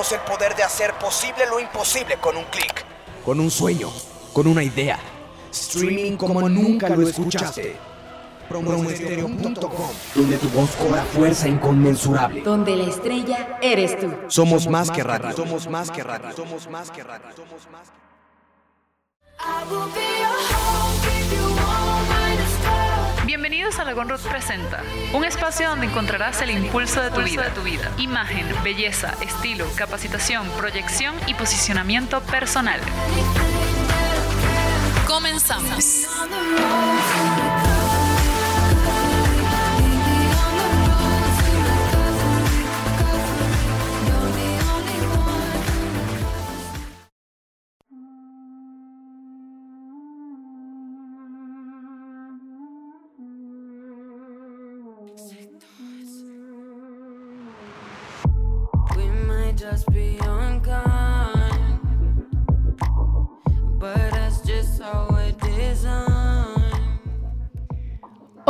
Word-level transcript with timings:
Tenemos 0.00 0.12
el 0.12 0.32
poder 0.32 0.56
de 0.56 0.62
hacer 0.62 0.94
posible 0.94 1.44
lo 1.46 1.60
imposible 1.60 2.16
con 2.16 2.34
un 2.34 2.44
clic. 2.44 2.86
Con 3.22 3.38
un 3.38 3.50
sueño, 3.50 3.90
con 4.32 4.46
una 4.46 4.62
idea. 4.62 4.98
Streaming 5.52 6.16
como 6.16 6.48
nunca 6.48 6.88
lo 6.88 7.06
escuchaste. 7.06 7.76
Promoestereo.com 8.48 9.90
Donde 10.14 10.38
tu 10.38 10.48
voz 10.48 10.70
cobra 10.76 11.02
fuerza 11.04 11.48
inconmensurable. 11.48 12.40
Donde 12.40 12.76
la 12.76 12.84
estrella 12.84 13.58
eres 13.60 14.00
tú. 14.00 14.10
Somos 14.28 14.66
más 14.68 14.90
que 14.90 15.02
radio. 15.02 15.36
Somos 15.36 15.68
más 15.68 15.90
que 15.90 16.02
radio. 16.02 16.34
Somos 16.34 16.66
más 16.70 16.90
que 16.90 17.02
radio. 17.04 17.26
Somos 17.36 17.68
más 17.70 17.90
que 21.44 21.49
Bienvenidos 23.30 23.78
a 23.78 23.84
Lagonrod 23.84 24.18
Presenta, 24.22 24.82
un 25.14 25.24
espacio 25.24 25.68
donde 25.68 25.86
encontrarás 25.86 26.42
el 26.42 26.50
impulso 26.50 27.00
de 27.00 27.12
tu 27.12 27.20
vida, 27.22 27.54
tu 27.54 27.62
vida. 27.62 27.92
Imagen, 27.96 28.44
belleza, 28.64 29.14
estilo, 29.20 29.68
capacitación, 29.76 30.48
proyección 30.58 31.14
y 31.28 31.34
posicionamiento 31.34 32.20
personal. 32.22 32.80
Comenzamos. 35.06 36.08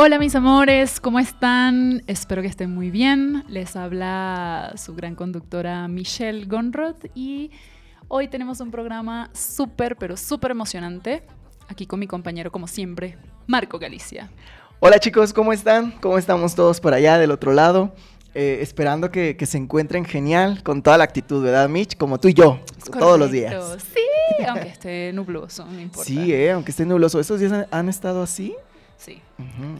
Hola 0.03 0.17
mis 0.17 0.33
amores, 0.33 0.99
¿cómo 0.99 1.19
están? 1.19 2.01
Espero 2.07 2.41
que 2.41 2.47
estén 2.47 2.73
muy 2.73 2.89
bien. 2.89 3.43
Les 3.47 3.75
habla 3.75 4.73
su 4.75 4.95
gran 4.95 5.13
conductora 5.13 5.87
Michelle 5.87 6.45
Gonrod 6.45 6.95
y 7.13 7.51
hoy 8.07 8.27
tenemos 8.27 8.61
un 8.61 8.71
programa 8.71 9.29
súper, 9.31 9.97
pero 9.97 10.17
súper 10.17 10.49
emocionante. 10.49 11.21
Aquí 11.67 11.85
con 11.85 11.99
mi 11.99 12.07
compañero, 12.07 12.51
como 12.51 12.65
siempre, 12.65 13.15
Marco 13.45 13.77
Galicia. 13.77 14.31
Hola 14.79 14.97
chicos, 14.97 15.33
¿cómo 15.33 15.53
están? 15.53 15.91
¿Cómo 16.01 16.17
estamos 16.17 16.55
todos 16.55 16.81
por 16.81 16.95
allá 16.95 17.19
del 17.19 17.29
otro 17.29 17.53
lado? 17.53 17.93
Eh, 18.33 18.57
esperando 18.61 19.11
que, 19.11 19.37
que 19.37 19.45
se 19.45 19.59
encuentren 19.59 20.03
genial, 20.03 20.63
con 20.63 20.81
toda 20.81 20.97
la 20.97 21.03
actitud, 21.03 21.43
¿verdad, 21.43 21.69
Mitch? 21.69 21.95
Como 21.95 22.19
tú 22.19 22.27
y 22.27 22.33
yo, 22.33 22.59
todos 22.91 23.19
los 23.19 23.29
días. 23.29 23.53
Sí, 23.93 24.45
aunque 24.47 24.69
esté 24.69 25.13
nubloso, 25.13 25.63
no 25.63 25.79
importa. 25.79 26.07
Sí, 26.07 26.33
eh, 26.33 26.49
aunque 26.49 26.71
esté 26.71 26.87
nubloso. 26.87 27.19
¿Estos 27.19 27.39
días 27.39 27.51
han, 27.51 27.67
han 27.69 27.87
estado 27.87 28.23
así? 28.23 28.55
Sí, 29.01 29.19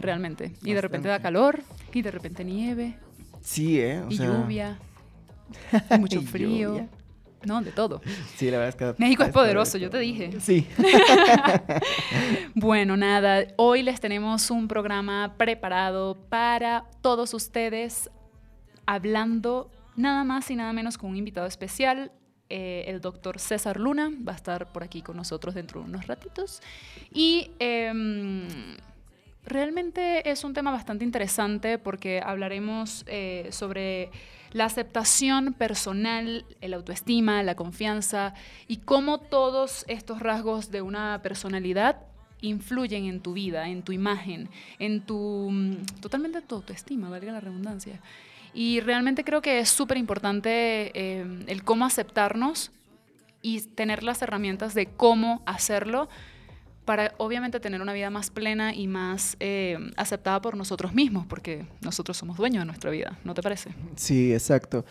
realmente. 0.00 0.52
Y 0.64 0.72
de 0.72 0.80
repente 0.80 1.06
da 1.08 1.20
calor, 1.20 1.62
y 1.92 2.02
de 2.02 2.10
repente 2.10 2.44
nieve, 2.44 2.98
Sí, 3.40 3.78
¿eh? 3.80 4.00
O 4.02 4.10
y 4.10 4.16
sea, 4.16 4.26
lluvia, 4.26 4.78
y 5.94 5.98
mucho 5.98 6.20
y 6.20 6.26
frío. 6.26 6.70
lluvia. 6.72 6.88
No, 7.44 7.60
de 7.60 7.70
todo. 7.72 8.00
Sí, 8.36 8.46
la 8.50 8.58
verdad 8.58 8.68
es 8.68 8.76
que... 8.96 9.02
México 9.02 9.24
es 9.24 9.30
poderoso, 9.30 9.76
yo 9.78 9.90
te 9.90 9.98
dije. 9.98 10.40
Sí. 10.40 10.66
Bueno, 12.54 12.96
nada, 12.96 13.44
hoy 13.56 13.82
les 13.82 14.00
tenemos 14.00 14.50
un 14.50 14.68
programa 14.68 15.34
preparado 15.36 16.16
para 16.28 16.84
todos 17.00 17.34
ustedes, 17.34 18.10
hablando 18.86 19.70
nada 19.96 20.24
más 20.24 20.50
y 20.50 20.56
nada 20.56 20.72
menos 20.72 20.98
con 20.98 21.10
un 21.10 21.16
invitado 21.16 21.46
especial. 21.46 22.12
eh, 22.54 22.84
el 22.88 23.00
doctor 23.00 23.38
César 23.40 23.80
Luna 23.80 24.10
va 24.28 24.32
a 24.32 24.36
estar 24.36 24.70
por 24.72 24.82
aquí 24.84 25.00
con 25.00 25.16
nosotros 25.16 25.54
dentro 25.54 25.80
de 25.80 25.86
unos 25.86 26.06
ratitos. 26.06 26.60
Y 27.10 27.50
em, 27.58 28.46
realmente 29.44 30.30
es 30.30 30.44
un 30.44 30.54
tema 30.54 30.70
bastante 30.70 31.04
interesante 31.04 31.78
porque 31.78 32.20
hablaremos 32.24 33.04
eh, 33.06 33.48
sobre 33.50 34.10
la 34.52 34.66
aceptación 34.66 35.54
personal, 35.54 36.44
el 36.60 36.74
autoestima, 36.74 37.42
la 37.42 37.54
confianza 37.54 38.34
y 38.68 38.78
cómo 38.78 39.18
todos 39.18 39.84
estos 39.88 40.20
rasgos 40.20 40.70
de 40.70 40.82
una 40.82 41.20
personalidad 41.22 41.96
influyen 42.42 43.06
en 43.06 43.20
tu 43.20 43.32
vida, 43.32 43.68
en 43.68 43.82
tu 43.82 43.92
imagen, 43.92 44.48
en 44.78 45.00
tu 45.00 45.48
mm, 45.50 45.86
totalmente 46.00 46.38
en 46.38 46.44
tu 46.44 46.56
autoestima, 46.56 47.08
valga 47.08 47.32
la 47.32 47.40
redundancia. 47.40 48.00
Y 48.52 48.80
realmente 48.80 49.24
creo 49.24 49.40
que 49.40 49.60
es 49.60 49.70
súper 49.70 49.96
importante 49.96 50.92
eh, 50.94 51.44
el 51.46 51.64
cómo 51.64 51.86
aceptarnos 51.86 52.70
y 53.40 53.62
tener 53.62 54.02
las 54.02 54.20
herramientas 54.20 54.74
de 54.74 54.86
cómo 54.86 55.42
hacerlo 55.46 56.08
para 56.92 57.14
obviamente 57.16 57.58
tener 57.58 57.80
una 57.80 57.94
vida 57.94 58.10
más 58.10 58.28
plena 58.28 58.74
y 58.74 58.86
más 58.86 59.38
eh, 59.40 59.78
aceptada 59.96 60.42
por 60.42 60.58
nosotros 60.58 60.92
mismos, 60.92 61.24
porque 61.26 61.64
nosotros 61.80 62.18
somos 62.18 62.36
dueños 62.36 62.60
de 62.60 62.66
nuestra 62.66 62.90
vida, 62.90 63.18
¿no 63.24 63.32
te 63.32 63.40
parece? 63.40 63.70
Sí, 63.96 64.30
exacto. 64.34 64.84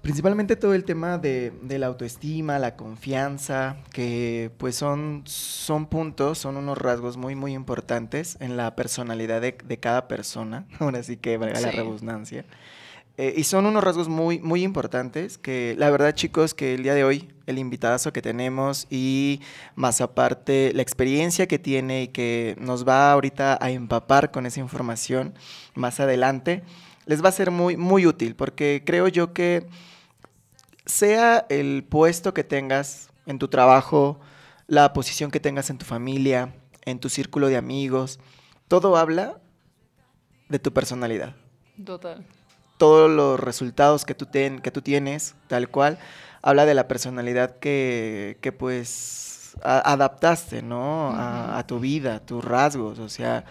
Principalmente 0.00 0.54
todo 0.54 0.74
el 0.74 0.84
tema 0.84 1.18
de, 1.18 1.52
de 1.62 1.80
la 1.80 1.86
autoestima, 1.88 2.60
la 2.60 2.76
confianza, 2.76 3.78
que 3.92 4.52
pues 4.58 4.76
son, 4.76 5.22
son 5.26 5.86
puntos, 5.86 6.38
son 6.38 6.56
unos 6.56 6.78
rasgos 6.78 7.16
muy, 7.16 7.34
muy 7.34 7.52
importantes 7.54 8.36
en 8.38 8.56
la 8.56 8.76
personalidad 8.76 9.40
de, 9.40 9.58
de 9.64 9.80
cada 9.80 10.06
persona. 10.06 10.66
Ahora 10.78 11.02
sí 11.02 11.16
que 11.16 11.36
valga 11.36 11.60
la 11.60 11.72
Sí. 11.72 11.76
redundancia. 11.76 12.44
Eh, 13.16 13.34
y 13.36 13.44
son 13.44 13.66
unos 13.66 13.84
rasgos 13.84 14.08
muy, 14.08 14.38
muy 14.38 14.62
importantes 14.62 15.36
que 15.36 15.74
la 15.76 15.90
verdad 15.90 16.14
chicos 16.14 16.54
que 16.54 16.74
el 16.74 16.82
día 16.82 16.94
de 16.94 17.04
hoy 17.04 17.28
el 17.46 17.58
invitadazo 17.58 18.12
que 18.12 18.22
tenemos 18.22 18.86
y 18.88 19.40
más 19.74 20.00
aparte 20.00 20.72
la 20.74 20.82
experiencia 20.82 21.46
que 21.46 21.58
tiene 21.58 22.04
y 22.04 22.08
que 22.08 22.56
nos 22.58 22.86
va 22.86 23.12
ahorita 23.12 23.58
a 23.60 23.70
empapar 23.70 24.30
con 24.30 24.46
esa 24.46 24.60
información 24.60 25.34
más 25.74 26.00
adelante 26.00 26.62
les 27.06 27.22
va 27.22 27.28
a 27.28 27.32
ser 27.32 27.50
muy, 27.50 27.76
muy 27.76 28.06
útil 28.06 28.36
porque 28.36 28.82
creo 28.86 29.08
yo 29.08 29.32
que 29.34 29.66
sea 30.86 31.44
el 31.50 31.84
puesto 31.84 32.32
que 32.32 32.44
tengas 32.44 33.10
en 33.26 33.38
tu 33.38 33.48
trabajo, 33.48 34.18
la 34.66 34.92
posición 34.92 35.30
que 35.30 35.40
tengas 35.40 35.68
en 35.68 35.78
tu 35.78 35.84
familia, 35.84 36.54
en 36.84 36.98
tu 36.98 37.08
círculo 37.08 37.48
de 37.48 37.56
amigos, 37.56 38.18
todo 38.68 38.96
habla 38.96 39.40
de 40.48 40.58
tu 40.58 40.72
personalidad 40.72 41.34
Total. 41.84 42.24
Todos 42.80 43.10
los 43.10 43.38
resultados 43.38 44.04
que 44.06 44.14
tú, 44.16 44.24
ten- 44.26 44.60
que 44.60 44.70
tú 44.72 44.80
tienes, 44.82 45.34
tal 45.48 45.68
cual, 45.68 45.98
habla 46.42 46.64
de 46.64 46.74
la 46.74 46.88
personalidad 46.88 47.58
que, 47.58 48.38
que 48.40 48.52
pues 48.52 49.52
a- 49.62 49.92
adaptaste, 49.92 50.62
¿no? 50.62 51.10
A, 51.14 51.58
a 51.58 51.66
tu 51.66 51.78
vida, 51.78 52.14
a 52.16 52.20
tus 52.20 52.42
rasgos, 52.42 52.98
o 52.98 53.08
sea, 53.10 53.44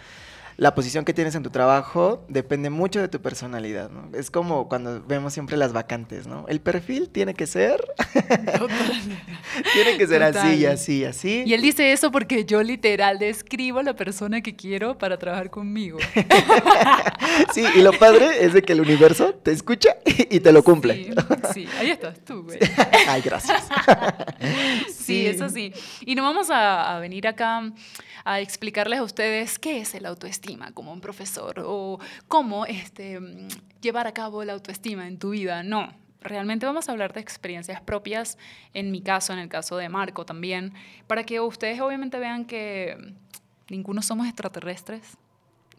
la 0.59 0.75
posición 0.75 1.05
que 1.05 1.13
tienes 1.13 1.35
en 1.35 1.43
tu 1.43 1.49
trabajo 1.51 2.25
depende 2.27 2.69
mucho 2.69 2.99
de 2.99 3.07
tu 3.07 3.21
personalidad, 3.21 3.89
¿no? 3.89 4.09
Es 4.13 4.29
como 4.29 4.67
cuando 4.67 5.01
vemos 5.01 5.31
siempre 5.31 5.55
las 5.55 5.71
vacantes, 5.71 6.27
¿no? 6.27 6.45
El 6.49 6.59
perfil 6.59 7.09
tiene 7.09 7.33
que 7.33 7.47
ser, 7.47 7.81
tiene 9.73 9.97
que 9.97 10.05
ser 10.05 10.21
así 10.21 10.47
y 10.47 10.59
Total. 10.59 10.73
así 10.73 10.97
y 10.97 11.05
así. 11.05 11.43
Y 11.45 11.53
él 11.53 11.61
dice 11.61 11.93
eso 11.93 12.11
porque 12.11 12.43
yo 12.43 12.61
literal 12.61 13.19
describo 13.19 13.79
a 13.79 13.83
la 13.83 13.95
persona 13.95 14.41
que 14.41 14.57
quiero 14.57 14.97
para 14.97 15.17
trabajar 15.17 15.49
conmigo. 15.49 15.97
Sí, 17.53 17.63
y 17.75 17.81
lo 17.81 17.93
padre 17.93 18.43
es 18.43 18.53
de 18.53 18.63
que 18.63 18.73
el 18.73 18.81
universo 18.81 19.33
te 19.33 19.51
escucha 19.51 19.95
y 20.05 20.39
te 20.39 20.51
lo 20.51 20.63
cumple. 20.63 21.05
Sí, 21.05 21.13
sí, 21.53 21.67
ahí 21.79 21.91
estás 21.91 22.19
tú, 22.25 22.43
güey. 22.43 22.57
Ay, 23.07 23.21
gracias. 23.21 23.63
Sí, 24.93 25.27
eso 25.27 25.47
sí. 25.47 25.71
Y 26.01 26.15
no 26.15 26.23
vamos 26.23 26.49
a, 26.49 26.95
a 26.95 26.99
venir 26.99 27.27
acá 27.27 27.71
a 28.25 28.39
explicarles 28.41 28.99
a 28.99 29.03
ustedes 29.03 29.57
qué 29.57 29.79
es 29.79 29.93
el 29.95 30.05
autoestima 30.05 30.48
como 30.73 30.93
un 30.93 31.01
profesor 31.01 31.63
o 31.65 31.99
cómo 32.27 32.65
este, 32.65 33.19
mm, 33.19 33.47
llevar 33.81 34.07
a 34.07 34.13
cabo 34.13 34.43
la 34.43 34.53
autoestima 34.53 35.07
en 35.07 35.17
tu 35.17 35.31
vida. 35.31 35.63
No, 35.63 35.93
realmente 36.21 36.65
vamos 36.65 36.89
a 36.89 36.91
hablar 36.91 37.13
de 37.13 37.21
experiencias 37.21 37.81
propias, 37.81 38.37
en 38.73 38.91
mi 38.91 39.01
caso, 39.01 39.33
en 39.33 39.39
el 39.39 39.49
caso 39.49 39.77
de 39.77 39.89
Marco 39.89 40.25
también, 40.25 40.73
para 41.07 41.23
que 41.23 41.39
ustedes 41.39 41.79
obviamente 41.81 42.19
vean 42.19 42.45
que 42.45 43.15
ninguno 43.69 44.01
somos 44.01 44.27
extraterrestres 44.27 45.17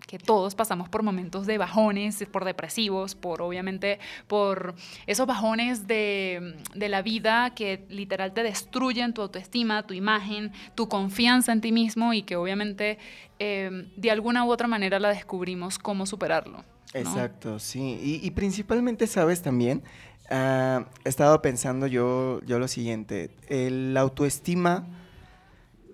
que 0.06 0.19
todos 0.19 0.55
pasamos 0.55 0.88
por 0.88 1.02
momentos 1.02 1.47
de 1.47 1.58
bajones, 1.58 2.25
por 2.31 2.44
depresivos, 2.44 3.14
por 3.14 3.43
obviamente 3.43 3.99
por 4.26 4.75
esos 5.06 5.26
bajones 5.26 5.87
de, 5.87 6.56
de 6.75 6.88
la 6.88 7.02
vida 7.02 7.55
que 7.55 7.85
literal 7.88 8.32
te 8.32 8.43
destruyen 8.43 9.14
tu 9.14 9.23
autoestima, 9.23 9.87
tu 9.87 9.94
imagen, 9.94 10.52
tu 10.75 10.88
confianza 10.88 11.52
en 11.52 11.61
ti 11.61 11.73
mismo 11.73 12.12
y 12.12 12.23
que 12.23 12.37
obviamente 12.37 12.99
eh, 13.38 13.88
de 13.97 14.11
alguna 14.11 14.44
u 14.44 14.50
otra 14.50 14.69
manera 14.69 14.99
la 14.99 15.08
descubrimos 15.08 15.79
cómo 15.79 16.06
superarlo. 16.06 16.64
Exacto, 16.93 17.58
sí. 17.58 18.20
Y, 18.23 18.31
principalmente, 18.32 19.06
¿sabes 19.06 19.43
también? 19.43 19.82
Ah, 20.29 20.87
he 21.05 21.08
estado 21.08 21.41
pensando 21.41 21.87
yo, 21.87 22.41
yo 22.44 22.58
lo 22.58 22.69
siguiente. 22.69 23.31
El 23.49 23.97
autoestima, 23.97 24.87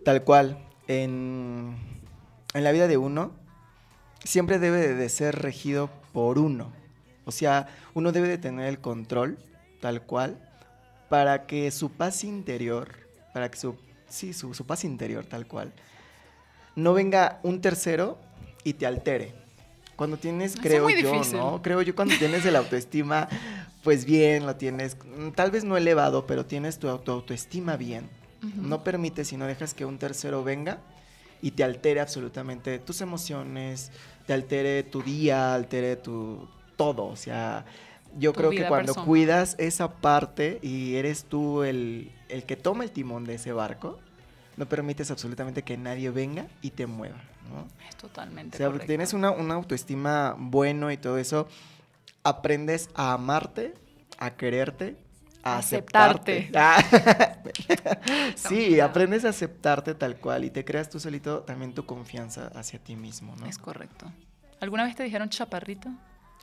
tal 0.05 0.25
cual, 0.25 0.59
en, 0.89 1.77
en 2.55 2.65
la 2.65 2.73
vida 2.73 2.89
de 2.89 2.97
uno, 2.97 3.33
siempre 4.27 4.59
debe 4.59 4.95
de 4.95 5.09
ser 5.09 5.37
regido 5.41 5.91
por 6.13 6.39
uno. 6.39 6.73
O 7.25 7.33
sea, 7.33 7.69
uno 7.95 8.13
debe 8.13 8.29
de 8.29 8.39
tener 8.39 8.67
el 8.67 8.79
control, 8.79 9.39
tal 9.81 10.03
cual, 10.03 10.39
para 11.09 11.47
que 11.47 11.71
su 11.71 11.91
paz 11.91 12.25
interior, 12.25 12.89
para 13.33 13.51
que 13.51 13.57
su, 13.59 13.77
sí, 14.09 14.33
su, 14.33 14.55
su 14.55 14.67
paz 14.67 14.85
interior 14.85 15.25
tal 15.27 15.47
cual, 15.47 15.73
no 16.75 16.93
venga 16.95 17.41
un 17.43 17.61
tercero 17.61 18.19
y 18.65 18.75
te 18.75 18.87
altere. 18.87 19.33
Cuando 19.97 20.19
tienes, 20.19 20.53
Eso 20.53 20.63
creo 20.63 20.91
yo, 20.91 20.97
difícil. 21.13 21.39
¿no? 21.39 21.63
Creo 21.63 21.81
yo 21.83 21.95
cuando 21.95 22.15
tienes 22.19 22.45
el 22.45 22.55
autoestima, 22.57 23.29
pues 23.83 24.05
bien, 24.05 24.45
lo 24.45 24.57
tienes, 24.57 24.97
mm, 24.97 25.31
tal 25.31 25.51
vez 25.51 25.65
no 25.65 25.77
elevado, 25.77 26.27
pero 26.27 26.45
tienes 26.45 26.79
tu 26.79 26.89
auto- 26.89 27.13
autoestima 27.13 27.77
bien. 27.77 28.09
No 28.55 28.85
permites 28.85 29.33
y 29.33 29.37
no 29.37 29.47
dejas 29.47 29.75
que 29.75 29.85
un 29.85 29.99
tercero 29.99 30.45
venga 30.45 30.79
y 31.43 31.53
te 31.53 31.65
altere 31.65 32.01
absolutamente 32.01 32.79
tus 32.79 33.01
emociones, 33.01 33.91
te 34.27 34.33
altere 34.35 34.83
tu 34.85 35.03
día, 35.03 35.55
altere 35.55 35.97
tu 35.97 36.49
todo. 36.77 37.07
O 37.07 37.17
sea, 37.17 37.65
yo 38.19 38.33
Tu 38.33 38.39
creo 38.39 38.55
que 38.55 38.67
cuando 38.67 38.95
persona. 38.95 39.07
cuidas 39.07 39.57
esa 39.59 40.01
parte 40.01 40.59
y 40.63 40.97
eres 40.97 41.25
tú 41.25 41.63
el, 41.65 42.13
el 42.29 42.45
que 42.45 42.57
toma 42.57 42.85
el 42.85 42.93
timón 42.93 43.25
de 43.25 43.35
ese 43.35 43.53
barco, 43.53 43.99
no 44.57 44.67
permites 44.69 45.11
absolutamente 45.11 45.63
que 45.65 45.77
nadie 45.77 46.11
venga 46.11 46.49
y 46.63 46.71
te 46.73 46.87
mueva, 46.87 47.23
¿no? 47.51 47.71
Es 47.89 47.97
totalmente 47.97 48.57
O 48.57 48.59
sea, 48.59 48.67
correcto. 48.69 48.87
tienes 48.87 49.13
una, 49.13 49.31
una 49.31 49.55
autoestima 49.55 50.35
bueno 50.39 50.91
y 50.91 50.97
todo 50.97 51.19
eso, 51.19 51.49
aprendes 52.23 52.91
a 52.95 53.13
amarte, 53.13 53.75
a 54.19 54.37
quererte, 54.37 54.97
a 55.47 55.59
Aceptarte. 55.59 56.51
aceptarte. 56.51 56.51
Ah, 56.55 57.37
sí, 58.35 58.81
aprendes 58.81 59.25
a 59.25 59.29
aceptarte 59.29 59.95
tal 59.95 60.17
cual 60.17 60.45
y 60.45 60.51
te 60.51 60.65
creas 60.65 60.91
tú 60.91 60.99
solito 60.99 61.41
también 61.41 61.73
tu 61.73 61.87
confianza 61.87 62.51
hacia 62.55 62.79
ti 62.81 62.97
mismo, 62.97 63.35
¿no? 63.37 63.47
Es 63.47 63.59
correcto. 63.59 64.11
¿Alguna 64.61 64.85
vez 64.85 64.97
te 64.97 65.05
dijeron 65.05 65.29
chaparrito? 65.29 65.89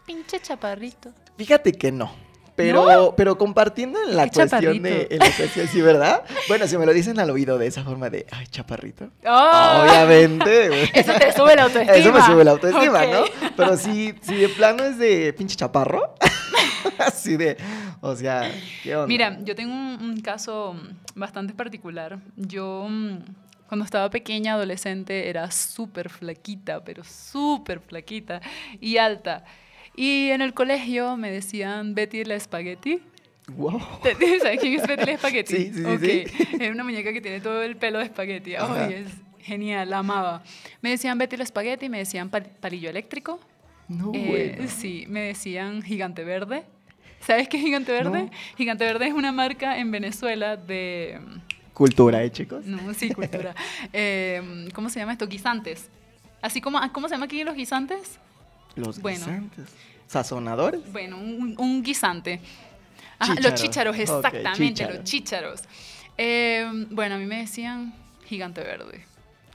Pinche 0.05 0.39
chaparrito. 0.39 1.11
Fíjate 1.38 1.73
que 1.73 1.91
no. 1.91 2.11
Pero, 2.55 3.15
pero 3.17 3.35
compartiendo 3.38 4.00
en 4.07 4.15
la 4.15 4.29
cuestión 4.29 4.83
de, 4.83 5.07
en 5.09 5.19
la 5.19 5.31
cuestión, 5.35 5.67
sí, 5.67 5.81
¿verdad? 5.81 6.23
Bueno, 6.47 6.67
si 6.67 6.77
me 6.77 6.85
lo 6.85 6.94
dicen 6.94 7.19
al 7.19 7.31
oído 7.31 7.57
de 7.57 7.65
esa 7.65 7.83
forma 7.83 8.11
de, 8.11 8.27
ay, 8.29 8.45
chaparrito. 8.45 9.09
¡Oh! 9.25 9.83
Obviamente, 9.83 10.67
güey. 10.67 10.83
Eso 10.94 11.13
te 11.13 11.33
sube 11.33 11.55
la 11.55 11.63
autoestima. 11.63 11.97
Eso 11.97 12.13
me 12.13 12.21
sube 12.21 12.44
la 12.44 12.51
autoestima. 12.51 13.05
¿no? 13.07 13.23
Pero 13.57 13.75
si, 13.75 14.13
si 14.21 14.35
de 14.35 14.50
plano 14.50 14.83
es 14.83 15.00
de 15.00 15.33
pinche 15.33 15.55
chaparro, 15.55 16.13
así 17.00 17.38
de, 17.38 17.57
o 18.01 18.16
sea, 18.16 18.51
¿qué 18.84 18.95
onda? 18.95 19.07
Mira, 19.07 19.40
yo 19.44 19.56
tengo 19.56 19.74
un, 19.74 19.98
un 20.01 20.22
caso 20.22 20.75
bastante 21.16 21.54
particular. 21.54 22.19
Yo, 22.36 22.88
mm, 22.90 23.18
cuando 23.68 23.86
estaba 23.86 24.10
pequeña, 24.10 24.54
adolescente, 24.54 25.30
era 25.30 25.50
súper 25.51 26.10
flaquita, 26.10 26.84
pero 26.84 27.04
súper 27.04 27.80
flaquita 27.80 28.42
y 28.80 28.98
alta. 28.98 29.44
Y 29.95 30.30
en 30.30 30.42
el 30.42 30.54
colegio 30.54 31.18
me 31.18 31.31
decían 31.31 31.94
Betty 31.95 32.24
la 32.25 32.36
espagueti. 32.36 33.01
Wow. 33.57 33.81
¿Te- 34.01 34.16
¿Sabes 34.39 34.60
quién 34.60 34.74
es 34.80 34.88
Betty 34.88 35.06
la 35.06 35.12
espagueti? 35.13 35.54
Sí, 35.57 35.72
sí, 35.74 35.84
sí, 35.84 35.86
Ok, 35.86 36.00
sí. 36.01 36.48
Es 36.60 36.72
una 36.72 36.84
muñeca 36.84 37.12
que 37.13 37.22
tiene 37.22 37.42
todo 37.42 37.62
el 37.62 37.75
pelo 37.75 38.00
de 38.00 38.06
espagueti. 38.06 38.56
Ajá. 38.56 38.86
Ay, 38.86 38.94
es 38.94 39.07
genial, 39.39 39.89
la 39.89 40.00
amaba. 40.00 40.42
Me 40.81 40.92
decían 40.92 41.18
Betty 41.18 41.36
la 41.38 41.44
espagueti, 41.44 41.89
me 41.89 41.98
decían 42.00 42.30
pal- 42.31 42.50
palillo 42.60 42.89
eléctrico. 42.89 43.39
No, 43.89 44.12
Eh, 44.13 44.56
bueno. 44.57 44.72
Sí, 44.72 45.06
me 45.10 45.19
decían 45.22 45.81
Gigante 45.81 46.24
Verde. 46.24 46.63
¿Sabes 47.25 47.48
qué 47.48 47.58
es 47.58 47.64
Gigante 47.64 47.92
Verde? 47.92 48.24
No. 48.24 48.30
Gigante 48.58 48.84
Verde 48.84 49.08
es 49.08 49.14
una 49.14 49.31
marca 49.31 49.78
en 49.78 49.92
Venezuela 49.92 50.58
de... 50.58 51.20
Cultura, 51.74 52.24
¿eh, 52.24 52.31
chicos? 52.31 52.66
No, 52.66 52.94
sí, 52.94 53.10
cultura. 53.10 53.56
Eh, 53.94 54.70
¿Cómo 54.74 54.90
se 54.90 55.00
llama 55.00 55.14
esto? 55.14 55.28
Guisantes. 55.28 55.90
Así 56.42 56.62
como, 56.62 56.78
ah, 56.78 56.92
¿cómo 56.92 57.08
se 57.08 57.16
llama 57.16 57.25
aquí 57.25 57.44
los 57.44 57.56
guisantes? 57.56 58.20
Los 58.75 59.02
bueno. 59.02 59.20
guisantes. 59.20 59.70
¿Sazonadores? 60.08 60.92
Bueno, 60.92 61.18
un, 61.18 61.56
un 61.58 61.81
guisante. 61.81 62.42
Ajá, 63.18 63.36
los 63.42 63.56
chícharos, 63.56 63.98
exactamente, 63.98 64.86
los 64.86 65.04
chícharos. 65.04 65.62
Eh, 66.18 66.70
bueno, 66.92 67.16
a 67.16 67.18
mí 67.18 67.25
me 67.25 67.38
decían 67.38 67.94
Gigante 68.25 68.62
Verde, 68.62 69.06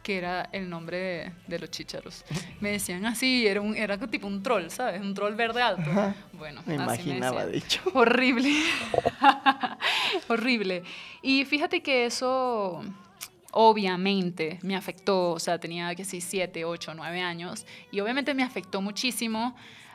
que 0.08 0.16
era 0.16 0.48
el 0.52 0.70
nombre 0.70 0.96
de, 0.96 1.32
de 1.48 1.58
los 1.58 1.70
chícharos. 1.70 2.24
Me 2.62 2.70
decían 2.70 3.04
así, 3.04 3.46
era, 3.46 3.60
un, 3.60 3.76
era 3.76 3.98
tipo 4.08 4.26
un 4.26 4.42
troll, 4.42 4.70
¿sabes? 4.70 5.02
Un 5.02 5.12
troll 5.12 5.34
verde 5.34 5.60
alto. 5.60 5.90
Bueno, 6.32 6.62
Me 6.64 6.76
así 6.76 6.82
imaginaba, 7.10 7.44
decían. 7.44 7.52
de 7.52 7.58
hecho. 7.58 7.82
Horrible. 7.92 8.50
Horrible. 10.28 10.82
Y 11.20 11.44
fíjate 11.44 11.82
que 11.82 12.06
eso 12.06 12.82
obviamente 13.52 14.58
me 14.62 14.76
afectó, 14.76 15.32
o 15.32 15.38
sea, 15.38 15.58
tenía 15.60 15.94
que 15.94 16.06
sí, 16.06 16.22
7, 16.22 16.64
8, 16.64 16.94
9 16.94 17.20
años, 17.20 17.66
y 17.92 18.00
obviamente 18.00 18.32
me 18.32 18.44
afectó 18.44 18.80
muchísimo 18.80 19.54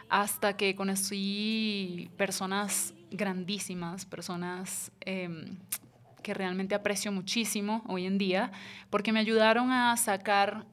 hasta 0.09 0.55
que 0.55 0.75
conocí 0.75 2.07
personas 2.17 2.93
grandísimas, 3.09 4.05
personas 4.05 4.91
em, 5.01 5.57
que 6.23 6.33
realmente 6.33 6.73
aprecio 6.73 7.11
muchísimo 7.11 7.83
hoy 7.87 8.07
en 8.07 8.17
día, 8.17 8.51
porque 8.89 9.11
me 9.11 9.19
ayudaron 9.19 9.71
a 9.71 9.95
sacar 9.97 10.65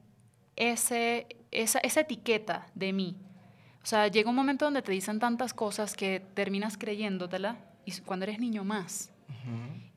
ese, 0.55 1.27
esa, 1.51 1.79
esa 1.79 2.01
etiqueta 2.01 2.67
de 2.73 2.93
mí. 2.93 3.17
O 3.83 3.85
sea, 3.85 4.07
llega 4.07 4.29
un 4.29 4.35
momento 4.35 4.65
donde 4.65 4.81
te 4.81 4.91
dicen 4.91 5.19
tantas 5.19 5.53
cosas 5.53 5.95
que 5.95 6.19
terminas 6.33 6.77
creyéndotela 6.77 7.57
y 7.85 7.91
cuando 8.01 8.23
eres 8.23 8.39
niño 8.39 8.63
más. 8.63 9.11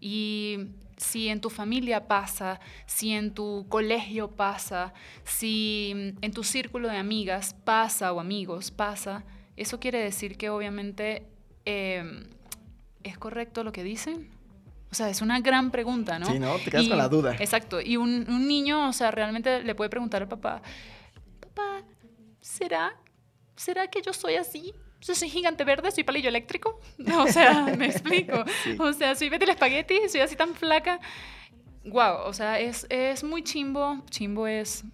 Y 0.00 0.58
si 0.96 1.28
en 1.28 1.40
tu 1.40 1.50
familia 1.50 2.06
pasa, 2.08 2.60
si 2.86 3.12
en 3.12 3.34
tu 3.34 3.66
colegio 3.68 4.30
pasa, 4.30 4.94
si 5.24 6.14
en 6.20 6.32
tu 6.32 6.44
círculo 6.44 6.88
de 6.88 6.96
amigas 6.96 7.54
pasa 7.64 8.12
o 8.12 8.20
amigos 8.20 8.70
pasa, 8.70 9.24
eso 9.56 9.80
quiere 9.80 9.98
decir 9.98 10.36
que 10.36 10.50
obviamente 10.50 11.26
eh, 11.64 12.26
es 13.02 13.18
correcto 13.18 13.64
lo 13.64 13.72
que 13.72 13.84
dicen. 13.84 14.30
O 14.94 14.96
sea, 14.96 15.08
es 15.08 15.22
una 15.22 15.40
gran 15.40 15.72
pregunta, 15.72 16.20
¿no? 16.20 16.26
Sí, 16.26 16.38
¿no? 16.38 16.56
Te 16.58 16.70
quedas 16.70 16.84
Y- 16.84 16.88
con 16.88 16.98
la 16.98 17.08
duda. 17.08 17.34
Exacto. 17.40 17.80
Y 17.80 17.96
un, 17.96 18.24
un 18.28 18.46
niño, 18.46 18.88
o 18.88 18.92
sea, 18.92 19.10
realmente 19.10 19.60
le 19.64 19.74
puede 19.74 19.90
preguntar 19.90 20.22
al 20.22 20.28
papá, 20.28 20.62
papá, 21.40 21.82
¿será, 22.40 22.94
¿será 23.56 23.88
que 23.88 24.02
yo 24.02 24.12
soy 24.12 24.36
así? 24.36 24.72
Soy 25.00 25.28
gigante 25.28 25.64
verde, 25.64 25.90
soy 25.90 26.04
palillo 26.04 26.28
eléctrico. 26.28 26.78
O 27.18 27.26
sea, 27.26 27.64
me 27.76 27.86
explico. 27.86 28.44
Sí. 28.62 28.76
O 28.78 28.92
sea, 28.92 29.16
soy 29.16 29.30
Betty 29.30 29.46
la 29.46 29.54
espagueti, 29.54 29.96
soy 30.08 30.20
así 30.20 30.36
tan 30.36 30.54
flaca. 30.54 31.00
Wow, 31.84 32.18
o 32.26 32.32
sea, 32.32 32.60
es, 32.60 32.86
es 32.88 33.24
muy 33.24 33.42
chimbo. 33.42 34.00
Chimbo 34.10 34.46
es... 34.46 34.84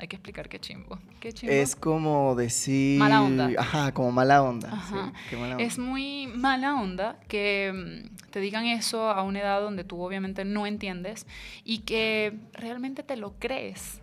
Hay 0.00 0.08
que 0.08 0.16
explicar 0.16 0.48
qué 0.48 0.58
chimbo. 0.58 0.98
¿Qué 1.20 1.32
chimbo? 1.32 1.52
Es 1.54 1.76
como 1.76 2.34
decir... 2.34 2.98
Mala 2.98 3.22
onda. 3.22 3.50
Ajá, 3.56 3.92
como 3.94 4.10
mala 4.10 4.42
onda. 4.42 4.68
Ajá. 4.72 5.12
sí, 5.14 5.20
qué 5.30 5.36
mala 5.36 5.52
onda. 5.52 5.64
Es 5.64 5.78
muy 5.78 6.26
mala 6.26 6.74
onda 6.74 7.20
que 7.28 7.70
mm, 7.72 8.23
te 8.34 8.40
digan 8.40 8.66
eso 8.66 9.10
a 9.10 9.22
una 9.22 9.38
edad 9.38 9.60
donde 9.60 9.84
tú 9.84 10.02
obviamente 10.02 10.44
no 10.44 10.66
entiendes 10.66 11.24
y 11.62 11.82
que 11.82 12.36
realmente 12.52 13.04
te 13.04 13.16
lo 13.16 13.38
crees. 13.38 14.02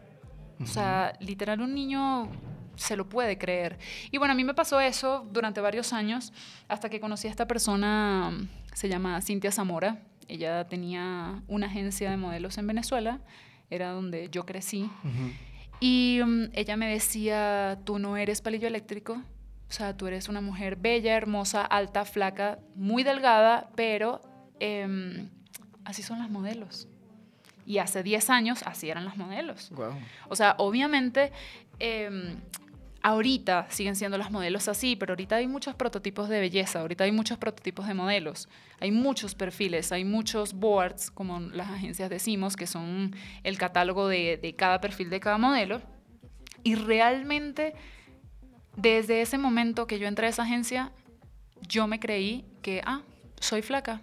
O 0.62 0.66
sea, 0.66 1.12
literal 1.20 1.60
un 1.60 1.76
niño 1.76 2.30
se 2.78 2.96
lo 2.96 3.10
puede 3.10 3.38
creer. 3.38 3.78
Y 4.10 4.20
bueno, 4.20 4.32
a 4.32 4.36
mí 4.36 4.46
me 4.46 4.54
pasó 4.54 4.80
eso 4.80 5.28
durante 5.34 5.60
varios 5.60 5.92
años 5.92 6.32
hasta 6.70 6.90
que 6.90 7.02
conocí 7.02 7.28
a 7.28 7.30
esta 7.30 7.46
persona, 7.46 8.32
se 8.74 8.88
llama 8.88 9.22
Cintia 9.22 9.52
Zamora. 9.52 10.02
Ella 10.30 10.66
tenía 10.66 11.44
una 11.50 11.68
agencia 11.68 12.10
de 12.10 12.16
modelos 12.16 12.58
en 12.58 12.68
Venezuela, 12.68 13.20
era 13.70 13.92
donde 13.92 14.30
yo 14.32 14.46
crecí. 14.46 14.84
Ujú. 15.04 15.32
Y 15.82 16.22
mm, 16.26 16.52
ella 16.54 16.78
me 16.78 16.88
decía, 16.88 17.80
tú 17.84 18.00
no 18.00 18.16
eres 18.16 18.42
palillo 18.42 18.70
eléctrico, 18.70 19.22
o 19.72 19.74
sea, 19.74 19.96
tú 19.96 20.08
eres 20.08 20.28
una 20.28 20.42
mujer 20.42 20.76
bella, 20.76 21.16
hermosa, 21.16 21.62
alta, 21.62 22.04
flaca, 22.04 22.60
muy 22.76 23.04
delgada, 23.04 23.70
pero 23.78 24.20
em, 24.62 25.28
así 25.84 26.04
son 26.04 26.20
las 26.20 26.30
modelos. 26.30 26.88
Y 27.66 27.80
hace 27.80 28.04
10 28.04 28.30
años 28.30 28.64
así 28.64 28.90
eran 28.90 29.06
las 29.06 29.18
modelos. 29.18 29.72
O 30.30 30.36
sea, 30.36 30.56
obviamente, 30.60 31.32
em, 31.80 32.38
ahorita 33.02 33.66
siguen 33.70 33.96
siendo 33.96 34.20
las 34.20 34.30
modelos 34.30 34.68
así, 34.68 34.96
pero 34.96 35.14
ahorita 35.14 35.38
hay 35.38 35.48
muchos 35.48 35.74
prototipos 35.74 36.30
de 36.30 36.40
belleza, 36.40 36.82
ahorita 36.82 37.06
hay 37.06 37.12
muchos 37.12 37.40
prototipos 37.40 37.88
de 37.88 37.96
modelos, 37.96 38.48
hay 38.80 38.92
muchos 38.92 39.34
perfiles, 39.34 39.92
hay 39.92 40.06
muchos 40.06 40.54
boards, 40.54 41.10
como 41.10 41.40
las 41.40 41.70
agencias 41.70 42.12
decimos, 42.12 42.56
que 42.56 42.68
son 42.68 43.16
el 43.44 43.58
catálogo 43.58 44.08
de, 44.08 44.38
de 44.38 44.56
cada 44.56 44.80
perfil 44.80 45.10
de 45.10 45.20
cada 45.20 45.40
modelo. 45.40 45.82
Y 46.64 46.76
realmente, 46.76 47.74
desde 48.76 49.22
ese 49.22 49.40
momento 49.40 49.88
que 49.88 49.98
yo 49.98 50.08
entré 50.08 50.28
a 50.28 50.30
esa 50.30 50.44
agencia, 50.44 50.92
yo 51.68 51.88
me 51.88 52.00
creí 52.00 52.46
que, 52.62 52.84
ah, 52.86 53.02
soy 53.40 53.64
flaca, 53.64 54.02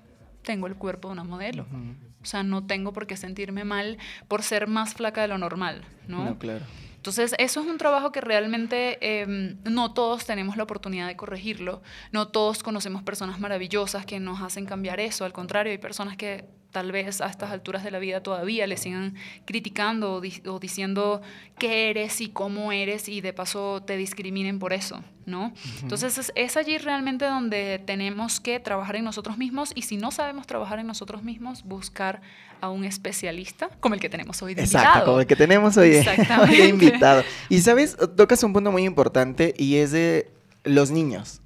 tengo 0.48 0.66
el 0.66 0.76
cuerpo 0.76 1.08
de 1.08 1.12
una 1.12 1.24
modelo. 1.24 1.66
O 2.22 2.24
sea, 2.24 2.42
no 2.42 2.64
tengo 2.64 2.94
por 2.94 3.06
qué 3.06 3.18
sentirme 3.18 3.64
mal 3.64 3.98
por 4.28 4.42
ser 4.42 4.66
más 4.66 4.94
flaca 4.94 5.20
de 5.20 5.28
lo 5.28 5.36
normal, 5.36 5.82
¿no? 6.06 6.24
No, 6.24 6.38
claro. 6.38 6.64
Entonces, 6.96 7.34
eso 7.38 7.60
es 7.60 7.66
un 7.66 7.76
trabajo 7.76 8.12
que 8.12 8.22
realmente 8.22 8.98
eh, 9.02 9.56
no 9.64 9.92
todos 9.92 10.24
tenemos 10.24 10.56
la 10.56 10.62
oportunidad 10.62 11.06
de 11.06 11.16
corregirlo. 11.16 11.82
No 12.12 12.28
todos 12.28 12.62
conocemos 12.62 13.02
personas 13.02 13.38
maravillosas 13.40 14.06
que 14.06 14.20
nos 14.20 14.40
hacen 14.40 14.64
cambiar 14.64 15.00
eso. 15.00 15.26
Al 15.26 15.34
contrario, 15.34 15.70
hay 15.70 15.78
personas 15.78 16.16
que 16.16 16.46
tal 16.70 16.92
vez 16.92 17.20
a 17.22 17.26
estas 17.28 17.50
alturas 17.50 17.82
de 17.82 17.90
la 17.90 17.98
vida 17.98 18.22
todavía 18.22 18.66
le 18.66 18.76
sigan 18.76 19.14
criticando 19.46 20.14
o, 20.14 20.20
di- 20.20 20.42
o 20.46 20.58
diciendo 20.58 21.22
qué 21.58 21.88
eres 21.90 22.20
y 22.20 22.28
cómo 22.28 22.72
eres 22.72 23.08
y 23.08 23.20
de 23.22 23.32
paso 23.32 23.82
te 23.86 23.96
discriminen 23.96 24.58
por 24.58 24.72
eso, 24.74 25.02
¿no? 25.24 25.52
Entonces 25.82 26.18
es, 26.18 26.30
es 26.34 26.56
allí 26.58 26.76
realmente 26.78 27.24
donde 27.24 27.78
tenemos 27.84 28.38
que 28.40 28.60
trabajar 28.60 28.96
en 28.96 29.04
nosotros 29.04 29.38
mismos 29.38 29.72
y 29.74 29.82
si 29.82 29.96
no 29.96 30.10
sabemos 30.10 30.46
trabajar 30.46 30.78
en 30.78 30.86
nosotros 30.86 31.22
mismos, 31.22 31.62
buscar 31.64 32.20
a 32.60 32.68
un 32.68 32.84
especialista 32.84 33.70
como 33.80 33.94
el 33.94 34.00
que 34.00 34.08
tenemos 34.10 34.42
hoy 34.42 34.54
de 34.54 34.62
Exacto, 34.64 34.86
invitado. 34.88 35.06
como 35.06 35.20
el 35.20 35.26
que 35.26 35.36
tenemos 35.36 35.76
hoy 35.78 35.90
hoy 36.42 36.56
de 36.56 36.68
invitado. 36.68 37.22
Y 37.48 37.60
sabes, 37.60 37.96
tocas 38.16 38.42
un 38.42 38.52
punto 38.52 38.70
muy 38.72 38.84
importante 38.84 39.54
y 39.56 39.76
es 39.76 39.92
de 39.92 40.30
los 40.64 40.90
niños. 40.90 41.40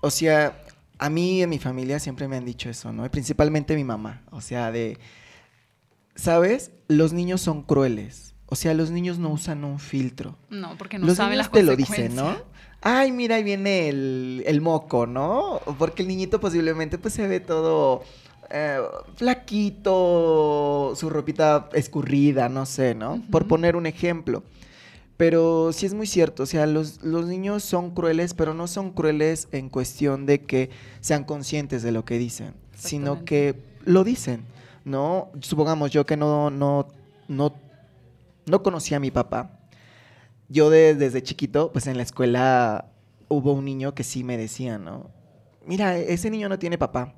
O 0.00 0.10
sea, 0.10 0.61
a 1.02 1.10
mí 1.10 1.38
y 1.38 1.42
a 1.42 1.48
mi 1.48 1.58
familia 1.58 1.98
siempre 1.98 2.28
me 2.28 2.36
han 2.36 2.44
dicho 2.44 2.70
eso, 2.70 2.92
¿no? 2.92 3.04
Y 3.04 3.08
principalmente 3.08 3.74
mi 3.74 3.82
mamá. 3.82 4.22
O 4.30 4.40
sea, 4.40 4.70
de, 4.70 4.98
¿sabes? 6.14 6.70
Los 6.86 7.12
niños 7.12 7.40
son 7.40 7.62
crueles. 7.62 8.34
O 8.46 8.54
sea, 8.54 8.72
los 8.72 8.92
niños 8.92 9.18
no 9.18 9.30
usan 9.30 9.64
un 9.64 9.80
filtro. 9.80 10.36
No, 10.48 10.78
porque 10.78 10.98
no 10.98 11.06
los 11.06 11.16
saben 11.16 11.32
niños 11.32 11.46
las 11.46 11.52
te 11.52 11.64
lo 11.64 11.74
dicen, 11.74 12.14
¿no? 12.14 12.36
Ay, 12.82 13.10
mira, 13.10 13.36
ahí 13.36 13.42
viene 13.42 13.88
el, 13.88 14.44
el 14.46 14.60
moco, 14.60 15.06
¿no? 15.06 15.60
Porque 15.76 16.02
el 16.02 16.08
niñito 16.08 16.38
posiblemente 16.38 16.98
pues 16.98 17.14
se 17.14 17.26
ve 17.26 17.40
todo 17.40 18.04
eh, 18.50 18.78
flaquito, 19.16 20.92
su 20.94 21.10
ropita 21.10 21.68
escurrida, 21.72 22.48
no 22.48 22.64
sé, 22.64 22.94
¿no? 22.94 23.20
Por 23.30 23.48
poner 23.48 23.74
un 23.74 23.86
ejemplo. 23.86 24.44
Pero 25.22 25.72
sí 25.72 25.86
es 25.86 25.94
muy 25.94 26.08
cierto, 26.08 26.42
o 26.42 26.46
sea, 26.46 26.66
los, 26.66 27.00
los 27.04 27.26
niños 27.28 27.62
son 27.62 27.92
crueles, 27.92 28.34
pero 28.34 28.54
no 28.54 28.66
son 28.66 28.90
crueles 28.90 29.46
en 29.52 29.68
cuestión 29.68 30.26
de 30.26 30.40
que 30.42 30.68
sean 31.00 31.22
conscientes 31.22 31.84
de 31.84 31.92
lo 31.92 32.04
que 32.04 32.18
dicen, 32.18 32.54
sino 32.76 33.24
que 33.24 33.54
lo 33.84 34.02
dicen, 34.02 34.42
¿no? 34.84 35.30
Supongamos 35.40 35.92
yo 35.92 36.04
que 36.06 36.16
no, 36.16 36.50
no, 36.50 36.88
no, 37.28 37.54
no 38.46 38.62
conocía 38.64 38.96
a 38.96 39.00
mi 39.00 39.12
papá. 39.12 39.60
Yo 40.48 40.70
de- 40.70 40.96
desde 40.96 41.22
chiquito, 41.22 41.70
pues 41.70 41.86
en 41.86 41.98
la 41.98 42.02
escuela 42.02 42.86
hubo 43.28 43.52
un 43.52 43.64
niño 43.64 43.94
que 43.94 44.02
sí 44.02 44.24
me 44.24 44.36
decía, 44.36 44.76
¿no? 44.76 45.08
Mira, 45.64 45.98
ese 45.98 46.30
niño 46.30 46.48
no 46.48 46.58
tiene 46.58 46.78
papá. 46.78 47.14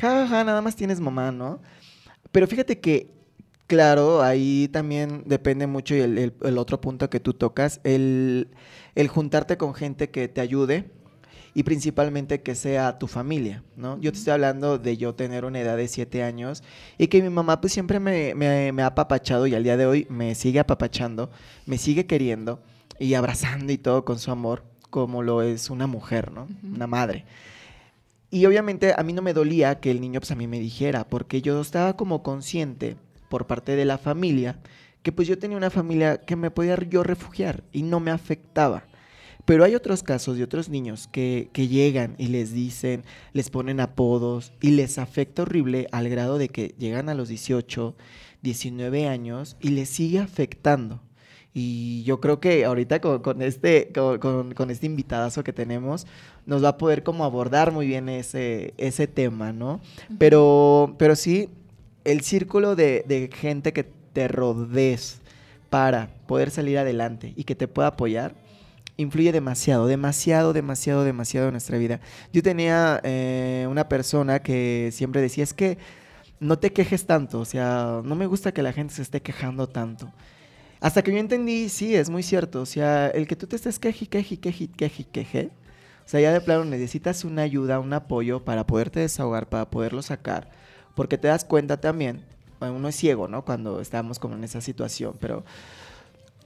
Ja, 0.00 0.10
ja, 0.20 0.28
ja, 0.28 0.44
nada 0.44 0.62
más 0.62 0.76
tienes 0.76 1.00
mamá, 1.00 1.32
¿no? 1.32 1.58
Pero 2.30 2.46
fíjate 2.46 2.78
que, 2.78 3.10
claro, 3.68 4.22
ahí 4.22 4.68
también 4.72 5.22
depende 5.26 5.66
mucho 5.68 5.94
y 5.94 6.00
el, 6.00 6.18
el- 6.18 6.34
el 6.42 6.58
otro 6.58 6.80
punto 6.80 7.10
que 7.10 7.20
tú 7.20 7.34
tocas, 7.34 7.80
el, 7.84 8.48
el 8.96 9.08
juntarte 9.08 9.56
con 9.58 9.74
gente 9.74 10.10
que 10.10 10.28
te 10.28 10.40
ayude 10.40 10.90
y 11.54 11.64
principalmente 11.64 12.42
que 12.42 12.54
sea 12.56 12.98
tu 12.98 13.06
familia, 13.08 13.64
¿no? 13.76 14.00
Yo 14.00 14.12
te 14.12 14.18
estoy 14.18 14.34
hablando 14.34 14.78
de 14.78 14.96
yo 14.98 15.14
tener 15.14 15.44
una 15.44 15.60
edad 15.60 15.76
de 15.78 15.88
7 15.88 16.22
años 16.24 16.64
y 16.98 17.08
que 17.08 17.22
mi 17.22 17.30
mamá 17.30 17.60
pues 17.60 17.72
siempre 17.72 18.00
me, 18.00 18.34
me- 18.34 18.72
me 18.72 18.82
ha 18.82 18.88
apapachado 18.88 19.46
y 19.46 19.54
al 19.54 19.64
día 19.64 19.76
de 19.78 19.86
hoy 19.86 20.06
me 20.10 20.34
sigue 20.36 20.60
apapachando, 20.60 21.30
me 21.66 21.78
sigue 21.78 22.06
queriendo 22.06 22.60
y 23.00 23.14
abrazando 23.14 23.72
y 23.72 23.78
todo 23.78 24.04
con 24.06 24.18
su 24.20 24.32
amor, 24.32 24.64
como 24.90 25.22
lo 25.22 25.42
es 25.42 25.70
una 25.70 25.86
mujer, 25.88 26.32
¿no? 26.32 26.48
Una 26.74 26.88
madre. 26.88 27.26
Y 28.30 28.44
obviamente 28.46 28.94
a 28.96 29.02
mí 29.02 29.12
no 29.12 29.22
me 29.22 29.32
dolía 29.32 29.80
que 29.80 29.90
el 29.90 30.00
niño 30.00 30.20
pues 30.20 30.30
a 30.30 30.34
mí 30.34 30.46
me 30.46 30.60
dijera, 30.60 31.08
porque 31.08 31.40
yo 31.42 31.60
estaba 31.60 31.96
como 31.96 32.22
consciente 32.22 32.96
por 33.28 33.46
parte 33.46 33.76
de 33.76 33.84
la 33.84 33.98
familia 33.98 34.58
que 35.02 35.12
pues 35.12 35.28
yo 35.28 35.38
tenía 35.38 35.56
una 35.56 35.70
familia 35.70 36.18
que 36.20 36.36
me 36.36 36.50
podía 36.50 36.76
yo 36.88 37.02
refugiar 37.02 37.62
y 37.72 37.82
no 37.82 38.00
me 38.00 38.10
afectaba. 38.10 38.84
Pero 39.44 39.64
hay 39.64 39.74
otros 39.74 40.02
casos 40.02 40.36
de 40.36 40.42
otros 40.44 40.68
niños 40.68 41.08
que, 41.10 41.48
que 41.54 41.68
llegan 41.68 42.14
y 42.18 42.26
les 42.26 42.52
dicen, 42.52 43.04
les 43.32 43.48
ponen 43.48 43.80
apodos 43.80 44.52
y 44.60 44.72
les 44.72 44.98
afecta 44.98 45.42
horrible 45.42 45.86
al 45.92 46.08
grado 46.10 46.36
de 46.36 46.48
que 46.50 46.74
llegan 46.78 47.08
a 47.08 47.14
los 47.14 47.28
18, 47.28 47.94
19 48.42 49.06
años 49.08 49.56
y 49.60 49.68
les 49.70 49.88
sigue 49.88 50.18
afectando. 50.18 51.00
Y 51.54 52.02
yo 52.04 52.20
creo 52.20 52.40
que 52.40 52.64
ahorita 52.66 53.00
con, 53.00 53.20
con 53.22 53.40
este, 53.40 53.90
con, 53.94 54.18
con- 54.18 54.52
con 54.54 54.70
este 54.70 54.84
invitadazo 54.86 55.42
que 55.42 55.52
tenemos, 55.54 56.06
nos 56.44 56.62
va 56.62 56.70
a 56.70 56.76
poder 56.76 57.02
como 57.02 57.24
abordar 57.24 57.72
muy 57.72 57.86
bien 57.86 58.08
ese, 58.10 58.74
ese 58.76 59.06
tema, 59.06 59.52
¿no? 59.52 59.80
Pero, 60.18 60.94
pero 60.98 61.16
sí, 61.16 61.48
el 62.08 62.22
círculo 62.22 62.74
de, 62.74 63.30
gente 63.34 63.72
que 63.74 63.84
te 63.84 64.28
rodees 64.28 65.20
para 65.68 66.08
poder 66.26 66.50
salir 66.50 66.78
adelante 66.78 67.34
y 67.36 67.44
que 67.44 67.54
te 67.54 67.68
pueda 67.68 67.88
apoyar, 67.88 68.34
influye 68.96 69.30
demasiado, 69.30 69.86
demasiado, 69.86 70.54
demasiado, 70.54 71.04
demasiado 71.04 71.48
en 71.48 71.52
nuestra 71.52 71.76
vida. 71.76 72.00
Yo 72.32 72.42
tenía 72.42 73.00
eh, 73.04 73.66
una 73.70 73.88
persona 73.88 74.40
que 74.40 74.88
siempre 74.92 75.20
decía, 75.20 75.44
es 75.44 75.52
que 75.52 75.76
no 76.40 76.58
te 76.58 76.72
quejes 76.72 77.04
tanto, 77.04 77.40
o 77.40 77.44
sea, 77.44 78.00
no 78.02 78.14
me 78.14 78.26
gusta 78.26 78.52
que 78.52 78.62
la 78.62 78.72
gente 78.72 78.94
se 78.94 79.02
esté 79.02 79.20
quejando 79.20 79.68
tanto. 79.68 80.10
Hasta 80.80 81.02
que 81.02 81.12
yo 81.12 81.18
entendí, 81.18 81.68
sí, 81.68 81.94
es 81.94 82.08
muy 82.08 82.22
cierto, 82.22 82.62
o 82.62 82.66
sea, 82.66 83.08
el 83.08 83.26
que 83.26 83.36
tú 83.36 83.46
te 83.46 83.56
estés 83.56 83.78
queje, 83.78 84.06
queje, 84.06 84.38
queje, 84.40 84.68
queje, 84.68 85.04
queje, 85.04 85.50
o 86.06 86.08
sea, 86.08 86.20
ya 86.20 86.32
de 86.32 86.40
plano 86.40 86.64
necesitas 86.64 87.24
una 87.24 87.42
ayuda, 87.42 87.80
un 87.80 87.92
apoyo 87.92 88.44
para 88.44 88.66
poderte 88.66 89.00
desahogar, 89.00 89.48
para 89.50 89.68
poderlo 89.68 90.00
sacar, 90.00 90.48
porque 90.98 91.16
te 91.16 91.28
das 91.28 91.44
cuenta 91.44 91.80
también, 91.80 92.24
bueno, 92.58 92.74
uno 92.74 92.88
es 92.88 92.96
ciego, 92.96 93.28
¿no? 93.28 93.44
Cuando 93.44 93.80
estamos 93.80 94.18
como 94.18 94.34
en 94.34 94.42
esa 94.44 94.60
situación, 94.60 95.14
pero 95.20 95.44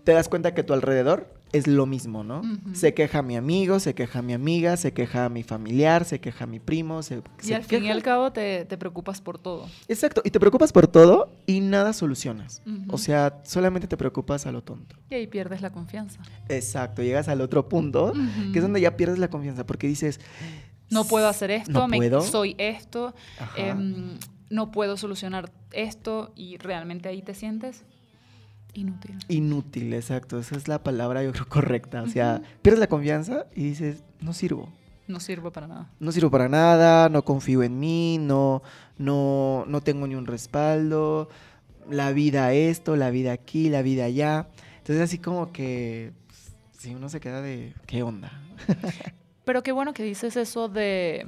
te 0.04 0.12
das 0.12 0.28
cuenta 0.28 0.52
que 0.54 0.62
tu 0.62 0.72
alrededor 0.74 1.26
es 1.52 1.66
lo 1.66 1.86
mismo, 1.86 2.22
¿no? 2.24 2.42
Se 2.72 2.92
queja 2.94 3.22
mi 3.22 3.36
amigo, 3.36 3.78
se 3.80 3.94
queja 3.94 4.20
mi 4.22 4.32
amiga, 4.32 4.76
se 4.76 4.92
queja 4.92 5.28
mi 5.28 5.42
familiar, 5.42 6.04
se 6.04 6.18
queja 6.20 6.46
mi 6.46 6.58
primo, 6.60 7.02
se, 7.02 7.22
Y 7.42 7.46
se 7.46 7.54
al 7.54 7.62
fin 7.64 7.84
y 7.84 7.90
al 7.90 8.02
cabo 8.02 8.32
te, 8.32 8.64
te 8.64 8.76
preocupas 8.78 9.20
por 9.20 9.38
todo. 9.38 9.66
Exacto, 9.88 10.20
y 10.24 10.30
te 10.30 10.38
preocupas 10.40 10.72
por 10.72 10.86
todo 10.86 11.30
y 11.46 11.60
nada 11.60 11.92
solucionas. 11.92 12.62
O 12.88 12.98
sea, 12.98 13.40
solamente 13.44 13.86
te 13.86 13.96
preocupas 13.96 14.46
a 14.46 14.52
lo 14.52 14.62
tonto. 14.62 14.96
Y 15.10 15.14
ahí 15.14 15.26
pierdes 15.26 15.60
la 15.62 15.70
confianza. 15.70 16.20
Exacto, 16.48 17.02
llegas 17.02 17.28
al 17.28 17.40
otro 17.40 17.68
punto, 17.68 18.12
que 18.52 18.58
es 18.58 18.62
donde 18.62 18.80
ya 18.82 18.96
pierdes 18.96 19.18
la 19.18 19.28
confianza, 19.28 19.64
porque 19.66 19.86
dices, 19.86 20.20
No 20.90 21.04
puedo 21.04 21.26
hacer 21.28 21.50
esto, 21.50 21.70
No 21.72 21.88
me- 21.88 21.96
puedo. 21.98 22.20
soy 22.22 22.54
esto, 22.58 23.14
Ajá. 23.38 23.50
em, 23.56 24.18
no 24.52 24.70
puedo 24.70 24.98
solucionar 24.98 25.50
esto 25.72 26.30
y 26.36 26.58
realmente 26.58 27.08
ahí 27.08 27.22
te 27.22 27.34
sientes 27.34 27.84
inútil. 28.74 29.18
inútil, 29.28 29.94
exacto, 29.94 30.38
esa 30.38 30.56
es 30.56 30.68
la 30.68 30.82
palabra 30.82 31.22
yo 31.22 31.32
creo 31.32 31.48
correcta. 31.48 32.02
O 32.02 32.06
sea, 32.06 32.42
pierdes 32.60 32.78
la 32.78 32.86
confianza 32.86 33.46
y 33.56 33.64
dices, 33.64 34.04
no 34.20 34.34
sirvo. 34.34 34.68
No 35.08 35.20
sirve 35.20 35.50
para 35.50 35.66
nada. 35.66 35.90
No 35.98 36.12
sirvo 36.12 36.30
para 36.30 36.50
nada, 36.50 37.08
no 37.08 37.24
confío 37.24 37.62
en 37.62 37.80
mí, 37.80 38.18
no, 38.20 38.62
no, 38.98 39.64
no 39.66 39.80
tengo 39.80 40.06
ni 40.06 40.14
un 40.14 40.26
respaldo, 40.26 41.30
la 41.90 42.12
vida 42.12 42.52
esto, 42.52 42.94
la 42.96 43.10
vida 43.10 43.32
aquí, 43.32 43.70
la 43.70 43.80
vida 43.80 44.04
allá. 44.04 44.48
Entonces 44.78 45.02
así 45.02 45.18
como 45.18 45.50
que, 45.50 46.12
pues, 46.26 46.54
si 46.78 46.94
uno 46.94 47.08
se 47.08 47.20
queda 47.20 47.40
de, 47.40 47.72
¿qué 47.86 48.02
onda? 48.02 48.30
Pero 49.44 49.62
qué 49.62 49.72
bueno 49.72 49.94
que 49.94 50.02
dices 50.02 50.36
eso 50.36 50.68
de, 50.68 51.26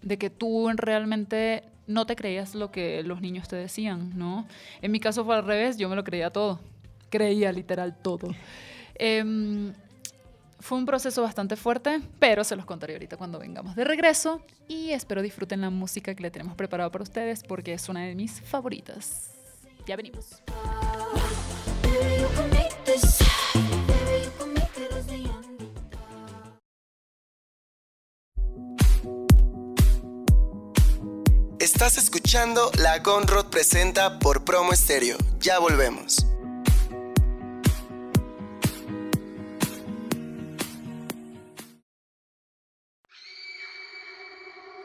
de 0.00 0.16
que 0.16 0.30
tú 0.30 0.70
realmente 0.76 1.64
no 1.86 2.06
te 2.06 2.16
creías 2.16 2.54
lo 2.54 2.70
que 2.70 3.02
los 3.02 3.20
niños 3.20 3.48
te 3.48 3.56
decían, 3.56 4.16
¿no? 4.16 4.46
En 4.80 4.92
mi 4.92 5.00
caso 5.00 5.24
fue 5.24 5.36
al 5.36 5.44
revés, 5.44 5.76
yo 5.76 5.88
me 5.88 5.96
lo 5.96 6.04
creía 6.04 6.30
todo. 6.30 6.60
Creía 7.10 7.52
literal 7.52 7.96
todo. 8.00 8.28
Em, 8.94 9.72
fue 10.60 10.78
un 10.78 10.86
proceso 10.86 11.22
bastante 11.22 11.56
fuerte, 11.56 12.00
pero 12.18 12.44
se 12.44 12.56
los 12.56 12.64
contaré 12.64 12.94
ahorita 12.94 13.16
cuando 13.16 13.38
vengamos 13.38 13.74
de 13.74 13.84
regreso. 13.84 14.40
Y 14.68 14.90
espero 14.90 15.20
disfruten 15.20 15.60
la 15.60 15.70
música 15.70 16.14
que 16.14 16.22
le 16.22 16.30
tenemos 16.30 16.54
preparado 16.54 16.90
para 16.90 17.02
ustedes 17.02 17.42
porque 17.42 17.74
es 17.74 17.88
una 17.88 18.02
de 18.04 18.14
mis 18.14 18.40
favoritas. 18.40 19.32
Ya 19.86 19.96
venimos. 19.96 20.40
Estás 31.84 32.04
escuchando 32.04 32.70
La 32.78 33.00
Gonrod 33.00 33.46
presenta 33.46 34.20
por 34.20 34.44
Promo 34.44 34.72
Estéreo. 34.72 35.16
Ya 35.40 35.58
volvemos. 35.58 36.24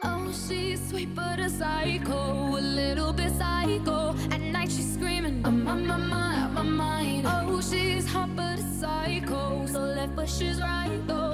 Oh, 0.02 0.32
she's 0.32 0.80
sweet 0.90 1.14
but 1.14 1.38
a 1.38 1.48
psycho, 1.48 2.56
a 2.56 2.60
little 2.60 3.12
bit 3.12 3.30
psycho. 3.38 4.16
At 4.32 4.40
night 4.40 4.68
she's 4.68 4.94
screaming, 4.94 5.46
I'm 5.46 5.68
on 5.68 5.86
my 5.86 5.98
mind, 5.98 6.54
my 6.54 6.62
mind. 6.64 7.26
Oh, 7.28 7.60
she's 7.60 8.08
hot 8.08 8.34
but 8.34 8.58
a 8.58 8.80
psycho, 8.80 9.64
so 9.68 9.78
left 9.78 10.16
but 10.16 10.28
she's 10.28 10.60
right 10.60 11.00
though. 11.06 11.27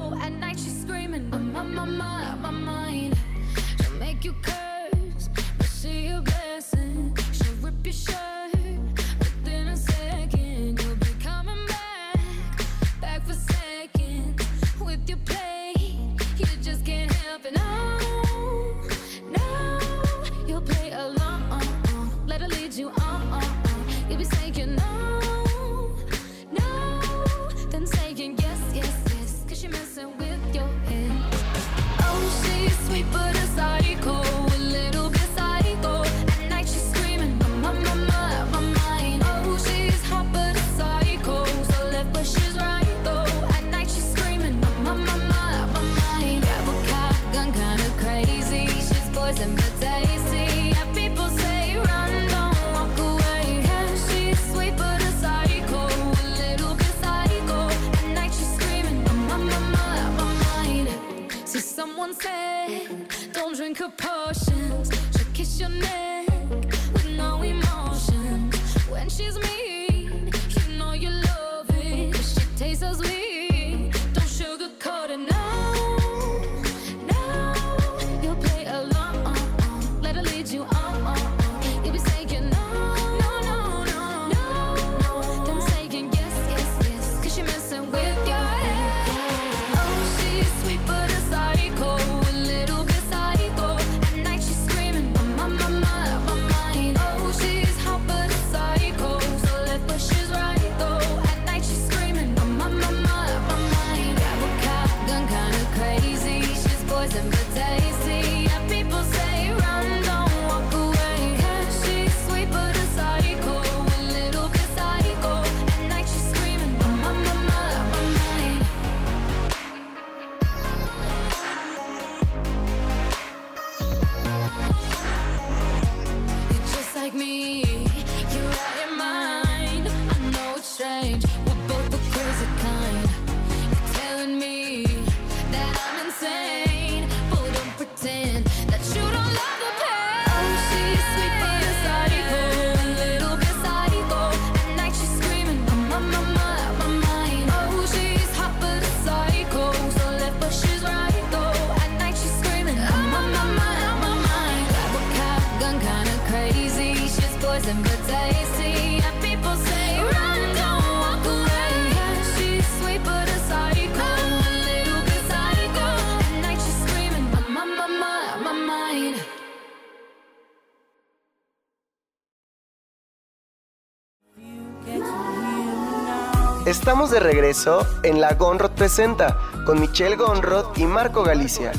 De 177.14 177.20
regreso 177.20 177.86
en 178.02 178.20
La 178.20 178.34
Gonrod 178.34 178.72
Presenta 178.72 179.38
con 179.64 179.80
Michelle 179.80 180.16
Gonrod 180.16 180.76
y 180.76 180.84
Marco 180.84 181.22
Galicia. 181.22 181.70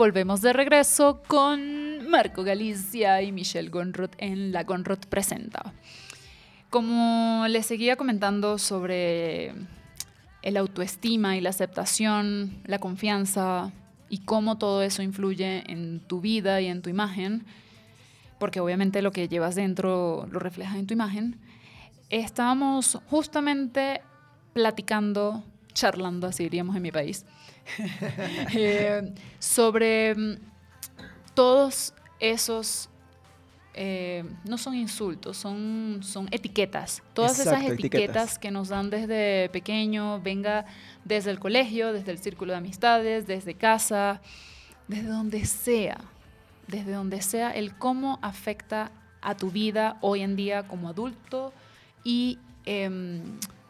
Volvemos 0.00 0.40
de 0.40 0.54
regreso 0.54 1.20
con 1.26 2.08
Marco 2.08 2.42
Galicia 2.42 3.20
y 3.20 3.32
Michelle 3.32 3.68
Gonrod 3.68 4.08
en 4.16 4.50
La 4.50 4.64
Gonrod 4.64 5.00
Presenta. 5.10 5.74
Como 6.70 7.44
les 7.50 7.66
seguía 7.66 7.96
comentando 7.96 8.56
sobre 8.56 9.52
el 10.40 10.56
autoestima 10.56 11.36
y 11.36 11.42
la 11.42 11.50
aceptación, 11.50 12.62
la 12.64 12.78
confianza 12.78 13.72
y 14.08 14.20
cómo 14.20 14.56
todo 14.56 14.82
eso 14.82 15.02
influye 15.02 15.70
en 15.70 16.00
tu 16.00 16.22
vida 16.22 16.62
y 16.62 16.68
en 16.68 16.80
tu 16.80 16.88
imagen, 16.88 17.44
porque 18.38 18.60
obviamente 18.60 19.02
lo 19.02 19.12
que 19.12 19.28
llevas 19.28 19.54
dentro 19.54 20.26
lo 20.30 20.38
reflejas 20.38 20.76
en 20.76 20.86
tu 20.86 20.94
imagen, 20.94 21.38
estábamos 22.08 22.98
justamente 23.10 24.00
platicando, 24.54 25.44
charlando, 25.74 26.26
así 26.26 26.44
diríamos 26.44 26.74
en 26.74 26.80
mi 26.84 26.90
país, 26.90 27.26
eh, 28.54 29.12
sobre 29.38 30.14
mm, 30.14 30.38
todos 31.34 31.94
esos, 32.18 32.88
eh, 33.74 34.24
no 34.44 34.58
son 34.58 34.74
insultos, 34.74 35.36
son, 35.36 36.00
son 36.02 36.28
etiquetas. 36.30 37.02
Todas 37.14 37.38
esas 37.38 37.64
etiquetas. 37.64 38.38
que 38.38 38.50
nos 38.50 38.68
dan 38.68 38.90
desde 38.90 39.48
pequeño, 39.50 40.20
venga 40.20 40.66
desde 41.04 41.30
el 41.30 41.38
colegio, 41.38 41.92
desde 41.92 42.12
el 42.12 42.18
círculo 42.18 42.52
de 42.52 42.58
amistades, 42.58 43.26
desde 43.26 43.54
casa, 43.54 44.20
desde 44.88 45.08
donde 45.08 45.44
sea, 45.46 45.98
desde 46.66 46.92
donde 46.92 47.22
sea, 47.22 47.50
el 47.50 47.74
cómo 47.74 48.18
afecta 48.22 48.90
a 49.22 49.36
tu 49.36 49.50
vida 49.50 49.98
hoy 50.00 50.22
en 50.22 50.36
día 50.36 50.66
como 50.66 50.88
adulto 50.88 51.52
y 52.04 52.38
em, 52.64 53.22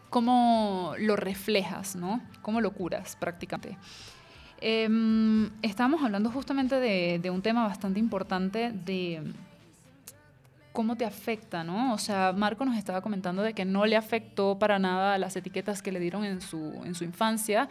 cómo 0.08 0.94
lo 0.98 1.16
reflejas, 1.16 1.96
¿no? 1.96 2.20
Cómo 2.42 2.60
lo 2.60 2.72
curas 2.72 3.16
prácticamente. 3.16 3.78
Em, 4.60 5.50
estamos 5.62 6.02
hablando 6.02 6.30
justamente 6.30 6.76
de, 6.76 7.18
de 7.18 7.30
un 7.30 7.40
tema 7.40 7.66
bastante 7.66 7.98
importante 7.98 8.72
de 8.72 9.22
cómo 10.72 10.96
te 10.96 11.04
afecta, 11.04 11.64
¿no? 11.64 11.92
O 11.92 11.98
sea, 11.98 12.32
Marco 12.32 12.64
nos 12.64 12.76
estaba 12.76 13.00
comentando 13.00 13.42
de 13.42 13.54
que 13.54 13.64
no 13.64 13.86
le 13.86 13.96
afectó 13.96 14.58
para 14.58 14.78
nada 14.78 15.18
las 15.18 15.34
etiquetas 15.36 15.82
que 15.82 15.90
le 15.90 15.98
dieron 15.98 16.24
en 16.24 16.40
su, 16.40 16.80
en 16.84 16.94
su 16.94 17.04
infancia. 17.04 17.68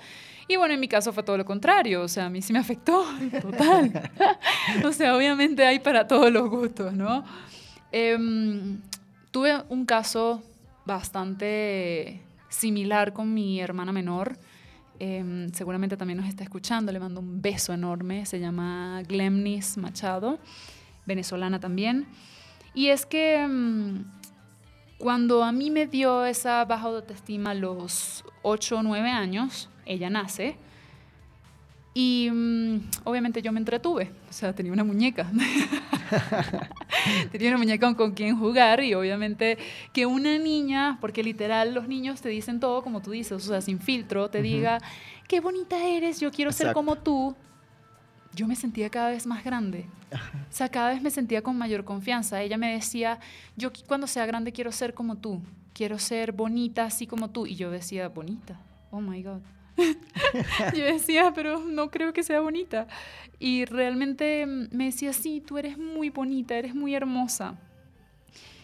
Y 0.48 0.58
bueno, 0.58 0.74
en 0.74 0.80
mi 0.80 0.88
caso 0.88 1.14
fue 1.14 1.24
todo 1.24 1.38
lo 1.38 1.46
contrario, 1.46 2.02
o 2.02 2.08
sea, 2.08 2.26
a 2.26 2.30
mí 2.30 2.42
sí 2.42 2.52
me 2.52 2.60
afectó, 2.60 3.06
total. 3.42 4.12
o 4.86 4.92
sea, 4.92 5.16
obviamente 5.16 5.66
hay 5.66 5.80
para 5.80 6.08
todos 6.08 6.32
los 6.32 6.50
gustos, 6.50 6.94
¿no? 6.94 7.24
Em, 7.92 8.82
tuve 9.32 9.64
un 9.70 9.86
caso 9.86 10.44
bastante 10.86 12.22
similar 12.50 13.14
con 13.14 13.34
mi 13.34 13.62
hermana 13.62 13.92
menor. 13.92 14.38
Em, 15.00 15.50
seguramente 15.54 15.96
también 15.96 16.18
nos 16.18 16.28
está 16.28 16.44
escuchando, 16.44 16.92
le 16.92 17.00
mando 17.00 17.22
un 17.22 17.42
beso 17.42 17.74
enorme. 17.74 18.26
Se 18.26 18.40
llama 18.40 19.02
Glemnis 19.08 19.78
Machado, 19.78 20.40
venezolana 21.06 21.60
también. 21.60 22.06
Y 22.74 22.88
es 22.88 23.06
que 23.06 23.46
mm, 23.48 24.04
cuando 24.98 25.44
a 25.44 25.52
mí 25.52 25.72
me 25.72 25.88
dio 25.88 26.26
esa 26.26 26.66
baja 26.66 26.88
autoestima 26.88 27.52
a 27.52 27.56
los 27.56 28.26
8 28.42 28.78
o 28.78 28.84
9 28.84 29.10
años, 29.10 29.70
ella 29.86 30.10
nace. 30.10 30.58
Y 31.94 32.30
mm, 32.32 32.80
obviamente 33.06 33.42
yo 33.42 33.52
me 33.52 33.60
entretuve, 33.60 34.12
o 34.30 34.34
sea, 34.34 34.54
tenía 34.54 34.74
una 34.74 34.84
muñeca. 34.84 35.32
tenía 37.32 37.50
una 37.50 37.58
muñeca 37.58 37.94
con, 37.96 38.12
quien 38.14 38.38
jugar 38.38 38.84
y 38.84 38.94
obviamente 38.94 39.58
que 39.94 40.06
una 40.06 40.38
niña, 40.38 40.98
porque 41.02 41.24
literal 41.24 41.74
los 41.74 41.88
niños 41.88 42.22
te 42.22 42.30
dicen 42.30 42.60
todo 42.60 42.82
como 42.82 43.02
tú 43.02 43.12
dices, 43.12 43.34
o 43.34 43.40
sea, 43.40 43.62
sin 43.62 43.80
filtro, 43.80 44.30
te 44.30 44.42
diga, 44.42 44.80
qué 45.28 45.40
bonita 45.40 45.84
eres, 45.86 46.20
yo 46.20 46.32
quiero 46.32 46.52
ser 46.52 46.68
Exacto. 46.68 46.80
como 46.80 46.96
tú. 46.96 47.36
Yo 48.34 48.48
me 48.48 48.56
sentía 48.56 48.90
cada 48.90 49.10
vez 49.10 49.26
más 49.26 49.44
grande. 49.44 49.86
O 50.12 50.52
sea, 50.52 50.70
cada 50.70 50.90
vez 50.90 51.02
me 51.02 51.10
sentía 51.10 51.42
con 51.42 51.58
mayor 51.58 51.84
confianza. 51.84 52.42
Ella 52.42 52.58
me 52.58 52.74
decía, 52.74 53.20
yo 53.58 53.72
cuando 53.88 54.08
sea 54.08 54.26
grande 54.26 54.52
quiero 54.52 54.72
ser 54.72 54.94
como 54.94 55.18
tú, 55.18 55.42
quiero 55.74 55.98
ser 56.00 56.32
bonita 56.32 56.86
así 56.86 57.08
como 57.08 57.30
tú. 57.32 57.48
Y 57.48 57.56
yo 57.56 57.72
decía, 57.72 58.08
bonita, 58.08 58.60
oh 58.92 59.02
my 59.02 59.22
God. 59.24 59.42
yo 60.76 60.86
decía, 60.86 61.32
pero 61.34 61.60
no 61.60 61.90
creo 61.90 62.14
que 62.14 62.24
sea 62.24 62.42
bonita. 62.42 62.88
Y 63.40 63.66
realmente 63.66 64.46
mm, 64.46 64.68
me 64.72 64.86
decía, 64.86 65.14
sí, 65.14 65.42
tú 65.46 65.58
eres 65.58 65.78
muy 65.78 66.10
bonita, 66.10 66.56
eres 66.56 66.76
muy 66.76 66.96
hermosa. 66.96 67.58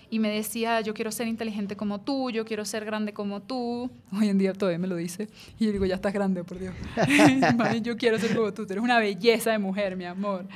Y 0.09 0.19
me 0.19 0.29
decía, 0.29 0.81
yo 0.81 0.93
quiero 0.93 1.11
ser 1.11 1.27
inteligente 1.27 1.75
como 1.75 1.99
tú, 1.99 2.29
yo 2.29 2.45
quiero 2.45 2.63
ser 2.63 2.85
grande 2.85 3.13
como 3.13 3.41
tú. 3.41 3.89
Hoy 4.17 4.29
en 4.29 4.37
día 4.37 4.53
todavía 4.53 4.79
me 4.79 4.87
lo 4.87 4.95
dice. 4.95 5.27
Y 5.59 5.65
yo 5.65 5.71
digo, 5.71 5.85
ya 5.85 5.95
estás 5.95 6.13
grande, 6.13 6.43
por 6.43 6.59
Dios. 6.59 6.75
Yo 7.81 7.97
quiero 7.97 8.19
ser 8.19 8.35
como 8.35 8.53
tú, 8.53 8.65
tú 8.65 8.73
eres 8.73 8.83
una 8.83 8.99
belleza 8.99 9.51
de 9.51 9.57
mujer, 9.57 9.95
mi 9.95 10.05
amor. 10.05 10.47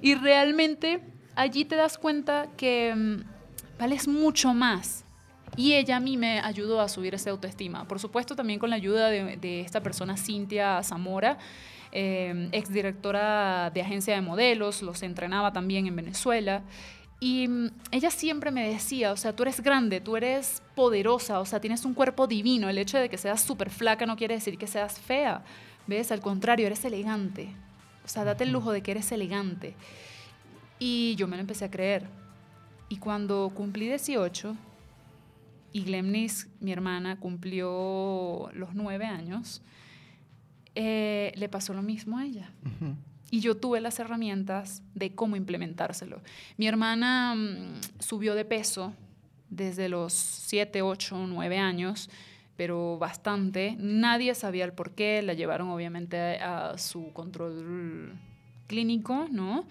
Y 0.00 0.14
realmente 0.14 1.00
allí 1.34 1.64
te 1.64 1.76
das 1.76 1.98
cuenta 1.98 2.48
que 2.56 2.94
mm, 2.94 3.78
vales 3.78 4.08
mucho 4.08 4.54
más 4.54 5.03
Y 5.56 5.74
ella 5.74 5.96
a 5.96 6.00
mí 6.00 6.16
me 6.16 6.40
ayudó 6.40 6.80
a 6.80 6.88
subir 6.88 7.14
esa 7.14 7.30
autoestima. 7.30 7.86
Por 7.86 8.00
supuesto, 8.00 8.34
también 8.34 8.58
con 8.58 8.70
la 8.70 8.76
ayuda 8.76 9.08
de, 9.08 9.36
de 9.36 9.60
esta 9.60 9.82
persona, 9.82 10.16
Cintia 10.16 10.82
Zamora, 10.82 11.38
eh, 11.96 12.48
exdirectora 12.50 13.70
de 13.70 13.80
agencia 13.80 14.16
de 14.16 14.20
modelos, 14.20 14.82
los 14.82 15.02
entrenaba 15.04 15.52
también 15.52 15.86
en 15.86 15.94
Venezuela. 15.94 16.62
Y 17.20 17.46
mm, 17.46 17.70
ella 17.92 18.10
siempre 18.10 18.50
me 18.50 18.68
decía, 18.68 19.12
o 19.12 19.16
sea, 19.16 19.34
tú 19.34 19.44
eres 19.44 19.60
grande, 19.60 20.00
tú 20.00 20.16
eres 20.16 20.60
poderosa, 20.74 21.38
o 21.38 21.46
sea, 21.46 21.60
tienes 21.60 21.84
un 21.84 21.94
cuerpo 21.94 22.26
divino. 22.26 22.68
El 22.68 22.78
hecho 22.78 22.98
de 22.98 23.08
que 23.08 23.16
seas 23.16 23.42
súper 23.42 23.70
flaca 23.70 24.06
no 24.06 24.16
quiere 24.16 24.34
decir 24.34 24.58
que 24.58 24.66
seas 24.66 24.98
fea. 24.98 25.44
¿Ves? 25.86 26.10
Al 26.10 26.20
contrario, 26.20 26.66
eres 26.66 26.84
elegante. 26.84 27.48
O 28.04 28.08
sea, 28.08 28.24
date 28.24 28.42
el 28.42 28.50
lujo 28.50 28.72
de 28.72 28.82
que 28.82 28.90
eres 28.90 29.12
elegante. 29.12 29.74
Y 30.80 31.14
yo 31.14 31.28
me 31.28 31.36
lo 31.36 31.42
empecé 31.42 31.64
a 31.64 31.70
creer. 31.70 32.08
Y 32.88 32.96
cuando 32.96 33.52
cumplí 33.54 33.86
18 33.86 34.56
y 35.74 35.82
Glemnis, 35.82 36.48
mi 36.60 36.70
hermana, 36.70 37.18
cumplió 37.18 38.48
los 38.54 38.74
nueve 38.74 39.06
años, 39.06 39.60
eh, 40.76 41.32
le 41.34 41.48
pasó 41.48 41.74
lo 41.74 41.82
mismo 41.82 42.16
a 42.16 42.24
ella. 42.24 42.52
Y 43.32 43.40
yo 43.40 43.56
tuve 43.56 43.80
las 43.80 43.98
herramientas 43.98 44.84
de 44.94 45.16
cómo 45.16 45.34
implementárselo. 45.34 46.22
Mi 46.58 46.68
hermana 46.68 47.34
mm, 47.34 47.80
subió 47.98 48.36
de 48.36 48.44
peso 48.44 48.94
desde 49.50 49.88
los 49.88 50.12
7, 50.12 50.80
8, 50.80 51.26
9 51.26 51.58
años, 51.58 52.08
pero 52.56 52.96
bastante. 52.96 53.74
Nadie 53.76 54.36
sabía 54.36 54.64
el 54.64 54.74
por 54.74 54.92
qué. 54.92 55.22
La 55.22 55.34
llevaron 55.34 55.70
obviamente 55.70 56.36
a 56.36 56.78
su 56.78 57.12
control 57.12 58.12
clínico, 58.68 59.26
¿no? 59.28 59.66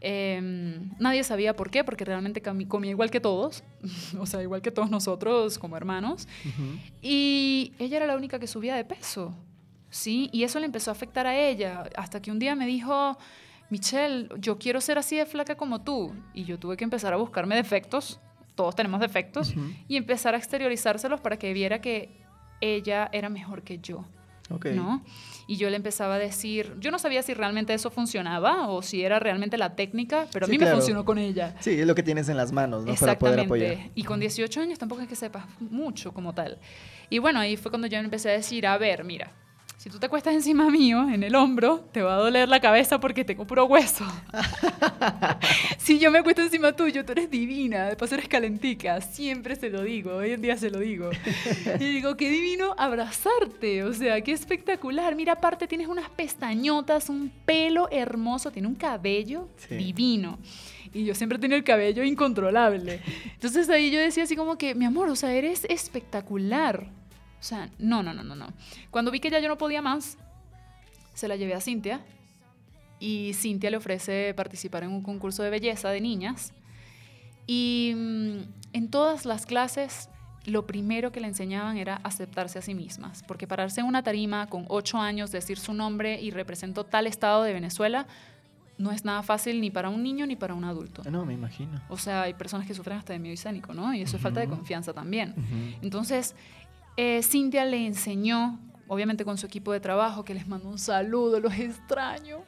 Eh, 0.00 0.80
nadie 0.98 1.22
sabía 1.24 1.54
por 1.54 1.70
qué, 1.70 1.84
porque 1.84 2.04
realmente 2.04 2.40
comía 2.42 2.90
igual 2.90 3.10
que 3.10 3.20
todos, 3.20 3.62
o 4.18 4.26
sea, 4.26 4.42
igual 4.42 4.62
que 4.62 4.70
todos 4.70 4.90
nosotros 4.90 5.58
como 5.58 5.76
hermanos. 5.76 6.26
Y 7.02 7.72
ella 7.78 7.98
era 7.98 8.06
la 8.06 8.16
única 8.16 8.38
que 8.38 8.46
subía 8.46 8.74
de 8.74 8.84
peso, 8.84 9.34
¿sí? 9.90 10.30
Y 10.32 10.44
eso 10.44 10.58
le 10.58 10.66
empezó 10.66 10.90
a 10.90 10.92
afectar 10.92 11.26
a 11.26 11.36
ella, 11.38 11.84
hasta 11.96 12.20
que 12.22 12.30
un 12.30 12.38
día 12.38 12.54
me 12.54 12.66
dijo, 12.66 13.18
Michelle, 13.68 14.28
yo 14.38 14.58
quiero 14.58 14.80
ser 14.80 14.98
así 14.98 15.16
de 15.16 15.26
flaca 15.26 15.56
como 15.56 15.82
tú. 15.82 16.12
Y 16.34 16.44
yo 16.44 16.58
tuve 16.58 16.76
que 16.76 16.84
empezar 16.84 17.12
a 17.12 17.16
buscarme 17.16 17.54
defectos, 17.56 18.20
todos 18.54 18.74
tenemos 18.74 19.00
defectos, 19.00 19.54
y 19.86 19.96
empezar 19.96 20.34
a 20.34 20.38
exteriorizárselos 20.38 21.20
para 21.20 21.38
que 21.38 21.52
viera 21.52 21.80
que 21.80 22.10
ella 22.60 23.08
era 23.12 23.28
mejor 23.28 23.62
que 23.62 23.78
yo. 23.78 24.04
Ok. 24.50 24.66
¿no? 24.66 25.02
Y 25.50 25.56
yo 25.56 25.68
le 25.68 25.74
empezaba 25.74 26.14
a 26.14 26.18
decir, 26.20 26.76
yo 26.78 26.92
no 26.92 27.00
sabía 27.00 27.24
si 27.24 27.34
realmente 27.34 27.74
eso 27.74 27.90
funcionaba 27.90 28.68
o 28.68 28.82
si 28.82 29.02
era 29.02 29.18
realmente 29.18 29.58
la 29.58 29.74
técnica, 29.74 30.28
pero 30.32 30.46
a 30.46 30.48
mí 30.48 30.56
claro. 30.56 30.76
me 30.76 30.76
funcionó 30.76 31.04
con 31.04 31.18
ella. 31.18 31.56
Sí, 31.58 31.72
es 31.72 31.88
lo 31.88 31.96
que 31.96 32.04
tienes 32.04 32.28
en 32.28 32.36
las 32.36 32.52
manos, 32.52 32.84
¿no? 32.84 32.94
Para 32.94 33.18
poder 33.18 33.40
apoyar. 33.40 33.66
Exactamente. 33.72 34.00
Y 34.00 34.04
con 34.04 34.20
18 34.20 34.60
años 34.60 34.78
tampoco 34.78 35.02
es 35.02 35.08
que 35.08 35.16
sepas 35.16 35.46
mucho 35.58 36.14
como 36.14 36.34
tal. 36.34 36.60
Y 37.08 37.18
bueno, 37.18 37.40
ahí 37.40 37.56
fue 37.56 37.72
cuando 37.72 37.88
yo 37.88 37.98
empecé 37.98 38.30
a 38.30 38.32
decir, 38.34 38.64
a 38.64 38.78
ver, 38.78 39.02
mira, 39.02 39.32
si 39.80 39.88
tú 39.88 39.98
te 39.98 40.04
acuestas 40.04 40.34
encima 40.34 40.68
mío, 40.68 41.08
en 41.08 41.22
el 41.22 41.34
hombro, 41.34 41.88
te 41.90 42.02
va 42.02 42.16
a 42.16 42.18
doler 42.18 42.50
la 42.50 42.60
cabeza 42.60 43.00
porque 43.00 43.24
tengo 43.24 43.46
puro 43.46 43.64
hueso. 43.64 44.04
si 45.78 45.98
yo 45.98 46.10
me 46.10 46.18
acuesto 46.18 46.42
encima 46.42 46.72
tuyo, 46.72 47.02
tú 47.02 47.12
eres 47.12 47.30
divina, 47.30 47.86
de 47.86 47.96
paso 47.96 48.14
eres 48.14 48.28
calentica. 48.28 49.00
Siempre 49.00 49.56
se 49.56 49.70
lo 49.70 49.82
digo, 49.82 50.16
hoy 50.16 50.32
en 50.32 50.42
día 50.42 50.58
se 50.58 50.68
lo 50.68 50.80
digo. 50.80 51.08
Y 51.80 51.84
digo, 51.84 52.14
qué 52.18 52.28
divino 52.28 52.74
abrazarte, 52.76 53.82
o 53.84 53.94
sea, 53.94 54.20
qué 54.20 54.32
espectacular. 54.32 55.14
Mira, 55.14 55.32
aparte 55.32 55.66
tienes 55.66 55.88
unas 55.88 56.10
pestañotas, 56.10 57.08
un 57.08 57.32
pelo 57.46 57.88
hermoso, 57.90 58.50
tiene 58.50 58.68
un 58.68 58.74
cabello 58.74 59.48
Sí. 59.66 59.76
divino. 59.76 60.38
Y 60.92 61.06
yo 61.06 61.14
siempre 61.14 61.38
tenía 61.38 61.56
el 61.56 61.64
cabello 61.64 62.04
incontrolable. 62.04 63.00
Entonces 63.32 63.70
ahí 63.70 63.90
yo 63.90 63.98
decía 63.98 64.24
así 64.24 64.36
como 64.36 64.58
que, 64.58 64.74
mi 64.74 64.84
amor, 64.84 65.08
o 65.08 65.16
sea, 65.16 65.32
eres 65.32 65.64
espectacular. 65.70 66.99
O 67.40 67.42
sea, 67.42 67.70
no, 67.78 68.02
no, 68.02 68.12
no, 68.12 68.22
no, 68.22 68.36
no. 68.36 68.48
Cuando 68.90 69.10
vi 69.10 69.18
que 69.18 69.30
ya 69.30 69.40
yo 69.40 69.48
no 69.48 69.56
podía 69.56 69.80
más, 69.80 70.18
se 71.14 71.26
la 71.26 71.36
llevé 71.36 71.54
a 71.54 71.60
Cintia. 71.60 72.00
Y 72.98 73.32
Cintia 73.32 73.70
le 73.70 73.78
ofrece 73.78 74.34
participar 74.34 74.82
en 74.82 74.90
un 74.90 75.02
concurso 75.02 75.42
de 75.42 75.48
belleza 75.48 75.88
de 75.88 76.02
niñas. 76.02 76.52
Y 77.46 77.94
mm, 77.96 78.38
en 78.74 78.90
todas 78.90 79.24
las 79.24 79.46
clases, 79.46 80.10
lo 80.44 80.66
primero 80.66 81.12
que 81.12 81.20
le 81.20 81.28
enseñaban 81.28 81.78
era 81.78 81.96
aceptarse 82.04 82.58
a 82.58 82.62
sí 82.62 82.74
mismas. 82.74 83.22
Porque 83.26 83.46
pararse 83.46 83.80
en 83.80 83.86
una 83.86 84.02
tarima 84.02 84.46
con 84.48 84.66
ocho 84.68 84.98
años, 84.98 85.32
decir 85.32 85.58
su 85.58 85.72
nombre 85.72 86.20
y 86.20 86.30
representó 86.30 86.84
tal 86.84 87.06
estado 87.06 87.42
de 87.42 87.54
Venezuela, 87.54 88.06
no 88.80 88.92
es 88.92 89.04
nada 89.04 89.22
fácil 89.22 89.60
ni 89.60 89.70
para 89.70 89.90
un 89.90 90.02
niño 90.02 90.26
ni 90.26 90.36
para 90.36 90.54
un 90.54 90.64
adulto. 90.64 91.02
No, 91.10 91.26
me 91.26 91.34
imagino. 91.34 91.82
O 91.88 91.98
sea, 91.98 92.22
hay 92.22 92.34
personas 92.34 92.66
que 92.66 92.74
sufren 92.74 92.96
hasta 92.96 93.12
de 93.12 93.18
miedo 93.18 93.34
escénico, 93.34 93.74
¿no? 93.74 93.92
Y 93.94 94.00
eso 94.00 94.16
es 94.16 94.22
falta 94.22 94.40
de 94.40 94.48
confianza 94.48 94.94
también. 94.94 95.34
Entonces, 95.82 96.34
eh, 97.02 97.22
Cintia 97.22 97.64
le 97.64 97.86
enseñó, 97.86 98.58
obviamente 98.86 99.24
con 99.24 99.38
su 99.38 99.46
equipo 99.46 99.72
de 99.72 99.80
trabajo, 99.80 100.22
que 100.22 100.34
les 100.34 100.46
mando 100.46 100.68
un 100.68 100.78
saludo, 100.78 101.40
los 101.40 101.54
extraño. 101.58 102.40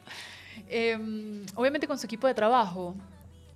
Eh, 0.69 1.43
obviamente 1.55 1.87
con 1.87 1.97
su 1.97 2.05
equipo 2.05 2.27
de 2.27 2.35
trabajo, 2.35 2.95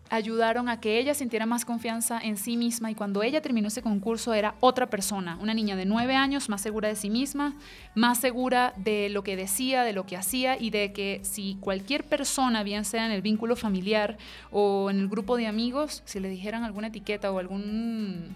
ayudaron 0.10 0.70
a 0.70 0.80
que 0.80 0.98
ella 0.98 1.14
sintiera 1.14 1.46
más 1.46 1.66
confianza 1.66 2.20
en 2.20 2.38
sí 2.38 2.58
misma 2.58 2.90
y 2.90 2.96
cuando 2.96 3.22
ella 3.22 3.42
terminó 3.42 3.68
ese 3.68 3.84
concurso 3.84 4.34
era 4.34 4.56
otra 4.60 4.88
persona, 4.88 5.38
una 5.40 5.54
niña 5.54 5.76
de 5.76 5.86
nueve 5.86 6.16
años, 6.16 6.50
más 6.50 6.62
segura 6.62 6.88
de 6.88 6.96
sí 6.96 7.12
misma, 7.12 7.54
más 7.94 8.18
segura 8.18 8.74
de 8.78 9.10
lo 9.10 9.22
que 9.22 9.36
decía, 9.36 9.84
de 9.84 9.94
lo 9.94 10.06
que 10.06 10.18
hacía 10.18 10.58
y 10.60 10.72
de 10.72 10.94
que 10.94 11.20
si 11.24 11.58
cualquier 11.60 12.06
persona, 12.06 12.64
bien 12.64 12.86
sea 12.86 13.06
en 13.06 13.12
el 13.12 13.22
vínculo 13.22 13.56
familiar 13.56 14.18
o 14.50 14.90
en 14.90 14.98
el 15.00 15.10
grupo 15.10 15.38
de 15.38 15.46
amigos, 15.46 16.02
si 16.06 16.20
le 16.20 16.30
dijeran 16.30 16.64
alguna 16.64 16.88
etiqueta 16.88 17.32
o 17.32 17.38
algún 17.38 18.36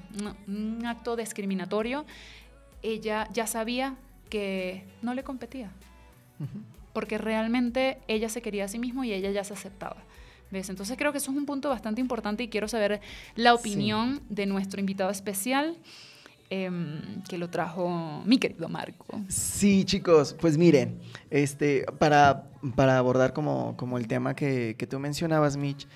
acto 0.86 1.16
discriminatorio, 1.16 2.06
ella 2.84 3.28
ya 3.32 3.48
sabía 3.48 3.96
que 4.30 4.84
no 5.02 5.14
le 5.14 5.24
competía 5.24 5.72
porque 6.94 7.18
realmente 7.18 8.00
ella 8.08 8.30
se 8.30 8.42
quería 8.42 8.66
a 8.66 8.68
sí 8.68 8.80
misma 8.80 9.06
y 9.06 9.14
ella 9.14 9.32
ya 9.32 9.44
se 9.44 9.54
aceptaba. 9.54 9.98
¿Ves? 10.52 10.70
Entonces 10.70 10.98
creo 10.98 11.14
que 11.14 11.20
eso 11.20 11.32
es 11.32 11.38
un 11.38 11.46
punto 11.46 11.70
bastante 11.70 12.02
importante 12.02 12.44
y 12.44 12.50
quiero 12.50 12.68
saber 12.68 13.00
la 13.36 13.54
opinión 13.54 14.22
de 14.28 14.46
nuestro 14.46 14.82
invitado 14.82 15.10
especial 15.10 15.78
em, 16.50 17.24
que 17.30 17.38
lo 17.38 17.50
trajo 17.50 18.22
mi 18.26 18.38
querido 18.38 18.68
Marco. 18.68 19.22
Sí, 19.30 19.86
chicos, 19.86 20.36
pues 20.42 20.58
miren, 20.58 21.00
este, 21.30 21.86
para, 22.00 22.50
para 22.76 22.98
abordar 22.98 23.32
como, 23.32 23.78
como 23.78 23.98
el 23.98 24.08
tema 24.08 24.36
que, 24.36 24.76
que 24.78 24.88
tú 24.88 25.00
mencionabas, 25.00 25.56
Mitch, 25.56 25.88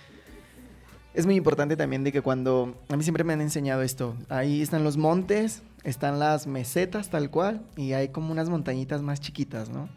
es 1.15 1.25
muy 1.25 1.35
importante 1.35 1.77
también 1.77 2.03
de 2.03 2.11
que 2.11 2.21
cuando, 2.21 2.75
a 2.89 2.97
mí 2.97 3.03
siempre 3.03 3.23
me 3.23 3.33
han 3.33 3.41
enseñado 3.41 3.81
esto, 3.81 4.15
ahí 4.29 4.61
están 4.61 4.83
los 4.83 4.97
montes, 4.97 5.63
están 5.83 6.19
las 6.19 6.45
mesetas 6.45 7.09
tal 7.09 7.29
cual, 7.29 7.61
y 7.77 7.93
hay 7.93 8.09
como 8.09 8.31
unas 8.31 8.49
montañitas 8.49 9.01
más 9.01 9.21
chiquitas, 9.21 9.69
¿no? 9.69 9.87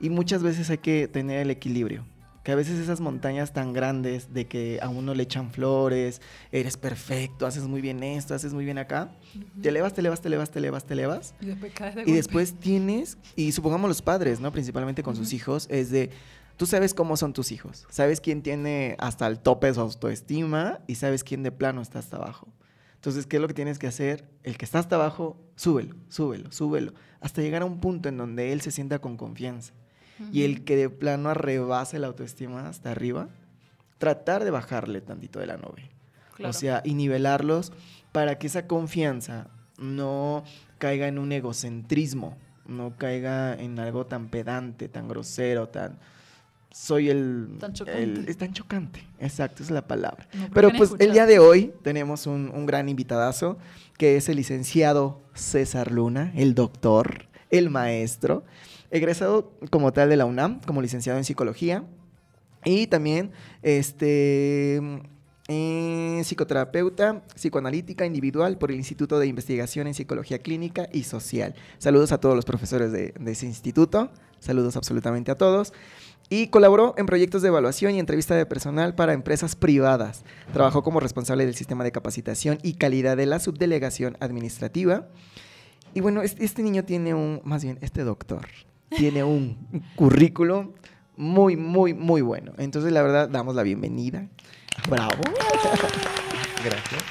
Y 0.00 0.08
muchas 0.08 0.42
veces 0.42 0.70
hay 0.70 0.78
que 0.78 1.08
tener 1.08 1.40
el 1.40 1.50
equilibrio. 1.50 2.04
Que 2.42 2.52
a 2.52 2.54
veces 2.54 2.78
esas 2.78 3.00
montañas 3.00 3.52
tan 3.52 3.74
grandes 3.74 4.32
de 4.32 4.46
que 4.46 4.78
a 4.80 4.88
uno 4.88 5.12
le 5.12 5.24
echan 5.24 5.50
flores, 5.50 6.22
eres 6.52 6.78
perfecto, 6.78 7.44
haces 7.46 7.64
muy 7.64 7.82
bien 7.82 8.02
esto, 8.02 8.34
haces 8.34 8.54
muy 8.54 8.64
bien 8.64 8.78
acá, 8.78 9.10
te 9.60 9.68
elevas, 9.68 9.92
te 9.92 10.00
elevas, 10.00 10.22
te 10.22 10.28
elevas, 10.28 10.50
te 10.50 10.58
elevas, 10.58 10.84
te 10.86 10.94
elevas, 10.94 11.34
Y 11.42 11.46
después 11.46 11.72
caes 11.74 11.94
de 11.96 12.04
y 12.06 12.12
después 12.12 12.54
tienes, 12.54 13.18
y 13.36 13.52
supongamos 13.52 13.88
los 13.88 14.00
padres, 14.00 14.40
¿no? 14.40 14.52
Principalmente 14.52 15.02
con 15.02 15.16
sus 15.16 15.28
Ujú. 15.28 15.36
hijos, 15.36 15.66
es 15.68 15.90
de, 15.90 16.08
tú 16.60 16.66
sabes 16.66 16.92
cómo 16.92 17.16
son 17.16 17.32
tus 17.32 17.52
hijos, 17.52 17.86
sabes 17.88 18.20
quién 18.20 18.42
tiene 18.42 18.94
hasta 18.98 19.26
el 19.26 19.38
tope 19.38 19.72
su 19.72 19.80
autoestima 19.80 20.80
y 20.86 20.96
sabes 20.96 21.24
quién 21.24 21.42
de 21.42 21.52
plano 21.52 21.80
está 21.80 22.00
hasta 22.00 22.18
abajo. 22.18 22.48
Entonces, 22.96 23.26
¿qué 23.26 23.36
es 23.36 23.40
lo 23.40 23.48
que 23.48 23.54
tienes 23.54 23.78
que 23.78 23.86
hacer? 23.86 24.28
El 24.42 24.58
que 24.58 24.66
está 24.66 24.78
hasta 24.78 24.96
abajo, 24.96 25.40
súbelo, 25.56 25.96
súbelo, 26.10 26.52
súbelo, 26.52 26.92
hasta 27.22 27.40
llegar 27.40 27.62
a 27.62 27.64
un 27.64 27.80
punto 27.80 28.10
en 28.10 28.18
donde 28.18 28.52
él 28.52 28.60
se 28.60 28.72
sienta 28.72 28.98
con 28.98 29.16
confianza. 29.16 29.72
Y 30.32 30.42
el 30.42 30.64
que 30.64 30.76
de 30.76 30.90
plano 30.90 31.30
arrebase 31.30 31.98
la 31.98 32.08
autoestima 32.08 32.68
hasta 32.68 32.90
arriba, 32.90 33.30
tratar 33.96 34.44
de 34.44 34.50
bajarle 34.50 35.00
tantito 35.00 35.38
de 35.38 35.46
la 35.46 35.56
nube. 35.56 35.88
Claro. 36.34 36.50
O 36.50 36.52
sea, 36.52 36.82
y 36.84 36.92
nivelarlos 36.92 37.72
para 38.12 38.36
que 38.36 38.48
esa 38.48 38.66
confianza 38.66 39.48
no 39.78 40.44
caiga 40.76 41.08
en 41.08 41.18
un 41.18 41.32
egocentrismo, 41.32 42.36
no 42.66 42.98
caiga 42.98 43.54
en 43.54 43.78
algo 43.78 44.04
tan 44.04 44.28
pedante, 44.28 44.90
tan 44.90 45.08
grosero, 45.08 45.70
tan... 45.70 45.98
Soy 46.72 47.10
el... 47.10 47.56
Tan 47.58 47.72
chocante. 47.72 48.02
el- 48.02 48.28
es 48.28 48.36
tan 48.36 48.52
chocante, 48.52 49.04
exacto, 49.18 49.62
es 49.62 49.70
la 49.70 49.86
palabra. 49.86 50.28
No 50.34 50.48
Pero 50.54 50.70
pues 50.76 50.94
el 50.98 51.12
día 51.12 51.26
de 51.26 51.38
hoy 51.40 51.72
tenemos 51.82 52.26
un, 52.26 52.50
un 52.54 52.64
gran 52.66 52.88
invitadazo, 52.88 53.58
que 53.98 54.16
es 54.16 54.28
el 54.28 54.36
licenciado 54.36 55.20
César 55.34 55.90
Luna, 55.90 56.32
el 56.36 56.54
doctor, 56.54 57.26
el 57.50 57.70
maestro, 57.70 58.44
egresado 58.92 59.52
como 59.70 59.92
tal 59.92 60.08
de 60.10 60.16
la 60.16 60.24
UNAM, 60.26 60.60
como 60.60 60.80
licenciado 60.80 61.18
en 61.18 61.24
psicología, 61.24 61.84
y 62.64 62.86
también 62.86 63.32
este, 63.62 64.80
eh, 65.52 66.20
psicoterapeuta 66.22 67.22
psicoanalítica 67.34 68.06
individual 68.06 68.56
por 68.56 68.70
el 68.70 68.76
Instituto 68.76 69.18
de 69.18 69.26
Investigación 69.26 69.88
en 69.88 69.94
Psicología 69.94 70.38
Clínica 70.38 70.88
y 70.92 71.02
Social. 71.02 71.56
Saludos 71.78 72.12
a 72.12 72.18
todos 72.18 72.36
los 72.36 72.44
profesores 72.44 72.92
de, 72.92 73.12
de 73.18 73.32
ese 73.32 73.46
instituto, 73.46 74.12
saludos 74.38 74.76
absolutamente 74.76 75.32
a 75.32 75.34
todos. 75.36 75.72
Y 76.28 76.46
colaboró 76.46 76.94
en 76.96 77.06
proyectos 77.06 77.42
de 77.42 77.48
evaluación 77.48 77.96
y 77.96 77.98
entrevista 77.98 78.36
de 78.36 78.46
personal 78.46 78.94
para 78.94 79.12
empresas 79.12 79.56
privadas. 79.56 80.24
Trabajó 80.52 80.84
como 80.84 81.00
responsable 81.00 81.44
del 81.44 81.56
sistema 81.56 81.82
de 81.82 81.90
capacitación 81.90 82.58
y 82.62 82.74
calidad 82.74 83.16
de 83.16 83.26
la 83.26 83.40
subdelegación 83.40 84.16
administrativa. 84.20 85.08
Y 85.94 86.00
bueno, 86.00 86.22
este, 86.22 86.44
este 86.44 86.62
niño 86.62 86.84
tiene 86.84 87.14
un, 87.14 87.40
más 87.42 87.64
bien, 87.64 87.78
este 87.80 88.04
doctor, 88.04 88.46
tiene 88.96 89.24
un 89.24 89.58
currículo 89.96 90.72
muy, 91.16 91.56
muy, 91.56 91.94
muy 91.94 92.20
bueno. 92.20 92.52
Entonces, 92.58 92.92
la 92.92 93.02
verdad, 93.02 93.28
damos 93.28 93.56
la 93.56 93.64
bienvenida. 93.64 94.28
Bravo. 94.88 95.22
Gracias. 96.64 97.02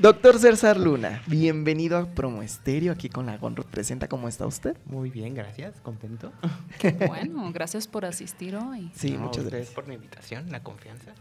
Doctor 0.00 0.38
César 0.38 0.78
Luna, 0.78 1.22
bienvenido 1.26 1.96
a 1.98 2.06
Promo 2.06 2.42
Estéreo, 2.42 2.92
aquí 2.92 3.08
con 3.08 3.26
la 3.26 3.36
Gonro 3.38 3.64
Presenta. 3.64 4.08
¿Cómo 4.08 4.28
está 4.28 4.46
usted? 4.46 4.76
Muy 4.86 5.10
bien, 5.10 5.34
gracias. 5.34 5.74
Contento. 5.82 6.32
Bueno, 7.08 7.50
gracias 7.52 7.86
por 7.88 8.04
asistir 8.04 8.56
hoy. 8.56 8.90
Sí, 8.94 9.12
No, 9.12 9.20
muchas 9.20 9.44
gracias. 9.46 9.70
por 9.70 9.88
la 9.88 9.94
invitación, 9.94 10.50
la 10.50 10.62
confianza. 10.62 11.12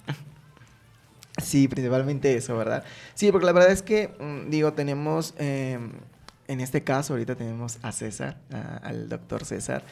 Sí, 1.41 1.67
principalmente 1.67 2.35
eso, 2.35 2.55
¿verdad? 2.57 2.83
Sí, 3.15 3.31
porque 3.31 3.45
la 3.45 3.53
verdad 3.53 3.71
es 3.71 3.81
que, 3.81 4.09
mm, 4.19 4.49
digo, 4.49 4.73
tenemos, 4.73 5.33
eh, 5.39 5.79
en 6.47 6.59
este 6.61 6.83
caso, 6.83 7.13
ahorita 7.13 7.35
tenemos 7.35 7.79
a 7.81 7.91
César, 7.91 8.37
a- 8.51 8.77
al 8.77 9.09
doctor 9.09 9.45
César. 9.45 9.83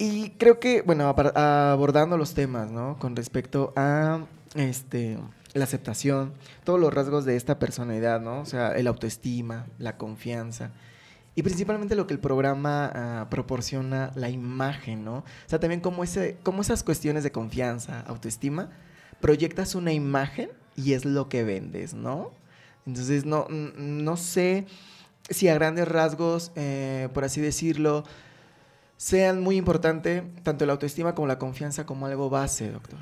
Y 0.00 0.30
creo 0.38 0.58
que, 0.58 0.80
bueno, 0.80 1.04
abordando 1.10 2.16
los 2.16 2.32
temas, 2.32 2.70
¿no? 2.70 2.98
Con 2.98 3.14
respecto 3.14 3.74
a 3.76 4.24
este, 4.54 5.18
la 5.52 5.64
aceptación, 5.64 6.32
todos 6.64 6.80
los 6.80 6.94
rasgos 6.94 7.26
de 7.26 7.36
esta 7.36 7.58
personalidad, 7.58 8.18
¿no? 8.18 8.40
O 8.40 8.46
sea, 8.46 8.72
el 8.72 8.86
autoestima, 8.86 9.66
la 9.78 9.98
confianza. 9.98 10.70
Y 11.34 11.42
principalmente 11.42 11.96
lo 11.96 12.06
que 12.06 12.14
el 12.14 12.18
programa 12.18 12.90
ah, 12.94 13.26
proporciona, 13.28 14.10
la 14.14 14.30
imagen, 14.30 15.04
¿no? 15.04 15.16
O 15.16 15.24
sea, 15.44 15.60
también 15.60 15.82
como, 15.82 16.02
ese, 16.02 16.38
como 16.42 16.62
esas 16.62 16.82
cuestiones 16.82 17.22
de 17.22 17.30
confianza, 17.30 18.00
autoestima, 18.06 18.70
proyectas 19.20 19.74
una 19.74 19.92
imagen 19.92 20.48
y 20.76 20.94
es 20.94 21.04
lo 21.04 21.28
que 21.28 21.44
vendes, 21.44 21.92
¿no? 21.92 22.30
Entonces, 22.86 23.26
no, 23.26 23.48
no 23.50 24.16
sé 24.16 24.64
si 25.28 25.48
a 25.48 25.54
grandes 25.54 25.86
rasgos, 25.86 26.52
eh, 26.56 27.10
por 27.12 27.24
así 27.24 27.42
decirlo, 27.42 28.04
sean 29.00 29.40
muy 29.40 29.56
importante 29.56 30.22
tanto 30.42 30.66
la 30.66 30.74
autoestima 30.74 31.14
como 31.14 31.26
la 31.26 31.38
confianza 31.38 31.86
como 31.86 32.04
algo 32.04 32.28
base, 32.28 32.70
doctor. 32.70 32.98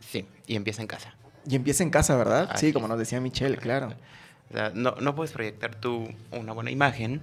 Sí, 0.00 0.24
y 0.46 0.56
empieza 0.56 0.80
en 0.80 0.88
casa. 0.88 1.14
Y 1.46 1.54
empieza 1.54 1.82
en 1.82 1.90
casa, 1.90 2.16
¿verdad? 2.16 2.48
Así 2.50 2.68
sí, 2.68 2.72
como 2.72 2.88
nos 2.88 2.98
decía 2.98 3.20
Michelle, 3.20 3.58
claro. 3.58 3.92
O 4.48 4.54
sea, 4.54 4.72
no, 4.74 4.94
no 5.02 5.14
puedes 5.14 5.32
proyectar 5.32 5.74
tú 5.74 6.08
una 6.30 6.54
buena 6.54 6.70
imagen 6.70 7.20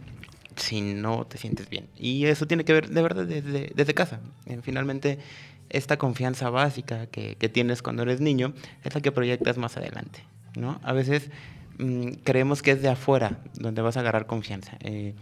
si 0.56 0.82
no 0.82 1.25
te 1.25 1.39
sientes 1.39 1.67
bien. 1.67 1.89
Y 1.95 2.25
eso 2.25 2.45
tiene 2.45 2.63
que 2.63 2.73
ver 2.73 2.89
de 2.91 3.02
verdad 3.02 3.25
desde, 3.25 3.71
desde 3.73 3.93
casa. 3.95 4.19
Eh, 4.45 4.60
Finalmente, 4.62 5.17
esta 5.71 5.97
confianza 5.97 6.52
básica 6.52 7.08
que, 7.08 7.38
que 7.38 7.49
tienes 7.49 7.82
cuando 7.82 8.04
eres 8.04 8.21
niño 8.21 8.54
es 8.84 8.93
la 8.93 9.02
que 9.02 9.12
proyectas 9.12 9.58
más 9.58 9.78
adelante. 9.78 10.23
¿no? 10.56 10.80
A 10.84 10.93
veces 10.93 11.32
mm, 11.80 12.10
creemos 12.23 12.62
que 12.62 12.69
es 12.69 12.84
de 12.84 12.89
afuera 12.89 13.39
donde 13.56 13.82
vas 13.82 13.97
a 13.97 14.02
agarrar 14.02 14.28
confianza. 14.28 14.78
Eh, 14.82 15.15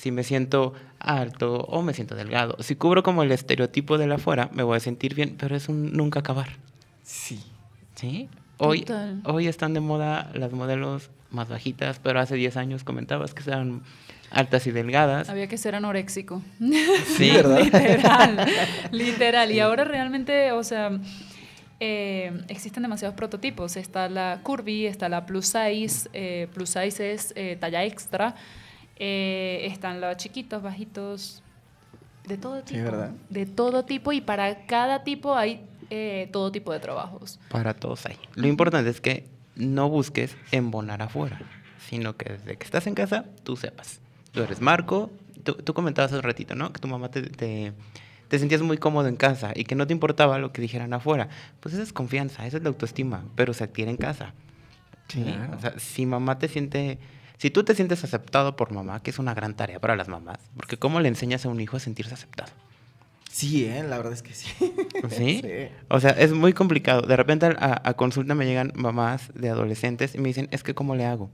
si 0.00 0.10
me 0.12 0.24
siento 0.24 0.72
alto 0.98 1.56
o 1.56 1.82
me 1.82 1.92
siento 1.92 2.14
delgado, 2.14 2.56
si 2.60 2.74
cubro 2.74 3.02
como 3.02 3.22
el 3.22 3.30
estereotipo 3.32 3.98
de 3.98 4.06
la 4.06 4.14
afuera, 4.14 4.48
me 4.54 4.62
voy 4.62 4.78
a 4.78 4.80
sentir 4.80 5.14
bien, 5.14 5.36
pero 5.38 5.54
es 5.54 5.68
un 5.68 5.92
nunca 5.92 6.20
acabar. 6.20 6.48
Sí. 7.02 7.42
¿Sí? 7.96 8.30
Hoy, 8.56 8.80
Total. 8.80 9.20
hoy 9.24 9.46
están 9.46 9.74
de 9.74 9.80
moda 9.80 10.30
las 10.32 10.52
modelos 10.52 11.10
más 11.30 11.50
bajitas, 11.50 12.00
pero 12.02 12.18
hace 12.18 12.36
10 12.36 12.56
años 12.56 12.82
comentabas 12.82 13.34
que 13.34 13.42
eran 13.46 13.82
altas 14.30 14.66
y 14.66 14.70
delgadas. 14.70 15.28
Había 15.28 15.48
que 15.48 15.58
ser 15.58 15.74
anoréxico. 15.74 16.40
Sí, 17.04 17.30
¿verdad? 17.34 17.60
literal, 17.60 18.46
literal. 18.92 19.52
Y 19.52 19.60
ahora 19.60 19.84
realmente, 19.84 20.52
o 20.52 20.64
sea, 20.64 20.98
eh, 21.78 22.42
existen 22.48 22.82
demasiados 22.82 23.14
prototipos. 23.14 23.76
Está 23.76 24.08
la 24.08 24.40
curvy, 24.42 24.86
está 24.86 25.10
la 25.10 25.26
plus 25.26 25.44
size, 25.44 26.08
eh, 26.14 26.48
plus 26.54 26.70
size 26.70 27.12
es 27.12 27.34
eh, 27.36 27.58
talla 27.60 27.84
extra. 27.84 28.34
Eh, 29.00 29.62
están 29.64 30.00
los 30.00 30.16
chiquitos, 30.18 30.62
bajitos, 30.62 31.42
de 32.28 32.36
todo 32.38 32.58
Sí, 32.58 32.74
tipo. 32.74 32.84
¿verdad? 32.84 33.12
De 33.30 33.46
todo 33.46 33.84
tipo 33.84 34.12
y 34.12 34.20
para 34.20 34.66
cada 34.66 35.02
tipo 35.02 35.34
hay 35.34 35.62
eh, 35.88 36.28
todo 36.32 36.52
tipo 36.52 36.72
de 36.72 36.78
trabajos. 36.80 37.40
Para 37.48 37.74
todos 37.74 38.04
hay. 38.06 38.16
Lo 38.34 38.46
importante 38.46 38.90
es 38.90 39.00
que 39.00 39.26
no 39.56 39.88
busques 39.88 40.36
embonar 40.52 41.02
afuera, 41.02 41.40
sino 41.88 42.16
que 42.16 42.34
desde 42.34 42.56
que 42.56 42.64
estás 42.64 42.86
en 42.86 42.94
casa, 42.94 43.24
tú 43.42 43.56
sepas. 43.56 44.00
Tú 44.32 44.42
eres 44.42 44.60
Marco, 44.60 45.10
tú, 45.42 45.54
tú 45.54 45.74
comentabas 45.74 46.10
hace 46.12 46.18
un 46.18 46.22
ratito, 46.22 46.54
¿no? 46.54 46.72
Que 46.72 46.78
tu 46.78 46.86
mamá 46.86 47.10
te, 47.10 47.22
te, 47.22 47.72
te 48.28 48.38
sentías 48.38 48.60
muy 48.62 48.76
cómodo 48.78 49.08
en 49.08 49.16
casa 49.16 49.52
y 49.56 49.64
que 49.64 49.74
no 49.74 49.86
te 49.86 49.92
importaba 49.94 50.38
lo 50.38 50.52
que 50.52 50.60
dijeran 50.62 50.92
afuera. 50.92 51.28
Pues 51.58 51.74
esa 51.74 51.82
es 51.82 51.92
confianza, 51.92 52.46
esa 52.46 52.58
es 52.58 52.62
la 52.62 52.68
autoestima, 52.68 53.24
pero 53.34 53.54
se 53.54 53.64
adquiere 53.64 53.90
en 53.90 53.96
casa. 53.96 54.34
Sí, 55.08 55.24
Claro. 55.24 55.56
O 55.56 55.60
sea, 55.60 55.78
si 55.80 56.06
mamá 56.06 56.38
te 56.38 56.46
siente, 56.46 56.98
si 57.40 57.48
tú 57.48 57.64
te 57.64 57.74
sientes 57.74 58.04
aceptado 58.04 58.54
por 58.54 58.70
mamá, 58.70 59.02
que 59.02 59.08
es 59.08 59.18
una 59.18 59.32
gran 59.32 59.54
tarea 59.54 59.80
para 59.80 59.96
las 59.96 60.08
mamás, 60.08 60.36
porque 60.56 60.76
¿cómo 60.76 61.00
le 61.00 61.08
enseñas 61.08 61.46
a 61.46 61.48
un 61.48 61.58
hijo 61.58 61.78
a 61.78 61.80
sentirse 61.80 62.12
aceptado? 62.12 62.52
Sí, 63.30 63.64
¿eh? 63.64 63.82
la 63.82 63.96
verdad 63.96 64.12
es 64.12 64.22
que 64.22 64.34
sí. 64.34 64.50
¿Sí? 65.08 65.40
Sí. 65.42 65.68
O 65.88 66.00
sea, 66.00 66.10
es 66.10 66.34
muy 66.34 66.52
complicado. 66.52 67.00
De 67.00 67.16
repente 67.16 67.46
a, 67.46 67.80
a 67.82 67.94
consulta 67.94 68.34
me 68.34 68.44
llegan 68.44 68.72
mamás 68.74 69.32
de 69.34 69.48
adolescentes 69.48 70.14
y 70.14 70.18
me 70.18 70.28
dicen, 70.28 70.48
es 70.50 70.62
que 70.62 70.74
¿cómo 70.74 70.94
le 70.94 71.06
hago? 71.06 71.30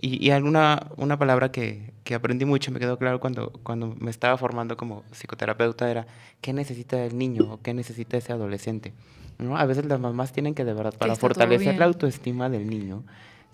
Y, 0.00 0.24
y 0.24 0.30
alguna 0.30 0.86
una 0.98 1.18
palabra 1.18 1.50
que, 1.50 1.90
que 2.04 2.14
aprendí 2.14 2.44
mucho, 2.44 2.70
me 2.70 2.78
quedó 2.78 2.96
claro 2.96 3.18
cuando, 3.18 3.50
cuando 3.64 3.96
me 3.98 4.12
estaba 4.12 4.38
formando 4.38 4.76
como 4.76 5.02
psicoterapeuta, 5.10 5.90
era 5.90 6.06
¿qué 6.42 6.52
necesita 6.52 7.04
el 7.04 7.18
niño 7.18 7.54
o 7.54 7.60
qué 7.60 7.74
necesita 7.74 8.16
ese 8.16 8.32
adolescente? 8.32 8.92
¿No? 9.38 9.56
A 9.56 9.66
veces 9.66 9.84
las 9.86 9.98
mamás 9.98 10.32
tienen 10.32 10.54
que 10.54 10.64
de 10.64 10.74
verdad, 10.74 10.94
para 10.96 11.16
fortalecer 11.16 11.76
la 11.76 11.86
autoestima 11.86 12.48
del 12.48 12.70
niño, 12.70 13.02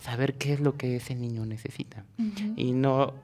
saber 0.01 0.35
qué 0.35 0.53
es 0.55 0.61
lo 0.61 0.77
que 0.77 0.97
ese 0.97 1.15
niño 1.15 1.45
necesita. 1.47 2.05
Y 2.57 2.73
no, 2.73 3.15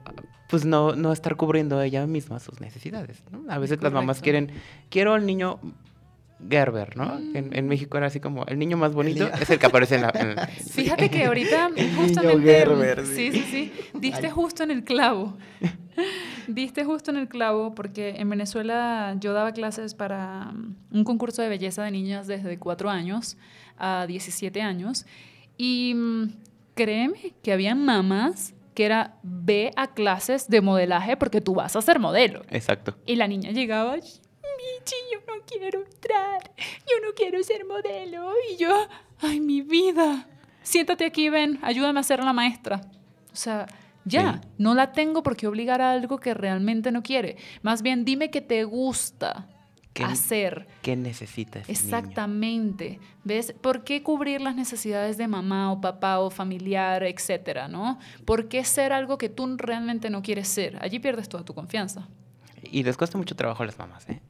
pues 0.49 0.63
no, 0.65 0.95
no 0.95 1.11
estar 1.11 1.35
cubriendo 1.35 1.81
ella 1.81 2.05
misma 2.07 2.39
sus 2.39 2.61
necesidades. 2.61 3.23
¿no? 3.31 3.43
A 3.51 3.57
veces 3.59 3.81
las 3.81 3.91
mamás 3.93 4.21
quieren, 4.21 4.51
quiero 4.89 5.13
al 5.13 5.25
niño 5.25 5.59
Gerber, 6.49 6.95
¿no? 6.95 7.17
En, 7.17 7.49
en 7.55 7.67
México 7.67 7.97
era 7.97 8.05
así 8.07 8.19
como, 8.19 8.45
el 8.45 8.59
niño 8.59 8.77
más 8.77 8.93
bonito 8.93 9.23
niño- 9.25 9.35
es 9.41 9.49
el 9.49 9.57
que 9.57 9.65
aparece 9.65 9.95
en 9.95 10.01
la... 10.03 10.11
en 10.13 10.35
la- 10.35 10.45
Fíjate 10.47 11.09
que 11.09 11.25
ahorita 11.25 11.69
niño 11.75 11.87
justamente 11.97 12.41
Gerber, 12.43 13.05
sí, 13.07 13.31
sí. 13.31 13.43
sí, 13.49 13.71
diste 13.99 14.29
justo 14.29 14.61
en 14.63 14.71
el 14.71 14.83
clavo. 14.83 15.35
Diste 16.47 16.85
justo 16.85 17.09
en 17.09 17.17
el 17.17 17.27
clavo 17.27 17.73
porque 17.73 18.09
en 18.17 18.29
Venezuela 18.29 19.15
yo 19.19 19.33
daba 19.33 19.51
clases 19.51 19.95
para 19.95 20.51
um, 20.53 20.75
un 20.91 21.03
concurso 21.03 21.41
de 21.41 21.49
belleza 21.49 21.83
de 21.83 21.89
niñas 21.91 22.27
desde 22.27 22.59
4 22.59 22.89
años 22.91 23.35
a 23.79 24.05
17 24.07 24.61
años 24.61 25.05
y 25.57 25.93
mm, 25.95 26.29
créeme 26.77 27.33
que 27.43 27.51
había 27.51 27.75
mamás 27.75 28.53
que 28.73 28.85
era 28.85 29.17
ve 29.23 29.71
a 29.75 29.87
clases 29.93 30.47
de 30.49 30.61
modelaje 30.61 31.17
porque 31.17 31.41
tú 31.41 31.55
vas 31.55 31.75
a 31.75 31.81
ser 31.81 31.99
modelo. 31.99 32.43
Exacto. 32.49 32.95
Y 33.05 33.15
la 33.15 33.27
niña 33.27 33.51
llegaba, 33.51 33.95
Michi, 33.95 34.95
yo 35.11 35.19
no 35.27 35.33
quiero 35.45 35.83
entrar, 35.83 36.51
yo 36.57 37.05
no 37.05 37.13
quiero 37.15 37.43
ser 37.43 37.65
modelo. 37.65 38.31
Y 38.51 38.57
yo, 38.57 38.87
ay, 39.21 39.39
mi 39.39 39.61
vida, 39.61 40.27
siéntate 40.61 41.05
aquí, 41.05 41.29
ven, 41.29 41.59
ayúdame 41.63 41.99
a 41.99 42.03
ser 42.03 42.23
la 42.23 42.33
maestra. 42.33 42.81
O 43.33 43.35
sea, 43.35 43.65
ya, 44.05 44.39
Sí. 44.43 44.49
no 44.59 44.73
la 44.75 44.91
tengo 44.93 45.23
por 45.23 45.35
qué 45.35 45.47
obligar 45.47 45.81
a 45.81 45.91
algo 45.91 46.19
que 46.19 46.33
realmente 46.33 46.91
no 46.91 47.01
quiere. 47.03 47.35
Más 47.63 47.81
bien, 47.81 48.05
dime 48.05 48.29
que 48.29 48.41
te 48.41 48.63
gusta 48.63 49.47
¿Qué- 49.97 50.03
hacer. 50.05 50.67
¿Qué 50.81 50.95
necesita 50.95 51.59
ese 51.59 51.71
niño? 51.71 51.83
Exactamente. 51.97 52.99
¿Ves? 53.23 53.53
¿Por 53.61 53.83
qué 53.83 54.03
cubrir 54.03 54.41
las 54.41 54.55
necesidades 54.55 55.17
de 55.17 55.27
mamá 55.27 55.71
o 55.71 55.81
papá 55.81 56.19
o 56.19 56.29
familiar, 56.29 57.03
etcétera, 57.03 57.67
no? 57.67 57.99
¿Por 58.25 58.47
qué 58.47 58.63
ser 58.65 58.93
algo 58.93 59.17
que 59.17 59.29
tú 59.29 59.55
realmente 59.57 60.09
no 60.09 60.21
quieres 60.21 60.47
ser? 60.47 60.77
Allí 60.81 60.99
pierdes 60.99 61.29
toda 61.29 61.43
tu 61.43 61.53
confianza. 61.53 62.07
Y 62.63 62.83
les 62.83 62.97
cuesta 62.97 63.17
mucho 63.17 63.35
trabajo 63.35 63.63
a 63.63 63.65
las 63.65 63.77
mamás, 63.77 64.07
¿eh? 64.09 64.21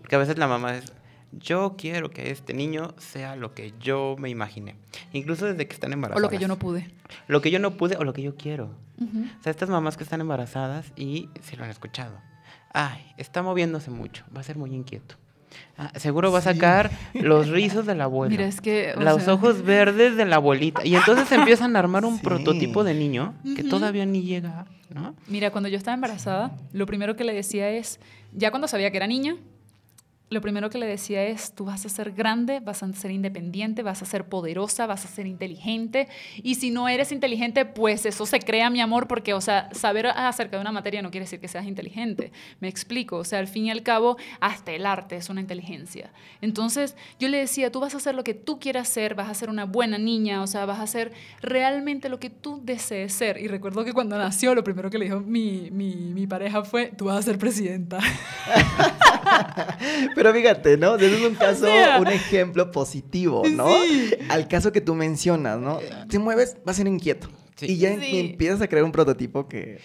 Porque 0.00 0.16
a 0.16 0.18
veces 0.18 0.38
la 0.38 0.46
mamá 0.46 0.76
es, 0.76 0.92
yo 1.32 1.74
quiero 1.76 2.10
que 2.10 2.30
este 2.30 2.54
niño 2.54 2.94
sea 2.98 3.34
lo 3.36 3.54
que 3.54 3.72
yo 3.80 4.14
me 4.18 4.30
imaginé. 4.30 4.76
Incluso 5.12 5.46
desde 5.46 5.66
que 5.66 5.74
están 5.74 5.90
O 5.90 5.94
embarazadas. 5.94 6.22
lo 6.22 6.28
que 6.30 6.38
yo 6.38 6.46
no 6.48 6.58
pude. 6.58 6.90
Lo 7.26 7.40
que 7.40 7.50
yo 7.50 7.58
no 7.58 7.72
pude 7.72 7.96
o 7.96 8.04
lo 8.04 8.12
que 8.12 8.22
yo 8.22 8.36
quiero. 8.36 8.76
Ujú. 9.00 9.24
O 9.40 9.42
sea, 9.42 9.50
estas 9.50 9.68
mamás 9.68 9.96
que 9.96 10.04
están 10.04 10.20
embarazadas 10.20 10.92
y 10.96 11.28
se 11.42 11.56
lo 11.56 11.64
han 11.64 11.70
escuchado. 11.70 12.20
Ay, 12.74 13.00
está 13.16 13.42
moviéndose 13.42 13.90
mucho, 13.90 14.24
va 14.36 14.40
a 14.40 14.44
ser 14.44 14.58
muy 14.58 14.74
inquieto. 14.74 15.14
Ah, 15.78 15.92
seguro 15.96 16.32
va 16.32 16.40
a 16.40 16.42
sacar 16.42 16.90
los 17.14 17.48
rizos 17.48 17.86
de 17.86 17.94
la 17.94 18.04
abuela. 18.10 18.30
Mira, 18.30 18.46
es 18.46 18.60
que, 18.60 18.92
los 18.98 19.22
sea- 19.22 19.34
ojos 19.34 19.62
verdes 19.64 20.16
de 20.16 20.24
la 20.24 20.36
abuelita. 20.36 20.84
Y 20.84 20.96
entonces 20.96 21.30
empiezan 21.32 21.76
a 21.76 21.78
armar 21.78 22.04
un 22.04 22.16
Sí. 22.16 22.22
prototipo 22.24 22.82
de 22.84 22.94
niño 22.94 23.34
que 23.56 23.62
todavía 23.64 24.04
ni 24.04 24.22
llega, 24.22 24.66
¿no? 24.92 25.14
Mira, 25.28 25.50
cuando 25.52 25.68
yo 25.68 25.76
estaba 25.78 25.94
embarazada, 25.94 26.50
lo 26.72 26.86
primero 26.86 27.14
que 27.16 27.22
le 27.24 27.32
decía 27.32 27.70
es, 27.70 28.00
ya 28.32 28.50
cuando 28.50 28.66
sabía 28.66 28.90
que 28.90 28.96
era 28.96 29.06
niña, 29.06 29.36
lo 30.30 30.40
primero 30.40 30.70
que 30.70 30.78
le 30.78 30.86
decía 30.86 31.24
es, 31.24 31.52
tú 31.52 31.66
vas 31.66 31.84
a 31.86 31.88
ser 31.88 32.12
grande, 32.12 32.60
vas 32.60 32.82
a 32.82 32.92
ser 32.92 33.10
independiente, 33.10 33.82
vas 33.82 34.02
a 34.02 34.04
ser 34.04 34.24
poderosa, 34.24 34.86
vas 34.86 35.04
a 35.04 35.08
ser 35.08 35.26
inteligente. 35.26 36.08
Y 36.42 36.56
si 36.56 36.70
no 36.70 36.88
eres 36.88 37.12
inteligente, 37.12 37.64
pues 37.64 38.06
eso 38.06 38.26
se 38.26 38.40
crea, 38.40 38.70
mi 38.70 38.80
amor, 38.80 39.06
porque, 39.06 39.34
o 39.34 39.40
sea, 39.40 39.68
saber 39.72 40.06
acerca 40.06 40.56
de 40.56 40.62
una 40.62 40.72
materia 40.72 41.02
no 41.02 41.10
quiere 41.10 41.24
decir 41.24 41.40
que 41.40 41.48
seas 41.48 41.66
inteligente. 41.66 42.32
Me 42.60 42.68
explico. 42.68 43.18
O 43.18 43.24
sea, 43.24 43.38
al 43.38 43.48
fin 43.48 43.66
y 43.66 43.70
al 43.70 43.82
cabo, 43.82 44.16
hasta 44.40 44.72
el 44.72 44.86
arte 44.86 45.16
es 45.16 45.28
una 45.28 45.40
inteligencia. 45.40 46.10
Entonces, 46.40 46.96
yo 47.20 47.28
le 47.28 47.38
decía, 47.38 47.70
tú 47.70 47.80
vas 47.80 47.94
a 47.94 47.98
hacer 47.98 48.14
lo 48.14 48.24
que 48.24 48.34
tú 48.34 48.58
quieras 48.58 48.88
ser, 48.88 49.14
vas 49.14 49.28
a 49.28 49.34
ser 49.34 49.50
una 49.50 49.66
buena 49.66 49.98
niña, 49.98 50.42
o 50.42 50.46
sea, 50.46 50.66
vas 50.66 50.80
a 50.80 50.82
hacer 50.82 51.12
realmente 51.42 52.08
lo 52.08 52.18
que 52.18 52.30
tú 52.30 52.60
desees 52.64 53.12
ser. 53.12 53.40
Y 53.40 53.46
recuerdo 53.46 53.84
que 53.84 53.92
cuando 53.92 54.18
nació, 54.18 54.54
lo 54.54 54.64
primero 54.64 54.90
que 54.90 54.98
le 54.98 55.04
dijo 55.04 55.20
mi, 55.20 55.68
mi, 55.70 55.94
mi 55.94 56.26
pareja 56.26 56.64
fue, 56.64 56.92
tú 56.96 57.06
vas 57.06 57.18
a 57.18 57.22
ser 57.22 57.38
presidenta. 57.38 58.00
Pero 60.14 60.32
fíjate, 60.32 60.76
¿no? 60.76 60.96
Ese 60.96 61.14
es 61.16 61.22
un 61.22 61.34
caso, 61.46 61.66
sea, 61.66 61.98
un 62.00 62.08
ejemplo 62.08 62.70
positivo, 62.70 63.42
¿no? 63.52 63.68
Al 64.28 64.48
caso 64.48 64.72
que 64.72 64.80
tú 64.80 64.94
mencionas, 64.94 65.58
¿no? 65.58 65.78
Te 66.08 66.18
mueves, 66.18 66.56
vas 66.64 66.76
a 66.76 66.78
ser 66.78 66.86
inquieto. 66.86 67.28
Sí. 67.56 67.66
Y 67.72 67.78
ya 67.78 67.98
Sí. 67.98 68.18
empiezas 68.18 68.60
a 68.62 68.68
crear 68.68 68.84
un 68.84 68.92
prototipo 68.92 69.48
que... 69.48 69.80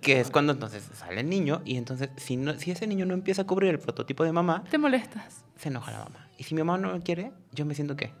Que 0.00 0.18
es 0.20 0.30
cuando 0.30 0.52
entonces 0.54 0.82
sale 0.94 1.20
el 1.20 1.28
niño 1.28 1.60
y 1.66 1.76
entonces 1.76 2.08
si, 2.16 2.36
no, 2.38 2.58
si 2.58 2.70
ese 2.70 2.86
niño 2.86 3.04
no 3.04 3.12
empieza 3.12 3.42
a 3.42 3.46
cubrir 3.46 3.68
el 3.70 3.78
prototipo 3.78 4.24
de 4.24 4.32
mamá, 4.32 4.64
¿Te 4.70 4.78
molestas? 4.78 5.44
se 5.56 5.68
enoja 5.68 5.92
la 5.92 5.98
mamá. 5.98 6.28
Y 6.38 6.44
si 6.44 6.54
mi 6.54 6.62
mamá 6.62 6.78
no 6.78 6.94
me 6.94 7.02
quiere, 7.02 7.32
yo 7.52 7.66
me 7.66 7.74
siento 7.74 7.96
qué? 7.96 8.12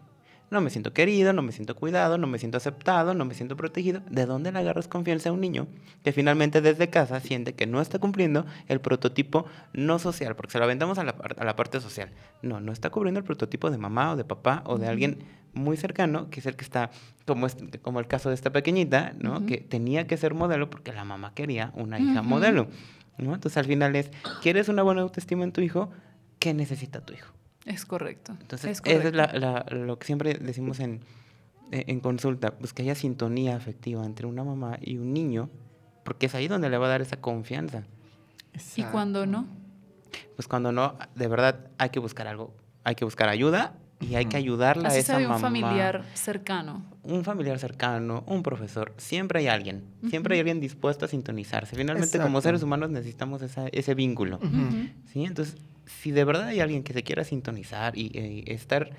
No 0.50 0.60
me 0.60 0.70
siento 0.70 0.92
querido, 0.92 1.32
no 1.32 1.42
me 1.42 1.52
siento 1.52 1.76
cuidado, 1.76 2.18
no 2.18 2.26
me 2.26 2.38
siento 2.38 2.56
aceptado, 2.58 3.14
no 3.14 3.24
me 3.24 3.34
siento 3.34 3.56
protegido. 3.56 4.02
¿De 4.10 4.26
dónde 4.26 4.50
le 4.50 4.58
agarras 4.58 4.88
confianza 4.88 5.28
a 5.28 5.32
un 5.32 5.40
niño 5.40 5.68
que 6.02 6.12
finalmente 6.12 6.60
desde 6.60 6.90
casa 6.90 7.20
siente 7.20 7.54
que 7.54 7.66
no 7.66 7.80
está 7.80 8.00
cumpliendo 8.00 8.44
el 8.66 8.80
prototipo 8.80 9.46
no 9.72 9.98
social? 10.00 10.34
Porque 10.34 10.50
se 10.52 10.58
lo 10.58 10.64
aventamos 10.64 10.98
a 10.98 11.04
la, 11.04 11.16
par- 11.16 11.36
a 11.38 11.44
la 11.44 11.54
parte 11.54 11.80
social. 11.80 12.10
No, 12.42 12.60
no 12.60 12.72
está 12.72 12.90
cubriendo 12.90 13.18
el 13.20 13.24
prototipo 13.24 13.70
de 13.70 13.78
mamá 13.78 14.12
o 14.12 14.16
de 14.16 14.24
papá 14.24 14.62
o 14.66 14.76
de 14.76 14.88
alguien 14.88 15.18
muy 15.52 15.76
cercano, 15.76 16.30
que 16.30 16.40
es 16.40 16.46
el 16.46 16.56
que 16.56 16.64
está, 16.64 16.90
como, 17.26 17.46
como 17.82 18.00
el 18.00 18.06
caso 18.08 18.28
de 18.28 18.34
esta 18.34 18.50
pequeñita, 18.50 19.14
¿no? 19.18 19.46
Que 19.46 19.58
tenía 19.58 20.06
que 20.08 20.16
ser 20.16 20.34
modelo 20.34 20.68
porque 20.68 20.92
la 20.92 21.04
mamá 21.04 21.32
quería 21.34 21.72
una 21.76 21.98
hija 22.00 22.22
modelo. 22.22 22.66
¿no? 23.18 23.34
Entonces 23.34 23.56
al 23.58 23.66
final 23.66 23.94
es, 23.96 24.10
¿quieres 24.42 24.68
una 24.68 24.82
buena 24.82 25.02
autoestima 25.02 25.44
en 25.44 25.52
tu 25.52 25.60
hijo? 25.60 25.90
¿Qué 26.38 26.54
necesita 26.54 27.00
tu 27.02 27.12
hijo? 27.12 27.34
Es 27.66 27.84
correcto. 27.84 28.36
Entonces, 28.40 28.70
es 28.70 28.82
eso 28.84 29.08
es 29.08 29.14
la- 29.14 29.26
correcto. 29.28 29.40
la- 29.74 29.84
lo 29.84 29.98
que 29.98 30.06
siempre 30.06 30.34
decimos 30.34 30.80
en, 30.80 31.00
en 31.72 32.00
consulta, 32.00 32.56
pues 32.58 32.72
que 32.72 32.82
haya 32.82 32.94
sintonía 32.94 33.56
afectiva 33.56 34.04
entre 34.04 34.26
una 34.26 34.42
mamá 34.44 34.78
y 34.80 34.96
un 34.96 35.12
niño, 35.12 35.50
porque 36.04 36.26
es 36.26 36.34
ahí 36.34 36.48
donde 36.48 36.70
le 36.70 36.78
va 36.78 36.86
a 36.86 36.90
dar 36.90 37.02
esa 37.02 37.18
confianza. 37.20 37.84
¿Y 38.76 38.82
cuando 38.84 39.26
no? 39.26 39.46
Pues 40.36 40.48
cuando 40.48 40.72
no, 40.72 40.96
de 41.14 41.28
verdad 41.28 41.68
hay 41.78 41.90
que 41.90 42.00
buscar 42.00 42.26
algo, 42.26 42.54
hay 42.82 42.94
que 42.96 43.04
buscar 43.04 43.28
ayuda 43.28 43.74
y 44.00 44.14
hay 44.16 44.24
que 44.24 44.36
ayudarla 44.38 44.88
a 44.88 44.90
Así 44.90 45.00
esa 45.00 45.06
sea 45.08 45.18
de 45.18 45.26
un 45.26 45.32
mamá. 45.32 45.40
familiar 45.42 46.04
cercano. 46.14 46.82
Un 47.02 47.22
familiar 47.22 47.58
cercano, 47.58 48.24
un 48.26 48.42
profesor, 48.42 48.92
siempre 48.96 49.40
hay 49.40 49.46
alguien, 49.48 49.84
siempre 50.08 50.34
hay 50.34 50.40
alguien 50.40 50.58
dispuesto 50.60 51.04
a 51.04 51.08
sintonizarse. 51.08 51.76
Finalmente, 51.76 52.16
como 52.18 52.38
Exacto. 52.38 52.42
seres 52.42 52.62
humanos 52.62 52.90
necesitamos 52.90 53.42
esa- 53.42 53.68
ese 53.68 53.94
vínculo. 53.94 54.36
Ujú. 54.38 54.88
¿sí? 55.12 55.24
Entonces, 55.24 55.56
si 56.02 56.10
de 56.10 56.24
verdad 56.24 56.48
hay 56.48 56.60
alguien 56.60 56.82
que 56.82 56.92
se 56.92 57.02
quiera 57.02 57.24
sintonizar 57.24 57.96
y 57.96 58.10
eh, 58.14 58.44
estar 58.52 58.90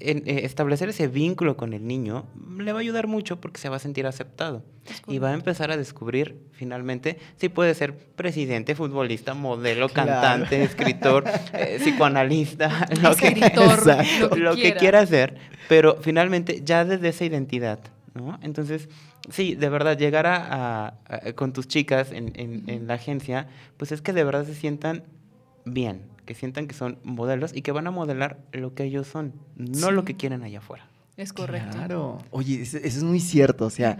en- 0.00 0.18
eh, 0.26 0.44
establecer 0.44 0.88
ese 0.88 1.06
vínculo 1.08 1.56
con 1.56 1.72
el 1.72 1.86
niño, 1.86 2.26
le 2.58 2.72
va 2.72 2.78
a 2.78 2.82
ayudar 2.82 3.06
mucho 3.06 3.40
porque 3.40 3.60
se 3.60 3.68
va 3.68 3.76
a 3.76 3.78
sentir 3.78 4.06
aceptado 4.06 4.62
y 5.06 5.18
va 5.18 5.30
a 5.30 5.34
empezar 5.34 5.70
a 5.70 5.76
descubrir 5.76 6.36
finalmente 6.52 7.16
si 7.36 7.48
puede 7.48 7.74
ser 7.74 7.96
presidente, 7.96 8.74
futbolista, 8.74 9.34
modelo, 9.34 9.88
Claro. 9.88 10.10
cantante, 10.20 10.62
escritor, 10.64 11.24
eh, 11.54 11.78
psicoanalista, 11.80 12.88
lo 13.02 13.14
que, 13.16 13.28
Escritor, 13.28 13.86
lo 14.18 14.30
que 14.30 14.40
lo 14.40 14.56
que 14.56 14.74
quiera. 14.74 15.00
hacer, 15.00 15.36
pero 15.68 15.96
finalmente 16.02 16.60
ya 16.64 16.84
desde 16.84 17.08
esa 17.08 17.24
identidad, 17.24 17.78
¿no? 18.14 18.38
Entonces, 18.42 18.88
sí, 19.30 19.54
de 19.54 19.68
verdad, 19.68 19.96
llegar 19.96 20.26
a, 20.26 20.36
a- 20.86 20.94
a- 21.08 21.32
con 21.34 21.52
tus 21.52 21.66
chicas 21.68 22.10
en, 22.12 22.32
en- 22.34 22.68
en 22.68 22.86
la 22.88 22.94
agencia, 22.94 23.46
pues 23.76 23.92
es 23.92 24.02
que 24.02 24.12
de 24.12 24.24
verdad 24.24 24.44
se 24.44 24.54
sientan 24.54 25.04
bien, 25.64 26.02
que 26.24 26.34
sientan 26.34 26.66
que 26.66 26.74
son 26.74 26.98
modelos 27.04 27.54
y 27.54 27.62
que 27.62 27.72
van 27.72 27.86
a 27.86 27.90
modelar 27.90 28.38
lo 28.52 28.74
que 28.74 28.84
ellos 28.84 29.06
son, 29.06 29.34
no 29.56 29.90
lo 29.90 30.04
que 30.04 30.16
quieren 30.16 30.42
allá 30.42 30.58
afuera. 30.58 30.88
Es 31.16 31.32
correcto. 31.32 31.76
Claro. 31.76 32.18
Oye, 32.30 32.62
eso, 32.62 32.78
eso 32.78 32.98
es 32.98 33.04
muy 33.04 33.20
cierto. 33.20 33.66
O 33.66 33.70
sea, 33.70 33.98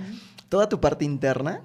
toda 0.49 0.69
tu 0.69 0.81
parte 0.81 1.05
interna, 1.05 1.63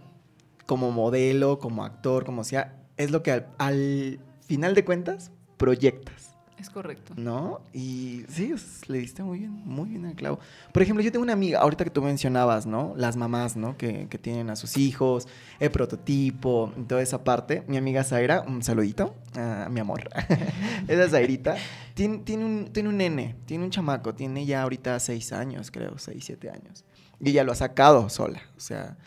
como 0.65 0.91
modelo, 0.91 1.59
como 1.59 1.83
actor, 1.83 2.25
como 2.25 2.43
sea, 2.43 2.75
es 2.97 3.11
lo 3.11 3.23
que 3.23 3.31
al, 3.31 3.47
al 3.57 4.19
final 4.41 4.75
de 4.75 4.85
cuentas 4.85 5.31
proyectas. 5.57 6.28
Es 6.59 6.69
correcto. 6.69 7.13
¿No? 7.15 7.61
Y 7.73 8.25
sí, 8.27 8.53
le 8.87 8.97
diste 8.97 9.23
muy 9.23 9.39
bien, 9.39 9.61
muy 9.63 9.89
bien 9.89 10.05
al 10.05 10.15
clavo. 10.15 10.39
Por 10.73 10.83
ejemplo, 10.83 11.01
yo 11.01 11.09
tengo 11.09 11.23
una 11.23 11.31
amiga, 11.31 11.59
ahorita 11.59 11.85
que 11.85 11.89
tú 11.89 12.01
mencionabas, 12.01 12.65
¿no? 12.65 12.93
Las 12.97 13.15
mamás, 13.15 13.55
¿no? 13.55 13.77
Que, 13.77 14.07
que 14.09 14.17
tienen 14.17 14.49
a 14.49 14.57
sus 14.57 14.75
hijos, 14.75 15.27
el 15.59 15.71
prototipo, 15.71 16.73
toda 16.87 17.01
esa 17.01 17.23
parte. 17.23 17.63
Mi 17.67 17.77
amiga 17.77 18.03
Zaira, 18.03 18.41
un 18.41 18.61
saludito, 18.61 19.15
a 19.35 19.69
mi 19.69 19.79
amor. 19.79 20.09
Esa 20.87 21.09
Zairita. 21.09 21.55
Tiene, 21.93 22.19
tiene, 22.19 22.43
un, 22.43 22.69
tiene 22.73 22.89
un 22.89 22.97
nene, 22.97 23.35
tiene 23.45 23.63
un 23.63 23.69
chamaco, 23.69 24.13
tiene 24.13 24.45
ya 24.45 24.63
ahorita 24.63 24.99
seis 24.99 25.31
años, 25.31 25.71
creo, 25.71 25.97
seis, 25.97 26.25
siete 26.25 26.49
años. 26.49 26.83
Y 27.21 27.29
ella 27.29 27.45
lo 27.45 27.53
ha 27.53 27.55
sacado 27.55 28.09
sola, 28.09 28.41
o 28.57 28.59
sea... 28.59 28.97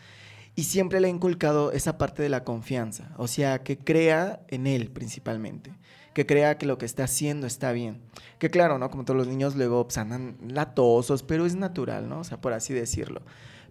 Y 0.55 0.65
siempre 0.65 0.99
le 0.99 1.07
ha 1.07 1.09
inculcado 1.09 1.71
esa 1.71 1.97
parte 1.97 2.21
de 2.21 2.29
la 2.29 2.43
confianza, 2.43 3.09
o 3.17 3.27
sea, 3.27 3.63
que 3.63 3.79
crea 3.79 4.39
en 4.49 4.67
él 4.67 4.91
principalmente, 4.91 5.73
que 6.13 6.25
crea 6.25 6.57
que 6.57 6.65
lo 6.65 6.77
que 6.77 6.85
está 6.85 7.05
haciendo 7.05 7.47
está 7.47 7.71
bien. 7.71 8.01
Que 8.39 8.49
claro, 8.49 8.77
¿no? 8.77 8.89
Como 8.89 9.05
todos 9.05 9.17
los 9.17 9.27
niños 9.27 9.55
luego 9.55 9.85
pues, 9.85 9.97
andan 9.97 10.37
latosos, 10.47 11.23
pero 11.23 11.45
es 11.45 11.55
natural, 11.55 12.07
¿no? 12.07 12.19
O 12.19 12.23
sea, 12.23 12.39
por 12.39 12.53
así 12.53 12.73
decirlo. 12.73 13.21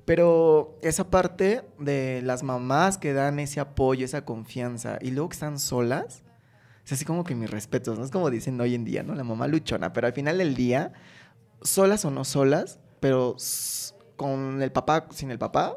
Pero 0.04 0.78
esa 0.82 1.10
parte 1.10 1.62
de 1.78 2.22
las 2.22 2.42
mamás 2.42 2.98
que 2.98 3.12
dan 3.12 3.38
ese 3.38 3.60
apoyo, 3.60 4.04
esa 4.04 4.24
confianza, 4.24 4.98
y 5.00 5.12
luego 5.12 5.28
que 5.28 5.34
están 5.34 5.58
solas, 5.58 6.24
es 6.84 6.92
así 6.92 7.04
como 7.04 7.22
que 7.22 7.36
mis 7.36 7.50
respetos, 7.50 7.98
¿no? 7.98 8.04
Es 8.04 8.10
como 8.10 8.28
dicen 8.28 8.60
hoy 8.60 8.74
en 8.74 8.84
día, 8.84 9.04
¿no? 9.04 9.14
La 9.14 9.22
mamá 9.22 9.46
luchona, 9.46 9.92
pero 9.92 10.08
al 10.08 10.12
final 10.12 10.38
del 10.38 10.56
día, 10.56 10.92
solas 11.62 12.04
o 12.04 12.10
no 12.10 12.24
solas, 12.24 12.80
pero 12.98 13.36
con 14.16 14.60
el 14.60 14.72
papá, 14.72 15.06
sin 15.10 15.30
el 15.30 15.38
papá, 15.38 15.76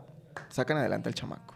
sacan 0.50 0.78
adelante 0.78 1.10
al 1.10 1.16
chamaco. 1.16 1.54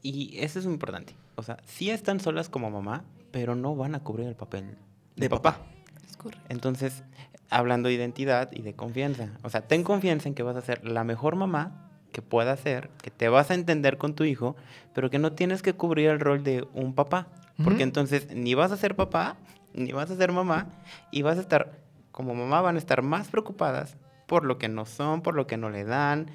Y 0.00 0.38
eso 0.38 0.60
es 0.60 0.64
muy 0.66 0.74
importante. 0.74 1.16
O 1.34 1.42
sea, 1.42 1.58
sí 1.66 1.90
están 1.90 2.20
solas 2.20 2.48
como 2.48 2.70
mamá, 2.70 3.04
pero 3.38 3.54
no 3.54 3.76
van 3.76 3.94
a 3.94 4.00
cubrir 4.00 4.26
el 4.26 4.34
papel 4.34 4.66
de, 4.66 5.22
De 5.22 5.30
papá. 5.30 5.52
papá. 5.52 5.64
Es 6.04 6.16
correcto. 6.16 6.44
Entonces, 6.48 7.04
hablando 7.50 7.88
de 7.88 7.94
identidad 7.94 8.50
y 8.52 8.62
de 8.62 8.74
confianza. 8.74 9.28
O 9.44 9.48
sea, 9.50 9.60
ten 9.60 9.84
confianza 9.84 10.28
en 10.28 10.34
que 10.34 10.42
vas 10.42 10.56
a 10.56 10.60
ser 10.60 10.84
la 10.84 11.04
mejor 11.04 11.36
mamá 11.36 11.88
que 12.10 12.20
pueda 12.20 12.56
ser, 12.56 12.90
que 13.00 13.12
te 13.12 13.28
vas 13.28 13.52
a 13.52 13.54
entender 13.54 13.96
con 13.96 14.14
tu 14.16 14.24
hijo, 14.24 14.56
pero 14.92 15.08
que 15.08 15.20
no 15.20 15.34
tienes 15.34 15.62
que 15.62 15.72
cubrir 15.74 16.08
el 16.08 16.18
rol 16.18 16.42
de 16.42 16.66
un 16.74 16.94
papá. 16.96 17.28
Porque 17.62 17.84
entonces 17.84 18.26
ni 18.34 18.54
vas 18.54 18.72
a 18.72 18.76
ser 18.76 18.96
papá, 18.96 19.36
ni 19.72 19.92
vas 19.92 20.10
a 20.10 20.16
ser 20.16 20.32
mamá, 20.32 20.66
y 21.12 21.22
vas 21.22 21.38
a 21.38 21.40
estar, 21.40 21.78
como 22.10 22.34
mamá, 22.34 22.60
van 22.60 22.74
a 22.74 22.78
estar 22.78 23.02
más 23.02 23.28
preocupadas 23.28 23.96
por 24.26 24.44
lo 24.44 24.58
que 24.58 24.68
no 24.68 24.84
son, 24.84 25.22
por 25.22 25.36
lo 25.36 25.46
que 25.46 25.56
no 25.56 25.70
le 25.70 25.84
dan. 25.84 26.26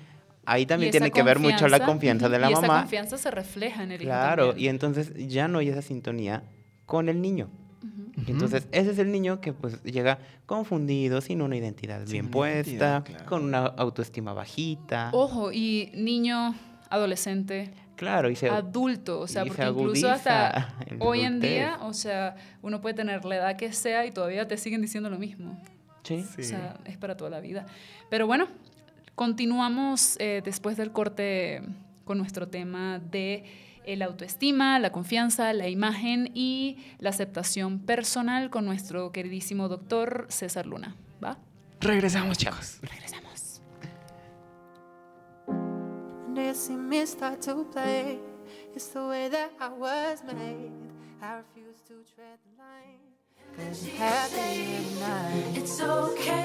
Ahí 0.45 0.65
también 0.65 0.87
Y 0.87 0.91
tiene 0.91 1.11
que 1.11 1.23
ver 1.23 1.39
mucho 1.39 1.67
la 1.67 1.83
confianza 1.85 2.29
de 2.29 2.39
la 2.39 2.49
y 2.49 2.53
mamá. 2.53 2.67
esa 2.67 2.79
confianza 2.83 3.17
se 3.17 3.29
refleja 3.29 3.83
en 3.83 3.91
el 3.91 4.01
hijo 4.01 4.09
Claro, 4.09 4.55
y 4.55 4.69
entonces 4.69 5.11
ya 5.15 5.49
no 5.49 5.59
hay 5.59 5.67
esa 5.69 5.81
sintonía 5.81 6.43
con 6.85 7.09
el 7.09 7.21
niño. 7.21 7.49
Entonces, 8.27 8.67
ese 8.71 8.91
es 8.91 8.99
el 8.99 9.11
niño 9.11 9.41
que 9.41 9.53
pues 9.53 9.81
llega 9.83 10.19
confundido, 10.45 11.19
sin 11.21 11.41
una 11.41 11.57
identidad 11.57 12.01
Sin 12.05 12.11
bien 12.11 12.25
una 12.25 12.31
puesta, 12.31 12.69
identidad, 12.69 13.03
claro. 13.03 13.25
con 13.25 13.43
una 13.43 13.65
autoestima 13.65 14.33
bajita. 14.33 15.09
Ojo, 15.13 15.51
y 15.51 15.91
niño, 15.95 16.55
adolescente, 16.89 17.71
claro, 17.95 18.29
y 18.29 18.35
se, 18.35 18.49
adulto, 18.49 19.19
o 19.19 19.27
sea, 19.27 19.43
y 19.43 19.49
se 19.49 19.55
porque 19.55 19.69
incluso 19.69 20.09
hasta 20.09 20.75
hoy 20.99 21.21
en 21.21 21.39
día, 21.39 21.79
o 21.81 21.93
sea, 21.93 22.35
uno 22.61 22.81
puede 22.81 22.95
tener 22.95 23.25
la 23.25 23.35
edad 23.35 23.55
que 23.57 23.73
sea 23.73 24.05
y 24.05 24.11
todavía 24.11 24.47
te 24.47 24.57
siguen 24.57 24.81
diciendo 24.81 25.09
lo 25.09 25.17
mismo. 25.17 25.59
Sí. 26.03 26.23
O 26.37 26.43
sea, 26.43 26.77
es 26.85 26.97
para 26.97 27.17
toda 27.17 27.29
la 27.29 27.39
vida. 27.39 27.65
Pero 28.09 28.27
bueno, 28.27 28.47
continuamos 29.15 30.17
eh, 30.19 30.41
después 30.43 30.77
del 30.77 30.91
corte 30.91 31.61
con 32.03 32.17
nuestro 32.17 32.47
tema 32.47 32.99
de 32.99 33.45
el 33.85 34.01
autoestima, 34.01 34.79
la 34.79 34.91
confianza, 34.91 35.53
la 35.53 35.67
imagen 35.67 36.31
y 36.33 36.77
la 36.99 37.09
aceptación 37.09 37.79
personal 37.79 38.49
con 38.49 38.65
nuestro 38.65 39.11
queridísimo 39.11 39.67
doctor 39.67 40.27
César 40.29 40.65
Luna. 40.65 40.95
¿Va? 41.23 41.37
regresamos, 41.83 42.37
chicos. 42.37 42.79
Regresamos. 42.81 43.61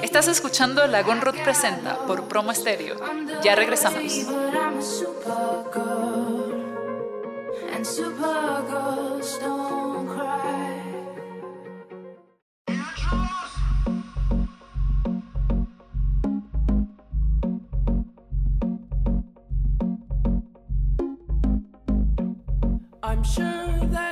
Estás 0.03 0.27
escuchando 0.27 0.85
La 0.87 1.01
Gonrod 1.01 1.35
Presenta 1.43 2.05
por 2.05 2.27
Promo 2.27 2.51
Estéreo. 2.51 2.97
Ya 3.41 3.55
regresamos. 3.55 4.27
and 7.71 7.85
supergirls 7.85 9.39
don't 9.39 10.07
cry. 10.07 10.75
I'm 23.03 23.23
sure 23.23 23.87
that. 23.91 24.08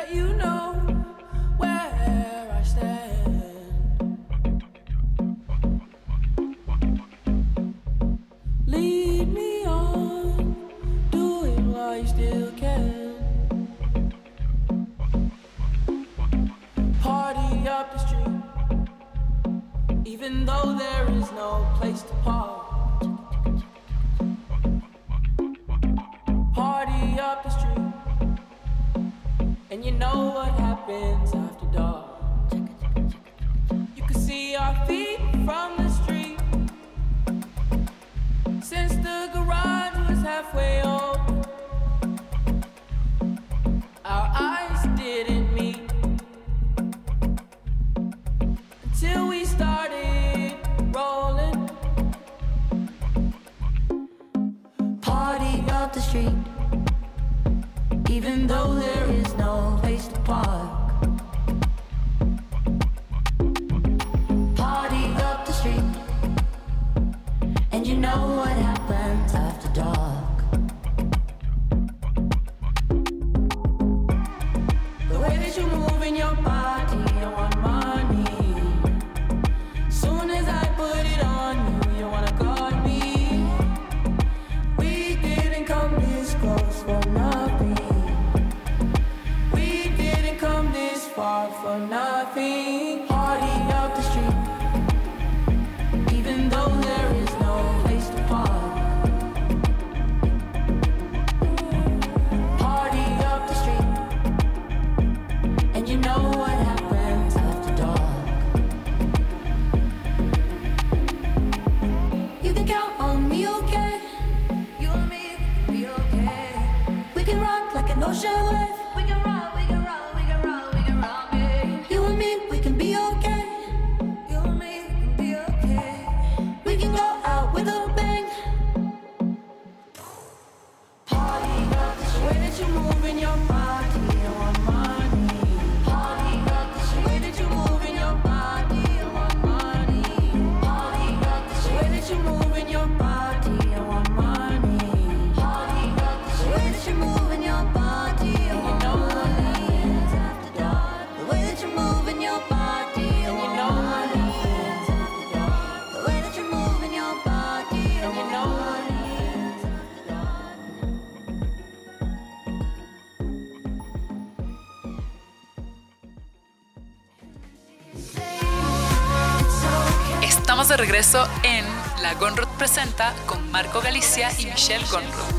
Regreso 170.78 171.28
en 171.42 171.66
La 172.04 172.14
Gonrod 172.14 172.48
Presenta 172.58 173.12
con 173.26 173.50
Marco 173.50 173.82
Galicia 173.82 174.30
y 174.38 174.46
Michelle 174.46 174.86
Gonrod. 174.92 175.38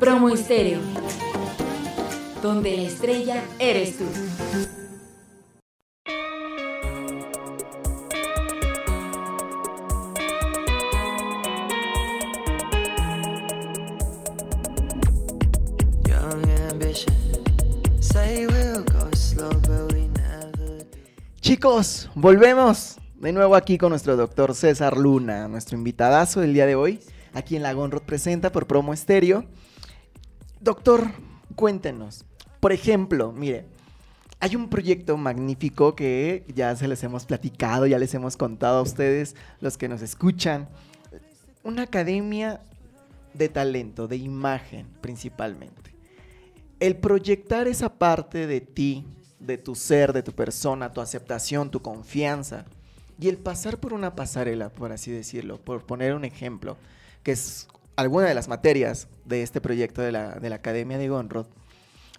Promo 0.00 0.30
Estéreo. 0.30 0.80
Donde 2.42 2.76
la 2.76 2.82
estrella 2.82 3.44
eres 3.60 3.98
tú. 3.98 4.04
Chicos, 21.58 22.08
volvemos 22.14 22.98
de 23.16 23.32
nuevo 23.32 23.56
aquí 23.56 23.78
con 23.78 23.90
nuestro 23.90 24.16
doctor 24.16 24.54
César 24.54 24.96
Luna, 24.96 25.48
nuestro 25.48 25.76
invitadazo 25.76 26.40
del 26.40 26.54
día 26.54 26.66
de 26.66 26.76
hoy, 26.76 27.00
aquí 27.32 27.56
en 27.56 27.64
La 27.64 27.72
Gonrod 27.72 28.02
Presenta 28.02 28.52
por 28.52 28.68
Promo 28.68 28.92
Estéreo. 28.92 29.44
Doctor, 30.60 31.10
cuéntenos. 31.56 32.24
Por 32.60 32.70
ejemplo, 32.70 33.32
mire, 33.32 33.66
hay 34.38 34.54
un 34.54 34.70
proyecto 34.70 35.16
magnífico 35.16 35.96
que 35.96 36.44
ya 36.54 36.76
se 36.76 36.86
les 36.86 37.02
hemos 37.02 37.24
platicado, 37.24 37.88
ya 37.88 37.98
les 37.98 38.14
hemos 38.14 38.36
contado 38.36 38.78
a 38.78 38.82
ustedes, 38.82 39.34
los 39.60 39.76
que 39.76 39.88
nos 39.88 40.00
escuchan. 40.00 40.68
Una 41.64 41.82
academia 41.82 42.60
de 43.34 43.48
talento, 43.48 44.06
de 44.06 44.16
imagen 44.16 44.86
principalmente. 45.00 45.92
El 46.78 46.98
proyectar 46.98 47.66
esa 47.66 47.98
parte 47.98 48.46
de 48.46 48.60
ti, 48.60 49.04
de 49.40 49.58
tu 49.58 49.74
ser, 49.74 50.12
de 50.12 50.22
tu 50.22 50.32
persona, 50.32 50.92
tu 50.92 51.00
aceptación, 51.00 51.70
tu 51.70 51.82
confianza, 51.82 52.64
y 53.20 53.28
el 53.28 53.36
pasar 53.36 53.78
por 53.78 53.92
una 53.92 54.14
pasarela, 54.14 54.70
por 54.70 54.92
así 54.92 55.10
decirlo, 55.10 55.60
por 55.60 55.84
poner 55.84 56.14
un 56.14 56.24
ejemplo, 56.24 56.76
que 57.22 57.32
es 57.32 57.68
alguna 57.96 58.26
de 58.26 58.34
las 58.34 58.48
materias 58.48 59.08
de 59.24 59.42
este 59.42 59.60
proyecto 59.60 60.02
de 60.02 60.12
la, 60.12 60.34
de 60.34 60.50
la 60.50 60.56
Academia 60.56 60.98
de 60.98 61.08
Gonrod, 61.08 61.46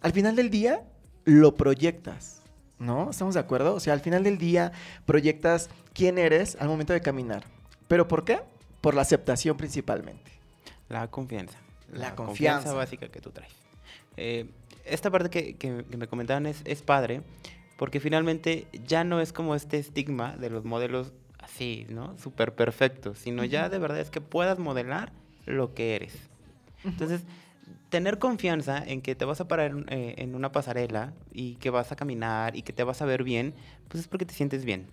al 0.02 0.12
final 0.12 0.36
del 0.36 0.50
día 0.50 0.84
lo 1.26 1.56
proyectas, 1.56 2.42
¿no? 2.80 3.10
¿Estamos 3.10 3.34
de 3.34 3.40
acuerdo? 3.40 3.76
O 3.76 3.80
sea, 3.80 3.94
al 3.94 4.00
final 4.02 4.24
del 4.24 4.38
día 4.38 4.72
proyectas 5.06 5.70
quién 5.94 6.18
eres 6.18 6.58
al 6.60 6.68
momento 6.68 6.94
de 6.94 7.02
caminar. 7.02 7.44
¿Pero 7.88 8.08
por 8.08 8.26
qué? 8.26 8.42
Por 8.82 8.94
la 8.94 9.02
aceptación 9.02 9.58
principalmente. 9.58 10.32
La 10.90 11.10
confianza. 11.10 11.58
La 11.92 12.16
confianza. 12.16 12.74
básica 12.74 13.10
que 13.10 13.22
tú 13.22 13.32
traes. 13.32 13.52
Eh, 14.18 14.50
esta 14.90 15.10
parte 15.12 15.30
que, 15.30 15.56
que- 15.56 15.86
que 15.90 15.98
me 15.98 16.08
comentaban 16.08 16.46
es, 16.46 16.62
es 16.66 16.82
padre, 16.82 17.22
porque 17.78 18.00
finalmente 18.00 18.68
ya 18.86 19.04
no 19.04 19.22
es 19.22 19.32
como 19.34 19.56
este 19.56 19.78
estigma 19.78 20.36
de 20.38 20.50
los 20.50 20.66
modelos 20.66 21.14
así, 21.40 21.86
¿no? 21.90 22.18
Súper 22.18 22.54
perfectos, 22.54 23.18
sino 23.20 23.44
ya 23.46 23.70
de 23.70 23.80
verdad 23.80 24.00
es 24.00 24.10
que 24.10 24.22
puedas 24.22 24.60
modelar 24.60 25.12
lo 25.46 25.74
que 25.74 25.96
eres. 25.96 26.14
Entonces, 26.84 27.24
tener 27.90 28.20
confianza 28.20 28.84
en 28.86 29.02
que 29.02 29.16
te 29.16 29.26
vas 29.26 29.40
a 29.42 29.48
parar 29.48 29.72
en, 29.72 29.86
eh, 29.90 30.16
en 30.18 30.36
una 30.36 30.52
pasarela 30.52 31.14
y 31.32 31.56
que 31.56 31.70
vas 31.70 31.92
a 31.92 31.96
caminar 31.96 32.56
y 32.56 32.62
que 32.64 32.74
te 32.74 32.84
vas 32.84 33.02
a 33.02 33.06
ver 33.06 33.24
bien, 33.24 33.54
pues 33.88 34.02
es 34.02 34.08
porque 34.08 34.26
te 34.26 34.34
sientes 34.34 34.66
bien. 34.66 34.88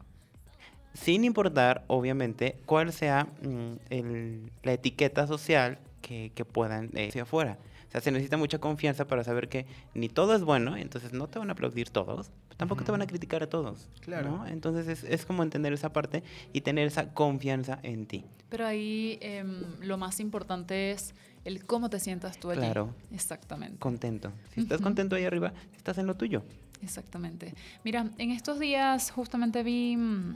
Sin 0.94 1.24
importar, 1.24 1.84
obviamente, 1.88 2.56
cuál 2.64 2.92
sea 2.92 3.26
mm, 3.42 3.72
el- 3.90 4.50
la 4.62 4.72
etiqueta 4.72 5.26
social 5.26 5.78
que, 6.00 6.32
que 6.34 6.44
puedan 6.44 6.90
eh, 6.94 7.08
hacia 7.08 7.22
afuera. 7.24 7.58
Sea, 7.96 8.02
se 8.02 8.10
necesita 8.10 8.36
mucha 8.36 8.58
confianza 8.58 9.06
para 9.06 9.24
saber 9.24 9.48
que 9.48 9.64
ni 9.94 10.10
todo 10.10 10.34
es 10.34 10.44
bueno, 10.44 10.76
entonces 10.76 11.14
no 11.14 11.28
te 11.28 11.38
van 11.38 11.48
a 11.48 11.54
aplaudir 11.54 11.88
todos, 11.88 12.30
pero 12.46 12.58
tampoco 12.58 12.84
te 12.84 12.92
van 12.92 13.00
a 13.00 13.06
criticar 13.06 13.42
a 13.42 13.48
todos. 13.48 13.88
Claro. 14.00 14.30
¿no? 14.30 14.46
Entonces 14.46 14.86
es, 14.86 15.04
es 15.04 15.24
como 15.24 15.42
entender 15.42 15.72
esa 15.72 15.94
parte 15.94 16.22
y 16.52 16.60
tener 16.60 16.86
esa 16.86 17.14
confianza 17.14 17.78
en 17.82 18.04
ti. 18.04 18.26
Pero 18.50 18.66
ahí 18.66 19.18
em, 19.22 19.64
lo 19.80 19.96
más 19.96 20.20
importante 20.20 20.90
es 20.90 21.14
el 21.46 21.64
cómo 21.64 21.88
te 21.88 21.98
sientas 21.98 22.38
tú 22.38 22.50
allí. 22.50 22.60
Claro. 22.60 22.94
Exactamente. 23.12 23.78
Contento. 23.78 24.30
Si 24.52 24.60
estás 24.60 24.82
contento 24.82 25.16
ahí 25.16 25.24
arriba, 25.24 25.54
estás 25.74 25.96
en 25.96 26.06
lo 26.06 26.16
tuyo. 26.16 26.42
Exactamente. 26.82 27.54
Mira, 27.82 28.10
en 28.18 28.30
estos 28.30 28.60
días 28.60 29.10
justamente 29.10 29.62
vi 29.62 29.96
mm, 29.96 30.34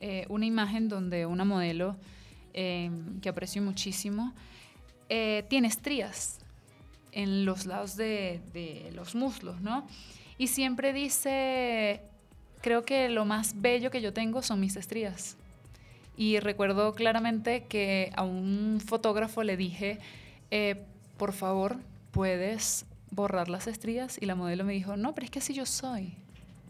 eh, 0.00 0.26
una 0.30 0.46
imagen 0.46 0.88
donde 0.88 1.26
una 1.26 1.44
modelo 1.44 1.96
eh, 2.54 2.90
que 3.22 3.28
aprecio 3.28 3.62
muchísimo 3.62 4.34
eh, 5.08 5.46
tiene 5.48 5.68
estrías 5.68 6.40
en 7.12 7.44
los 7.44 7.66
lados 7.66 7.96
de, 7.96 8.40
de 8.52 8.90
los 8.94 9.14
muslos, 9.14 9.60
¿no? 9.60 9.86
Y 10.38 10.48
siempre 10.48 10.92
dice, 10.92 12.00
creo 12.60 12.84
que 12.84 13.08
lo 13.08 13.24
más 13.24 13.60
bello 13.60 13.90
que 13.90 14.00
yo 14.00 14.12
tengo 14.12 14.42
son 14.42 14.60
mis 14.60 14.76
estrías. 14.76 15.36
Y 16.16 16.40
recuerdo 16.40 16.94
claramente 16.94 17.64
que 17.64 18.12
a 18.16 18.24
un 18.24 18.80
fotógrafo 18.84 19.44
le 19.44 19.56
dije, 19.56 19.98
eh, 20.50 20.82
por 21.16 21.32
favor, 21.32 21.76
puedes 22.10 22.86
borrar 23.10 23.48
las 23.48 23.68
estrías. 23.68 24.20
Y 24.20 24.26
la 24.26 24.34
modelo 24.34 24.64
me 24.64 24.72
dijo, 24.72 24.96
no, 24.96 25.14
pero 25.14 25.26
es 25.26 25.30
que 25.30 25.38
así 25.38 25.54
yo 25.54 25.64
soy. 25.64 26.14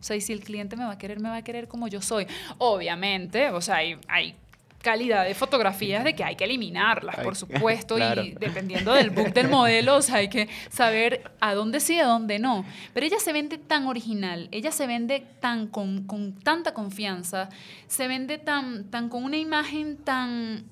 O 0.01 0.03
sea, 0.03 0.17
y 0.17 0.21
si 0.21 0.33
el 0.33 0.41
cliente 0.41 0.77
me 0.77 0.85
va 0.85 0.93
a 0.93 0.99
querer, 0.99 1.19
me 1.21 1.31
va 1.31 1.37
a 1.37 1.43
querer 1.43 1.67
como 1.67 1.89
yo 1.89 2.03
soy. 2.03 2.27
Obviamente, 2.59 3.51
o 3.51 3.61
sea, 3.61 3.77
hay, 3.77 3.97
hay 4.07 4.35
calidad 4.83 5.25
de 5.25 5.35
fotografías 5.35 6.05
de 6.05 6.15
que 6.15 6.25
hay 6.25 6.37
que 6.37 6.45
eliminarlas, 6.45 7.17
por 7.17 7.37
supuesto, 7.37 7.97
claro. 7.97 8.23
y 8.23 8.33
dependiendo 8.33 8.93
del 8.93 9.11
book 9.11 9.33
del 9.33 9.49
modelo, 9.49 9.97
o 9.97 10.03
sea, 10.03 10.17
hay 10.17 10.29
que 10.29 10.49
saber 10.71 11.31
a 11.41 11.55
dónde 11.55 11.81
sí 11.81 11.95
y 11.95 12.01
a 12.01 12.07
dónde 12.07 12.39
no. 12.39 12.65
Pero 12.95 13.07
ella 13.07 13.19
se 13.19 13.33
vende 13.33 13.59
tan 13.59 13.87
original, 13.87 14.49
ella 14.53 14.73
se 14.73 14.87
vende 14.87 15.27
tan 15.41 15.67
con, 15.67 16.05
con 16.05 16.33
tanta 16.33 16.75
confianza, 16.75 17.49
se 17.87 18.09
vende 18.09 18.39
tan, 18.39 18.85
tan 18.91 19.09
con 19.09 19.25
una 19.25 19.37
imagen 19.37 19.97
tan 19.97 20.65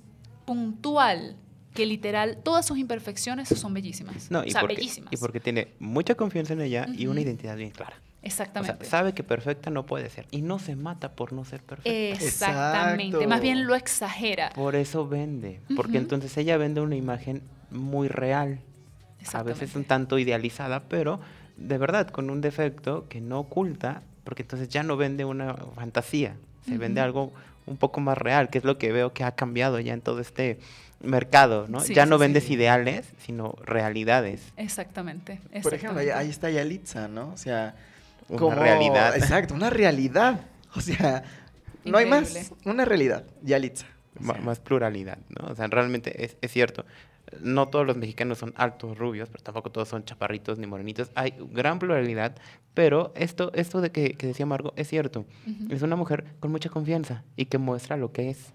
puntual 0.45 1.37
que 1.75 1.85
literal 1.85 2.39
todas 2.43 2.65
sus 2.67 2.79
imperfecciones 2.79 3.49
son 3.49 3.75
bellísimas. 3.75 4.31
No, 4.31 4.41
o 4.41 4.45
y, 4.45 4.51
sea, 4.51 4.63
porque, 4.63 4.77
bellísimas. 4.77 5.13
y 5.13 5.17
porque 5.17 5.41
tiene 5.41 5.69
mucha 5.79 6.15
confianza 6.15 6.55
en 6.55 6.63
ella 6.63 6.87
y 6.97 7.07
una 7.07 7.21
identidad 7.21 7.57
bien 7.57 7.71
clara. 7.71 8.01
O 8.27 8.31
sea, 8.31 8.45
Exactamente. 8.45 8.85
sabe 8.85 9.13
que 9.13 9.23
perfecta 9.23 9.71
no 9.71 9.87
puede 9.87 10.11
ser 10.11 10.27
y 10.31 10.43
no 10.43 10.59
se 10.59 10.75
mata 10.77 11.13
por 11.13 11.33
no 11.33 11.45
ser 11.45 11.63
perfecta. 11.63 11.91
Exactamente. 11.91 13.05
Exacto. 13.05 13.29
Más 13.29 13.41
bien 13.41 13.67
lo 13.67 13.75
exagera. 13.75 14.51
Por 14.55 14.75
eso 14.75 15.07
vende, 15.07 15.61
porque 15.77 15.99
entonces 15.99 16.37
ella 16.37 16.57
vende 16.57 16.81
una 16.81 16.97
imagen 16.97 17.43
muy 17.71 18.09
real, 18.09 18.61
a 19.33 19.43
veces 19.43 19.75
un 19.75 19.83
Exactamente. 19.83 19.89
tanto 19.89 20.19
idealizada, 20.19 20.85
pero 20.89 21.21
de 21.57 21.79
verdad 21.79 22.09
con 22.09 22.31
un 22.31 22.41
defecto 22.41 23.07
que 23.09 23.21
no 23.21 23.41
oculta, 23.41 24.03
porque 24.25 24.43
entonces 24.43 24.69
ya 24.69 24.83
no 24.83 24.97
vende 24.97 25.25
una 25.25 25.55
fantasía, 25.55 26.35
se 26.67 26.79
vende 26.79 27.01
algo 27.01 27.33
un 27.67 27.77
poco 27.77 28.01
más 28.01 28.19
real, 28.19 28.49
que 28.49 28.59
es 28.59 28.65
lo 28.65 28.79
que 28.79 28.93
veo 28.93 29.13
que 29.13 29.25
ha 29.25 29.33
cambiado 29.33 29.79
ya 29.81 29.93
en 29.93 30.01
todo 30.01 30.21
este 30.21 30.59
mercado, 31.01 31.67
¿no? 31.69 31.81
Sí, 31.81 31.95
ya 31.95 32.05
sí, 32.05 32.11
no 32.11 32.17
sí. 32.17 32.21
vendes 32.21 32.51
ideales, 32.51 33.07
sino 33.19 33.55
realidades. 33.65 34.53
Exactamente. 34.57 35.41
Por 35.63 35.75
ejemplo, 35.75 36.01
ahí, 36.01 36.07
exactamente. 36.07 36.13
ahí 36.13 36.29
está 36.31 36.51
Yalitza, 36.51 37.09
¿no? 37.09 37.31
O 37.33 37.37
sea, 37.37 37.75
Una 38.29 38.39
como- 38.39 38.57
realidad. 38.57 39.17
Exacto, 39.17 39.55
una 39.55 39.71
realidad. 39.71 40.41
O 40.75 40.81
sea, 40.81 41.23
no 41.85 41.97
hay 41.99 42.07
más. 42.07 42.53
Una 42.65 42.85
realidad. 42.85 43.25
Yalitza. 43.43 43.87
O 44.21 44.25
sea, 44.25 44.35
más 44.43 44.61
pluralidad, 44.61 45.19
¿no? 45.29 45.49
O 45.49 45.55
sea, 45.55 45.67
realmente 45.69 46.25
es, 46.25 46.37
es 46.41 46.51
cierto. 46.53 46.85
No 47.41 47.69
todos 47.69 47.87
los 47.87 47.97
mexicanos 47.97 48.39
son 48.39 48.53
altos, 48.57 48.97
rubios, 48.97 49.29
pero 49.31 49.43
tampoco 49.43 49.71
todos 49.71 49.89
son 49.89 50.05
chaparritos 50.05 50.59
ni 50.59 50.67
morenitos. 50.67 51.11
Hay 51.15 51.35
gran 51.51 51.79
pluralidad, 51.79 52.37
pero 52.73 53.13
esto, 53.17 53.51
esto 53.55 53.81
de 53.81 53.91
que, 53.91 54.15
que 54.15 54.27
decía 54.29 54.47
Margo 54.47 54.73
es 54.77 54.89
cierto. 54.89 55.27
Es 55.69 55.83
una 55.83 55.97
mujer 55.97 56.25
con 56.41 56.51
mucha 56.53 56.69
confianza 56.71 57.25
y 57.37 57.47
que 57.47 57.59
muestra 57.59 57.97
lo 57.97 58.13
que 58.13 58.31
es. 58.31 58.53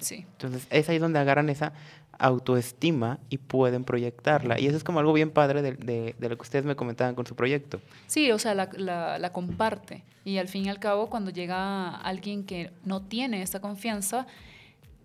Sí. 0.00 0.24
Entonces, 0.32 0.66
es 0.70 0.88
ahí 0.88 0.98
donde 0.98 1.18
agarran 1.18 1.48
esa 1.50 1.72
autoestima 2.18 3.18
y 3.30 3.38
pueden 3.38 3.84
proyectarla. 3.84 4.58
Y 4.60 4.66
eso 4.66 4.76
es 4.76 4.84
como 4.84 5.00
algo 5.00 5.12
bien 5.12 5.30
padre 5.30 5.60
de, 5.62 5.72
de- 5.72 6.14
de 6.18 6.28
lo 6.28 6.36
que 6.36 6.42
ustedes 6.42 6.64
me 6.64 6.76
comentaban 6.76 7.14
con 7.14 7.26
su 7.26 7.34
proyecto. 7.34 7.80
Sí, 8.06 8.30
o 8.32 8.38
sea, 8.38 8.54
la, 8.54 8.68
la- 8.76 9.18
la 9.18 9.32
comparte. 9.32 10.04
Y 10.24 10.38
al 10.38 10.48
fin 10.48 10.66
y 10.66 10.68
al 10.68 10.78
cabo, 10.78 11.10
cuando 11.10 11.30
llega 11.30 11.96
alguien 11.96 12.44
que 12.44 12.70
no 12.84 13.02
tiene 13.02 13.42
esa 13.42 13.60
confianza, 13.60 14.26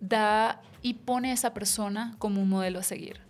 da 0.00 0.60
y 0.80 0.94
pone 0.94 1.30
a 1.30 1.34
esa 1.34 1.52
persona 1.54 2.14
como 2.18 2.40
un 2.40 2.48
modelo 2.48 2.78
a 2.78 2.82
seguir. 2.84 3.20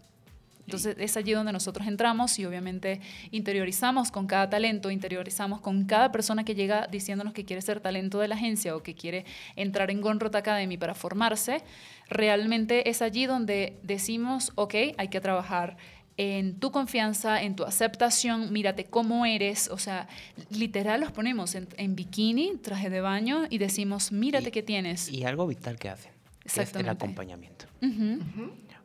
Entonces 0.68 0.96
es 0.98 1.16
allí 1.16 1.32
donde 1.32 1.50
nosotros 1.50 1.86
entramos 1.88 2.38
y 2.38 2.44
obviamente 2.44 3.00
interiorizamos 3.30 4.10
con 4.10 4.26
cada 4.26 4.50
talento, 4.50 4.90
interiorizamos 4.90 5.62
con 5.62 5.86
cada 5.86 6.12
persona 6.12 6.44
que 6.44 6.54
llega 6.54 6.86
diciéndonos 6.86 7.32
que 7.32 7.46
quiere 7.46 7.62
ser 7.62 7.80
talento 7.80 8.18
de 8.18 8.28
la 8.28 8.34
agencia 8.34 8.76
o 8.76 8.82
que 8.82 8.94
quiere 8.94 9.24
entrar 9.56 9.90
en 9.90 10.02
Gonrot 10.02 10.34
Academy 10.34 10.76
para 10.76 10.94
formarse. 10.94 11.62
Realmente 12.10 12.90
es 12.90 13.00
allí 13.00 13.24
donde 13.24 13.78
decimos, 13.82 14.52
ok, 14.56 14.74
hay 14.98 15.08
que 15.08 15.22
trabajar 15.22 15.78
en 16.18 16.58
tu 16.60 16.70
confianza, 16.70 17.40
en 17.42 17.56
tu 17.56 17.64
aceptación, 17.64 18.52
mírate 18.52 18.84
cómo 18.84 19.24
eres, 19.24 19.68
o 19.70 19.78
sea, 19.78 20.06
literal 20.50 21.00
los 21.00 21.12
ponemos 21.12 21.54
en, 21.54 21.66
en 21.78 21.94
bikini, 21.94 22.56
traje 22.60 22.90
de 22.90 23.00
baño 23.00 23.44
y 23.48 23.56
decimos, 23.56 24.12
mírate 24.12 24.48
Y- 24.48 24.52
qué 24.52 24.62
tienes. 24.62 25.08
Y 25.08 25.24
algo 25.24 25.46
vital 25.46 25.78
que 25.78 25.88
hacen, 25.88 26.12
que 26.42 26.60
es 26.62 26.74
el 26.74 26.88
acompañamiento. 26.90 27.64
Ujú. 27.80 28.18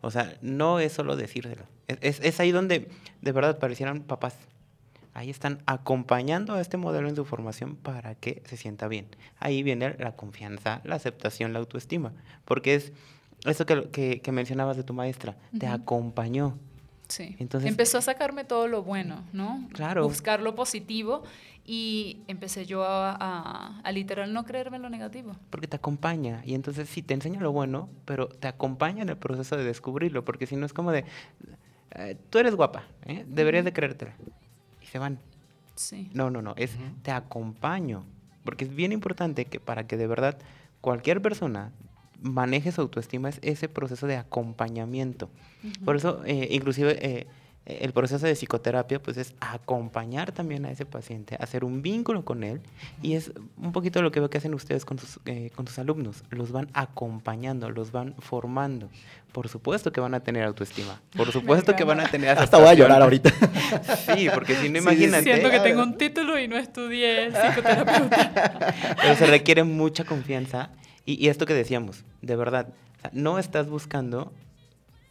O 0.04 0.12
sea, 0.12 0.36
no 0.42 0.80
es 0.80 0.92
solo 0.94 1.16
decírselo. 1.16 1.64
Es, 1.88 1.98
es- 2.02 2.20
es 2.22 2.40
ahí 2.40 2.52
donde 2.52 2.90
de 3.22 3.32
verdad 3.32 3.58
parecieran 3.58 4.02
papás. 4.02 4.36
Ahí 5.16 5.30
están 5.30 5.60
acompañando 5.66 6.56
a 6.56 6.62
este 6.62 6.76
modelo 6.78 7.08
en 7.08 7.16
su 7.16 7.24
formación 7.24 7.76
para 7.76 8.16
que 8.16 8.42
se 8.46 8.58
sienta 8.58 8.88
bien. 8.88 9.06
Ahí 9.40 9.62
viene 9.64 9.96
la 10.00 10.16
confianza, 10.16 10.82
la 10.84 10.96
aceptación, 10.96 11.54
la 11.54 11.60
autoestima. 11.60 12.14
Porque 12.46 12.76
es 12.76 12.92
eso 13.46 13.66
que, 13.66 13.90
que, 13.92 14.22
que 14.22 14.32
mencionabas 14.32 14.76
de 14.76 14.84
tu 14.84 14.94
maestra, 14.94 15.36
te 15.58 15.68
acompañó. 15.68 16.58
Sí. 17.08 17.36
Entonces- 17.40 17.70
empezó 17.70 18.00
a 18.00 18.02
sacarme 18.02 18.44
todo 18.44 18.68
lo 18.68 18.82
bueno, 18.82 19.24
¿no? 19.34 19.68
Claro. 19.74 20.04
Buscar 20.04 20.42
lo 20.42 20.56
positivo 20.56 21.24
y 21.66 22.22
empecé 22.28 22.66
yo 22.66 22.84
a, 22.84 23.12
a- 23.20 23.80
a 23.82 23.92
literal 23.92 24.34
no 24.34 24.44
creerme 24.46 24.80
lo 24.80 24.90
negativo. 24.90 25.36
Porque 25.50 25.68
te 25.68 25.76
acompaña. 25.78 26.42
Y 26.46 26.56
entonces 26.56 26.90
sí, 26.90 27.02
te 27.02 27.14
enseña 27.14 27.40
lo 27.40 27.52
bueno, 27.52 27.90
pero 28.06 28.28
te 28.28 28.48
acompaña 28.48 29.02
en 29.04 29.10
el 29.10 29.18
proceso 29.18 29.56
de 29.56 29.64
descubrirlo. 29.64 30.26
Porque 30.26 30.46
si 30.46 30.56
no 30.56 30.66
es 30.66 30.74
como 30.74 30.92
de, 30.92 31.06
eh, 31.92 32.18
tú 32.30 32.40
eres 32.40 32.56
guapa, 32.56 32.84
¿eh? 33.06 33.24
deberías 33.28 33.64
de 33.66 33.72
creértela. 33.74 34.14
Y 34.82 34.86
se 34.88 35.00
van. 35.00 35.20
Sí. 35.76 36.10
No, 36.14 36.30
no, 36.30 36.42
no, 36.42 36.54
es 36.58 36.76
te 37.02 37.12
acompaño. 37.12 38.04
Porque 38.44 38.66
es 38.66 38.76
bien 38.76 38.92
importante 38.92 39.46
que 39.46 39.60
para 39.62 39.88
que 39.88 39.96
de 39.98 40.06
verdad 40.08 40.38
cualquier 40.82 41.22
persona 41.22 41.72
maneje 42.22 42.72
su 42.74 42.82
autoestima 42.82 43.30
es 43.30 43.40
ese 43.42 43.70
proceso 43.70 44.06
de 44.08 44.18
acompañamiento. 44.18 45.30
Por 45.86 45.96
eso, 45.96 46.22
eh, 46.26 46.50
inclusive, 46.52 46.98
eh, 47.06 47.28
el 47.66 47.94
proceso 47.94 48.26
de 48.26 48.36
psicoterapia, 48.36 49.02
pues 49.02 49.16
es 49.16 49.34
acompañar 49.40 50.34
también 50.34 50.66
a 50.66 50.72
ese 50.72 50.86
paciente, 50.86 51.38
hacer 51.40 51.64
un 51.64 51.82
vínculo 51.82 52.26
con 52.26 52.44
él. 52.44 52.60
Y 53.02 53.14
es 53.14 53.32
un 53.58 53.72
poquito 53.72 54.02
lo 54.02 54.12
que 54.12 54.20
veo 54.20 54.30
que 54.30 54.38
hacen 54.38 54.54
ustedes 54.54 54.84
con 54.84 55.00
sus, 55.00 55.20
eh, 55.26 55.50
con 55.56 55.66
sus 55.66 55.80
alumnos. 55.80 56.24
Los 56.30 56.52
van 56.52 56.70
acompañando, 56.74 57.70
los 57.70 57.92
van 57.92 58.16
formando. 58.20 58.90
Por 59.32 59.48
supuesto 59.48 59.94
que 59.94 60.02
van 60.02 60.14
a 60.14 60.20
tener 60.20 60.44
autoestima. 60.44 61.02
Por 61.16 61.32
supuesto 61.32 61.76
que 61.76 61.86
van 61.86 62.02
a 62.02 62.08
tener 62.08 62.38
Hasta 62.38 62.58
voy 62.58 62.68
a 62.68 62.74
llorar 62.74 63.02
ahorita. 63.02 63.32
Sí, 64.14 64.28
porque 64.34 64.56
si 64.56 64.70
no, 64.70 64.80
Sí, 64.80 64.86
sí, 64.86 65.04
imagínate. 65.06 65.24
Siento 65.24 65.50
que 65.50 65.60
tengo 65.62 65.84
un 65.84 65.98
título 65.98 66.38
y 66.38 66.48
no 66.48 66.58
estudié 66.58 67.32
psicoterapeuta. 67.32 68.76
Pero 69.02 69.16
se 69.16 69.26
requiere 69.26 69.64
mucha 69.64 70.04
confianza. 70.04 70.70
Y, 71.06 71.24
y 71.26 71.30
esto 71.30 71.46
que 71.46 71.54
decíamos, 71.54 72.04
de 72.22 72.36
verdad, 72.36 72.68
o 72.98 73.02
sea, 73.02 73.10
no 73.14 73.40
estás 73.40 73.70
buscando 73.70 74.32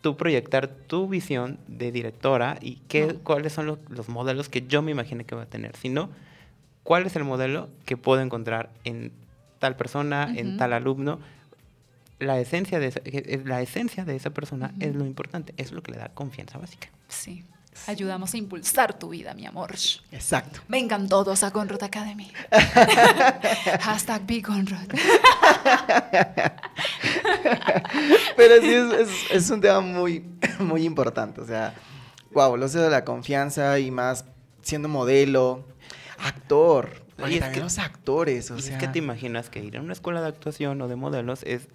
tú 0.02 0.16
proyectar 0.18 0.68
tu 0.68 1.08
visión 1.08 1.58
de 1.68 1.90
directora 1.92 2.58
y 2.60 2.76
qué, 2.88 3.06
cuáles 3.22 3.54
son 3.54 3.64
los, 3.66 3.78
los 3.88 4.08
modelos 4.10 4.48
que 4.50 4.66
yo 4.66 4.82
me 4.82 4.90
imaginé 4.90 5.24
que 5.24 5.34
va 5.34 5.42
a 5.42 5.46
tener, 5.46 5.74
sino 5.76 6.10
cuál 6.82 7.06
es 7.06 7.16
el 7.16 7.24
modelo 7.24 7.68
que 7.86 7.96
puedo 7.96 8.20
encontrar 8.20 8.68
en 8.84 9.12
tal 9.58 9.76
persona, 9.76 10.30
en 10.36 10.56
tal 10.58 10.72
alumno. 10.74 11.20
La 12.18 12.38
esencia 12.38 12.78
de 12.78 12.86
esa, 12.88 13.00
que- 13.00 13.18
eh, 13.26 13.42
la 13.44 13.62
esencia 13.62 14.04
de 14.04 14.14
esa 14.16 14.30
persona 14.30 14.74
es 14.80 14.94
lo 14.94 15.06
importante, 15.06 15.54
es 15.56 15.72
lo 15.72 15.82
que 15.82 15.92
le 15.92 15.98
da 15.98 16.08
confianza 16.10 16.58
básica. 16.58 16.88
Sí. 17.08 17.44
Ayudamos 17.86 18.32
a 18.34 18.36
impulsar 18.36 18.98
tu 18.98 19.08
vida, 19.08 19.34
mi 19.34 19.46
amor. 19.46 19.72
Exacto. 20.12 20.60
Vengan 20.68 21.08
todos 21.08 21.42
a 21.42 21.50
Conrod 21.50 21.82
Academy. 21.82 22.30
Hashtag 23.80 24.26
Be 24.26 24.42
Conrod. 24.42 24.88
Pero 28.36 28.60
sí, 28.62 28.72
es, 28.72 28.92
es- 28.92 29.30
es 29.30 29.50
un 29.50 29.60
tema 29.60 29.80
muy, 29.80 30.24
muy 30.58 30.84
importante. 30.84 31.40
O 31.40 31.46
sea, 31.46 31.74
wow, 32.32 32.56
lo 32.56 32.68
sé 32.68 32.78
de 32.78 32.90
la 32.90 33.04
confianza 33.04 33.78
y 33.78 33.90
más 33.90 34.24
siendo 34.62 34.88
modelo, 34.88 35.66
actor. 36.18 37.02
Es 37.10 37.16
también 37.16 37.52
que- 37.52 37.60
los 37.60 37.78
actores, 37.78 38.50
o 38.50 38.56
y 38.56 38.62
sea. 38.62 38.74
es 38.76 38.80
que 38.80 38.88
te 38.88 38.98
imaginas 38.98 39.48
que 39.50 39.60
ir 39.62 39.76
a 39.76 39.80
una 39.80 39.92
escuela 39.92 40.20
de 40.20 40.28
actuación 40.28 40.80
o 40.82 40.88
de 40.88 40.96
modelos 40.96 41.42
es 41.44 41.68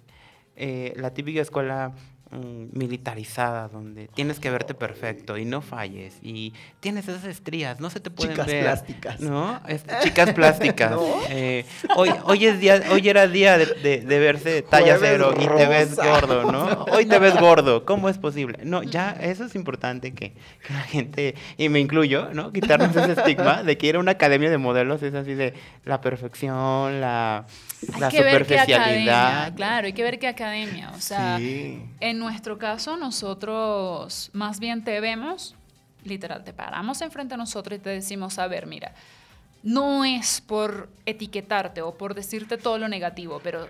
eh, 0.56 0.92
la 0.96 1.14
típica 1.14 1.40
escuela 1.40 1.92
mm, 2.30 2.76
militarizada, 2.78 3.68
donde 3.68 4.08
tienes 4.08 4.38
que 4.40 4.50
verte 4.50 4.74
perfecto 4.74 5.36
y 5.38 5.44
no 5.44 5.60
falles, 5.60 6.18
y 6.22 6.52
tienes 6.80 7.08
esas 7.08 7.24
estrías, 7.24 7.80
no 7.80 7.90
se 7.90 8.00
te 8.00 8.10
pueden 8.10 8.32
Chicas 8.34 8.46
ver. 8.46 8.62
plásticas. 8.64 9.20
¿No? 9.20 9.60
Es- 9.68 9.84
chicas 10.02 10.32
plásticas. 10.32 10.90
¿No? 10.92 11.06
Eh, 11.30 11.64
hoy, 11.96 12.10
hoy, 12.24 12.46
es 12.46 12.60
día, 12.60 12.82
hoy 12.90 13.08
era 13.08 13.26
día 13.26 13.58
de, 13.58 13.66
de- 13.66 14.00
de 14.00 14.18
verse 14.18 14.62
talla 14.62 14.98
Jueves 14.98 15.00
cero 15.02 15.34
y 15.40 15.46
te 15.46 15.66
ves 15.66 15.96
gordo, 15.96 16.50
¿no? 16.52 16.84
Hoy 16.92 17.06
te 17.06 17.18
ves 17.18 17.38
gordo, 17.40 17.84
¿cómo 17.84 18.08
es 18.08 18.18
posible? 18.18 18.58
No, 18.64 18.82
ya 18.82 19.10
eso 19.12 19.44
es 19.44 19.54
importante 19.54 20.14
que, 20.14 20.32
que 20.66 20.72
la 20.72 20.80
gente, 20.80 21.34
y 21.56 21.68
me 21.68 21.80
incluyo, 21.80 22.30
¿no? 22.34 22.52
Quitarnos 22.52 22.94
ese 22.96 23.12
estigma 23.12 23.62
de 23.62 23.76
que 23.78 23.86
ir 23.86 23.96
a 23.96 23.98
una 23.98 24.12
academia 24.12 24.50
de 24.50 24.58
modelos 24.58 25.02
es 25.02 25.14
así 25.14 25.34
de 25.34 25.54
la 25.84 26.00
perfección, 26.00 27.00
la, 27.00 27.46
Hay 27.94 28.00
la 28.00 28.08
que 28.10 28.22
ver 28.22 28.46
qué 28.46 28.58
academia, 28.58 28.76
superficialidad. 28.76 29.54
claro, 29.54 29.86
hay 29.86 29.92
que 29.92 30.02
ver 30.02 30.18
qué 30.18 30.28
academia. 30.28 30.90
O 30.94 31.00
sea, 31.00 31.36
Sí. 31.38 31.82
en 32.00 32.17
nuestro 32.18 32.58
caso, 32.58 32.96
nosotros 32.96 34.30
más 34.32 34.60
bien 34.60 34.84
te 34.84 35.00
vemos, 35.00 35.54
literal, 36.04 36.44
te 36.44 36.52
paramos 36.52 37.00
enfrente 37.02 37.34
a 37.34 37.36
nosotros 37.36 37.78
y 37.78 37.82
te 37.82 37.90
decimos, 37.90 38.38
a 38.38 38.46
ver, 38.46 38.66
mira, 38.66 38.94
no 39.62 40.04
es 40.04 40.40
por 40.40 40.88
etiquetarte 41.06 41.82
o 41.82 41.96
por 41.96 42.14
decirte 42.14 42.58
todo 42.58 42.78
lo 42.78 42.88
negativo, 42.88 43.40
pero 43.42 43.68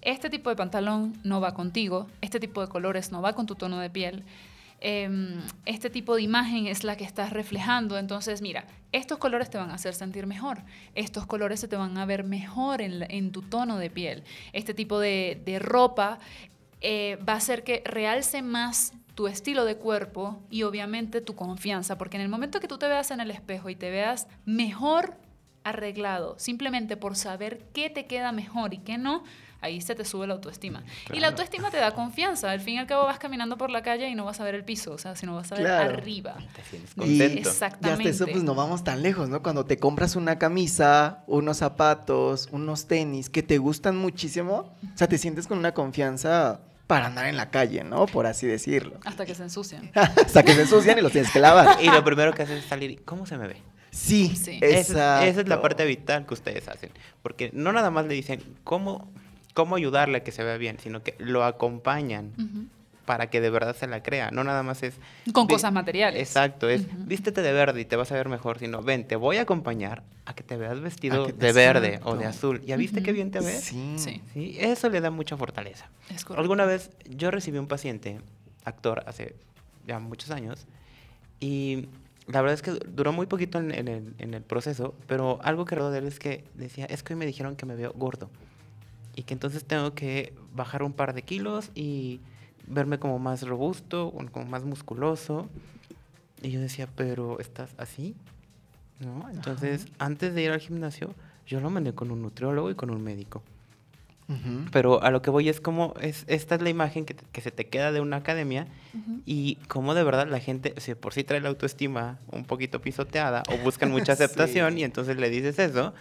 este 0.00 0.30
tipo 0.30 0.50
de 0.50 0.56
pantalón 0.56 1.18
no 1.24 1.40
va 1.40 1.54
contigo, 1.54 2.06
este 2.20 2.40
tipo 2.40 2.60
de 2.60 2.68
colores 2.68 3.12
no 3.12 3.20
va 3.22 3.34
con 3.34 3.46
tu 3.46 3.54
tono 3.54 3.78
de 3.78 3.90
piel, 3.90 4.24
em, 4.80 5.40
este 5.66 5.90
tipo 5.90 6.14
de 6.14 6.22
imagen 6.22 6.66
es 6.66 6.84
la 6.84 6.96
que 6.96 7.04
estás 7.04 7.30
reflejando, 7.30 7.98
entonces 7.98 8.40
mira, 8.40 8.64
estos 8.92 9.18
colores 9.18 9.50
te 9.50 9.58
van 9.58 9.70
a 9.70 9.74
hacer 9.74 9.94
sentir 9.94 10.26
mejor, 10.26 10.62
estos 10.94 11.26
colores 11.26 11.60
se 11.60 11.68
te 11.68 11.76
van 11.76 11.98
a 11.98 12.06
ver 12.06 12.24
mejor 12.24 12.80
en, 12.80 13.04
en 13.10 13.32
tu 13.32 13.42
tono 13.42 13.76
de 13.76 13.90
piel, 13.90 14.22
este 14.52 14.72
tipo 14.72 14.98
de 15.00 15.58
ropa 15.60 16.20
eh, 16.80 17.18
va 17.28 17.34
a 17.34 17.36
hacer 17.36 17.64
que 17.64 17.82
realce 17.84 18.42
más 18.42 18.92
tu 19.14 19.26
estilo 19.26 19.64
de 19.64 19.76
cuerpo 19.76 20.40
y 20.50 20.62
obviamente 20.62 21.20
tu 21.20 21.34
confianza, 21.34 21.98
porque 21.98 22.16
en 22.16 22.22
el 22.22 22.28
momento 22.28 22.60
que 22.60 22.68
tú 22.68 22.78
te 22.78 22.86
veas 22.86 23.10
en 23.10 23.20
el 23.20 23.30
espejo 23.32 23.68
y 23.68 23.74
te 23.76 23.90
veas 23.90 24.28
mejor 24.44 25.16
arreglado, 25.64 26.36
simplemente 26.38 26.96
por 26.96 27.16
saber 27.16 27.66
qué 27.74 27.90
te 27.90 28.06
queda 28.06 28.32
mejor 28.32 28.72
y 28.74 28.78
qué 28.78 28.96
no, 28.96 29.24
ahí 29.60 29.80
se 29.80 29.94
te 29.96 30.04
sube 30.04 30.26
la 30.26 30.34
autoestima. 30.34 30.84
Y 31.12 31.18
la 31.18 31.28
autoestima 31.28 31.70
te 31.70 31.76
da 31.78 31.90
confianza, 31.94 32.50
al 32.50 32.60
fin 32.60 32.76
y 32.76 32.78
al 32.78 32.86
cabo 32.86 33.04
vas 33.06 33.18
caminando 33.18 33.58
por 33.58 33.70
la 33.70 33.82
calle 33.82 34.08
y 34.08 34.14
no 34.14 34.24
vas 34.24 34.38
a 34.40 34.44
ver 34.44 34.54
el 34.54 34.64
piso, 34.64 34.92
o 34.92 34.98
sea, 34.98 35.16
sino 35.16 35.34
vas 35.34 35.50
a 35.50 35.56
ver 35.56 35.64
Claro. 35.64 35.94
arriba. 35.94 36.36
Te 36.54 36.62
sientes 36.64 36.92
Y- 36.92 36.94
contento. 36.94 37.24
Y 37.24 37.38
hasta 37.38 37.50
Exactamente. 37.50 38.08
eso, 38.10 38.26
pues 38.28 38.44
no 38.44 38.54
vamos 38.54 38.84
tan 38.84 39.02
lejos, 39.02 39.28
¿no? 39.28 39.42
Cuando 39.42 39.66
te 39.66 39.78
compras 39.78 40.14
una 40.16 40.38
camisa, 40.38 41.24
unos 41.26 41.56
zapatos, 41.58 42.48
unos 42.52 42.86
tenis 42.86 43.28
que 43.28 43.42
te 43.42 43.58
gustan 43.58 43.96
muchísimo, 43.96 44.54
o 44.94 44.96
sea, 44.96 45.08
te 45.08 45.18
sientes 45.18 45.48
con 45.48 45.58
una 45.58 45.72
confianza 45.74 46.60
para 46.88 47.06
andar 47.06 47.26
en 47.26 47.36
la 47.36 47.50
calle, 47.50 47.84
¿no? 47.84 48.06
Por 48.06 48.26
así 48.26 48.46
decirlo. 48.46 48.98
Hasta 49.04 49.26
que 49.26 49.34
se 49.34 49.44
ensucian. 49.44 49.92
Hasta 49.94 50.42
que 50.42 50.54
se 50.54 50.62
ensucian 50.62 50.98
y 50.98 51.02
los 51.02 51.12
tienes 51.12 51.30
que 51.30 51.38
lavar. 51.38 51.76
Y 51.80 51.90
lo 51.90 52.02
primero 52.02 52.32
que 52.32 52.42
haces 52.42 52.64
es 52.64 52.64
salir, 52.64 52.90
y, 52.90 52.96
¿cómo 52.96 53.26
se 53.26 53.36
me 53.36 53.46
ve? 53.46 53.56
Sí, 53.90 54.34
Sí. 54.34 54.58
Esa 54.62 55.22
es, 55.24 55.32
esa 55.32 55.40
es 55.42 55.48
la 55.48 55.60
parte 55.60 55.84
vital 55.84 56.26
que 56.26 56.34
ustedes 56.34 56.66
hacen. 56.66 56.90
Porque 57.22 57.50
no 57.52 57.72
nada 57.72 57.90
más 57.90 58.06
le 58.06 58.14
dicen 58.14 58.42
cómo, 58.64 59.12
cómo 59.52 59.76
ayudarle 59.76 60.18
a 60.18 60.24
que 60.24 60.32
se 60.32 60.42
vea 60.42 60.56
bien, 60.56 60.78
sino 60.80 61.02
que 61.02 61.14
lo 61.18 61.44
acompañan. 61.44 62.32
Para 63.08 63.30
que 63.30 63.40
de 63.40 63.48
verdad 63.48 63.74
se 63.74 63.86
la 63.86 64.02
crea. 64.02 64.30
No 64.32 64.44
nada 64.44 64.62
más 64.62 64.82
es... 64.82 64.92
Con 65.32 65.46
cosas 65.46 65.72
materiales. 65.72 66.20
Exacto, 66.20 66.68
es 66.68 66.82
Ujú. 66.82 66.90
vístete 67.06 67.40
de 67.40 67.52
verde 67.54 67.80
y 67.80 67.86
te 67.86 67.96
vas 67.96 68.12
a 68.12 68.14
ver 68.16 68.28
mejor, 68.28 68.58
sino 68.58 68.82
ven, 68.82 69.08
te 69.08 69.16
voy 69.16 69.38
a 69.38 69.42
acompañar 69.42 70.02
a 70.26 70.34
que 70.34 70.42
te 70.42 70.58
veas 70.58 70.78
vestido 70.78 71.24
te- 71.24 71.32
de 71.32 71.52
verde 71.54 71.88
Exacto. 71.94 72.10
o 72.10 72.16
de 72.18 72.26
azul. 72.26 72.60
¿Ya 72.66 72.76
viste 72.76 73.02
qué 73.02 73.12
Ujú. 73.12 73.14
bien 73.16 73.30
te 73.30 73.40
ves? 73.40 73.64
Sí. 73.64 73.94
Sí. 73.96 74.22
Sí, 74.34 74.56
eso 74.60 74.90
le 74.90 75.00
da 75.00 75.10
mucha 75.10 75.38
fortaleza. 75.38 75.88
Es 76.14 76.22
correcto. 76.26 76.42
Alguna 76.42 76.66
vez 76.66 76.90
yo 77.08 77.30
recibí 77.30 77.56
un 77.56 77.66
paciente, 77.66 78.20
actor, 78.66 79.02
hace 79.06 79.34
ya 79.86 79.98
muchos 80.00 80.30
años, 80.30 80.66
y 81.40 81.86
la 82.26 82.42
verdad 82.42 82.52
es 82.56 82.60
que 82.60 82.72
duró 82.72 83.14
muy 83.14 83.24
poquito 83.24 83.56
en, 83.58 83.70
en 83.74 83.88
el, 83.88 84.14
en 84.18 84.34
el 84.34 84.42
proceso, 84.42 84.94
pero 85.06 85.38
algo 85.42 85.64
que 85.64 85.76
recuerdo 85.76 85.92
de 85.92 86.00
él 86.00 86.06
es 86.08 86.18
que 86.18 86.44
decía, 86.52 86.84
es 86.84 87.02
que 87.02 87.14
hoy 87.14 87.18
me 87.18 87.24
dijeron 87.24 87.56
que 87.56 87.64
me 87.64 87.74
veo 87.74 87.94
gordo, 87.94 88.28
y 89.16 89.22
que 89.22 89.32
entonces 89.32 89.64
tengo 89.64 89.94
que 89.94 90.34
bajar 90.52 90.82
un 90.82 90.92
par 90.92 91.14
de 91.14 91.22
kilos 91.22 91.70
y 91.74 92.20
verme 92.68 92.98
como 92.98 93.18
más 93.18 93.42
robusto, 93.46 94.06
o 94.08 94.24
como 94.30 94.46
más 94.46 94.64
musculoso. 94.64 95.48
Y 96.42 96.50
yo 96.50 96.60
decía, 96.60 96.88
pero 96.94 97.40
¿estás 97.40 97.70
así? 97.78 98.14
¿No? 99.00 99.28
Entonces, 99.30 99.86
antes 99.98 100.34
de 100.34 100.42
ir 100.42 100.50
al 100.50 100.60
gimnasio, 100.60 101.14
yo 101.46 101.60
lo 101.60 101.70
mandé 101.70 101.92
con 101.94 102.10
un 102.10 102.22
nutriólogo 102.22 102.70
y 102.70 102.74
con 102.74 102.90
un 102.90 103.02
médico. 103.02 103.42
Ujú. 104.28 104.66
Pero 104.70 105.02
a 105.02 105.10
lo 105.10 105.22
que 105.22 105.30
voy 105.30 105.48
es 105.48 105.60
como, 105.60 105.94
es, 106.02 106.24
esta 106.26 106.56
es 106.56 106.62
la 106.62 106.68
imagen 106.68 107.06
que, 107.06 107.14
te- 107.14 107.24
que 107.32 107.40
se 107.40 107.50
te 107.50 107.66
queda 107.66 107.92
de 107.92 108.00
una 108.00 108.16
academia 108.18 108.66
Ujú. 108.92 109.22
y 109.24 109.54
cómo 109.68 109.94
de 109.94 110.04
verdad 110.04 110.28
la 110.28 110.38
gente, 110.38 110.74
si 110.76 110.94
por 110.94 111.14
sí 111.14 111.24
trae 111.24 111.40
la 111.40 111.48
autoestima 111.48 112.18
un 112.30 112.44
poquito 112.44 112.82
pisoteada 112.82 113.42
o 113.50 113.56
buscan 113.56 113.90
mucha 113.90 114.14
Sí. 114.16 114.22
aceptación 114.22 114.76
y 114.76 114.84
entonces 114.84 115.16
le 115.16 115.30
dices 115.30 115.58
eso, 115.58 115.94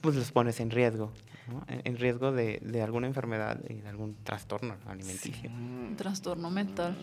pues 0.00 0.16
los 0.16 0.32
pones 0.32 0.60
en 0.60 0.70
riesgo, 0.70 1.12
¿no? 1.48 1.64
en, 1.68 1.82
en 1.84 1.96
riesgo 1.96 2.32
de, 2.32 2.60
de 2.62 2.82
alguna 2.82 3.06
enfermedad 3.06 3.60
y 3.68 3.80
de 3.80 3.88
algún 3.88 4.16
trastorno 4.22 4.76
alimenticio. 4.86 5.50
Un 5.50 5.94
trastorno 5.96 6.50
mental. 6.50 6.96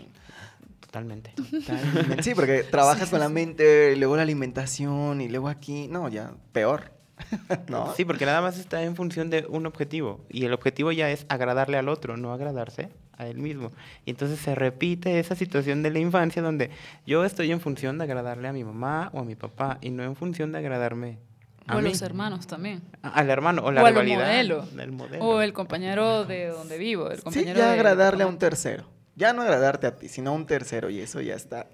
Totalmente. 0.80 1.32
Totalmente. 1.32 2.24
Sí, 2.24 2.34
porque 2.36 2.64
trabajas 2.72 3.10
con 3.10 3.20
la 3.20 3.30
mente, 3.30 3.94
y 3.94 3.96
luego 4.00 4.16
la 4.16 4.22
alimentación 4.22 5.22
y 5.22 5.28
luego 5.28 5.50
aquí, 5.50 5.88
no, 5.88 6.08
ya 6.10 6.34
peor. 6.52 6.94
¿No? 7.70 7.94
Sí, 7.96 8.06
porque 8.06 8.26
nada 8.26 8.42
más 8.42 8.58
está 8.58 8.84
en 8.84 8.96
función 8.96 9.30
de 9.30 9.46
un 9.50 9.66
objetivo 9.66 10.26
y 10.30 10.44
el 10.44 10.54
objetivo 10.54 10.92
ya 10.92 11.10
es 11.12 11.26
agradarle 11.30 11.78
al 11.78 11.88
otro, 11.88 12.18
no 12.18 12.34
agradarse 12.34 12.90
a 13.18 13.28
él 13.28 13.38
mismo. 13.38 13.72
Y 14.06 14.12
entonces 14.12 14.40
se 14.40 14.54
repite 14.54 15.20
esa 15.20 15.36
situación 15.36 15.82
de 15.82 15.92
la 15.92 16.00
infancia 16.00 16.42
donde 16.42 16.72
yo 17.06 17.24
estoy 17.24 17.52
en 17.52 17.62
función 17.62 17.98
de 17.98 18.04
agradarle 18.04 18.48
a 18.48 18.54
mi 18.54 18.64
mamá 18.64 19.12
o 19.14 19.20
a 19.20 19.24
mi 19.24 19.36
papá 19.36 19.78
y 19.82 19.92
no 19.92 20.04
en 20.04 20.16
función 20.16 20.52
de 20.52 20.60
agradarme 20.60 21.20
a 21.68 21.76
O 21.78 21.82
mí. 21.82 21.90
los 21.90 22.02
hermanos 22.02 22.46
también. 22.48 22.82
Al 23.02 23.30
hermano 23.30 23.64
o 23.64 23.72
la 23.72 23.82
o 23.82 23.86
al 23.86 23.94
rivalidad 23.94 24.28
modelo. 24.28 24.66
del 24.68 24.92
modelo. 24.92 25.24
O 25.26 25.42
el 25.42 25.54
compañero 25.54 26.26
de 26.26 26.48
donde 26.48 26.78
vivo. 26.78 27.10
El 27.10 27.18
Sí, 27.18 27.24
compañero 27.24 27.58
ya 27.60 27.68
de- 27.68 27.74
agradarle 27.74 28.24
a 28.24 28.28
un 28.28 28.38
tercero. 28.38 28.86
Ya 29.16 29.34
no 29.34 29.42
agradarte 29.42 29.88
a 29.88 29.96
ti, 29.96 30.08
sino 30.10 30.32
a 30.32 30.34
un 30.34 30.46
tercero 30.46 30.90
y 30.90 31.00
eso 31.00 31.22
ya 31.22 31.36
está. 31.36 31.68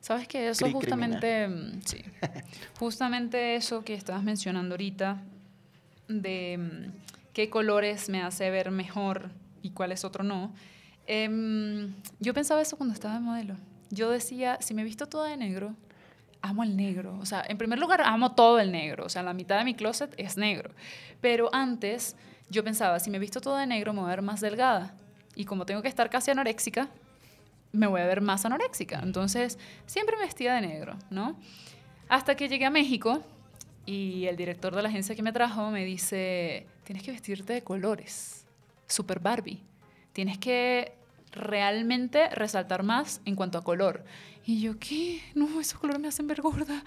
¿Sabes 0.00 0.26
que 0.26 0.48
Eso 0.48 0.66
Cri- 0.66 0.72
justamente, 0.72 1.46
mm, 1.46 1.80
sí, 1.84 2.02
justamente 2.78 3.54
eso 3.54 3.84
que 3.84 3.94
estabas 3.94 4.22
mencionando 4.24 4.74
ahorita, 4.74 5.22
de 6.08 6.58
mm, 6.58 7.32
qué 7.32 7.48
colores 7.50 8.08
me 8.08 8.20
hace 8.22 8.50
ver 8.50 8.70
mejor 8.72 9.30
y 9.62 9.70
cuáles 9.70 10.04
otro 10.04 10.24
no. 10.24 10.52
em, 11.06 11.94
yo 12.20 12.32
pensaba 12.34 12.62
eso 12.62 12.76
cuando 12.76 12.94
estaba 12.94 13.16
en 13.16 13.22
modelo. 13.24 13.56
Yo 13.90 14.10
decía, 14.10 14.58
si 14.60 14.72
me 14.74 14.82
he 14.82 14.84
visto 14.84 15.06
toda 15.06 15.28
de 15.28 15.36
negro, 15.36 15.74
amo 16.42 16.62
el 16.64 16.76
negro. 16.76 17.16
O 17.20 17.26
sea, 17.26 17.44
en 17.48 17.56
primer 17.56 17.78
lugar, 17.78 18.02
amo 18.02 18.32
todo 18.32 18.60
el 18.60 18.70
negro. 18.72 19.06
O 19.06 19.08
sea, 19.08 19.22
la 19.22 19.32
mitad 19.32 19.58
de 19.58 19.64
mi 19.64 19.74
closet 19.74 20.14
es 20.18 20.36
negro. 20.36 20.70
Pero 21.20 21.48
antes, 21.52 22.16
yo 22.50 22.62
pensaba, 22.62 23.00
si 23.00 23.10
me 23.10 23.18
visto 23.18 23.40
toda 23.40 23.60
de 23.60 23.66
negro, 23.66 23.92
me 23.92 24.00
voy 24.00 24.08
a 24.08 24.16
ver 24.16 24.22
más 24.22 24.40
delgada. 24.40 24.94
Y 25.34 25.44
como 25.44 25.64
tengo 25.64 25.80
que 25.80 25.88
estar 25.88 26.10
casi 26.10 26.30
anoréxica, 26.30 26.88
me 27.72 27.86
voy 27.86 28.00
a 28.00 28.06
ver 28.06 28.20
más 28.20 28.44
anoréxica. 28.44 29.00
Entonces, 29.02 29.58
siempre 29.86 30.16
me 30.16 30.24
vestía 30.24 30.54
de 30.54 30.60
negro, 30.60 30.96
¿no? 31.10 31.36
Hasta 32.08 32.34
que 32.34 32.48
llegué 32.48 32.66
a 32.66 32.70
México 32.70 33.22
y 33.86 34.26
el 34.26 34.36
director 34.36 34.74
de 34.76 34.82
la 34.82 34.88
agencia 34.88 35.14
que 35.14 35.22
me 35.22 35.32
trajo 35.32 35.70
me 35.70 35.84
dice, 35.84 36.66
tienes 36.84 37.02
que 37.02 37.12
vestirte 37.12 37.54
de 37.54 37.62
colores, 37.62 38.46
super 38.86 39.18
Barbie. 39.18 39.62
Tienes 40.12 40.36
que 40.36 40.92
realmente 41.32 42.28
resaltar 42.28 42.82
más 42.82 43.22
en 43.24 43.34
cuanto 43.34 43.58
a 43.58 43.64
color. 43.64 44.04
Y 44.44 44.60
yo, 44.60 44.78
¿qué? 44.78 45.20
No, 45.34 45.60
esos 45.60 45.78
colores 45.78 46.00
me 46.00 46.08
hacen 46.08 46.26
ver 46.26 46.40
gorda. 46.40 46.82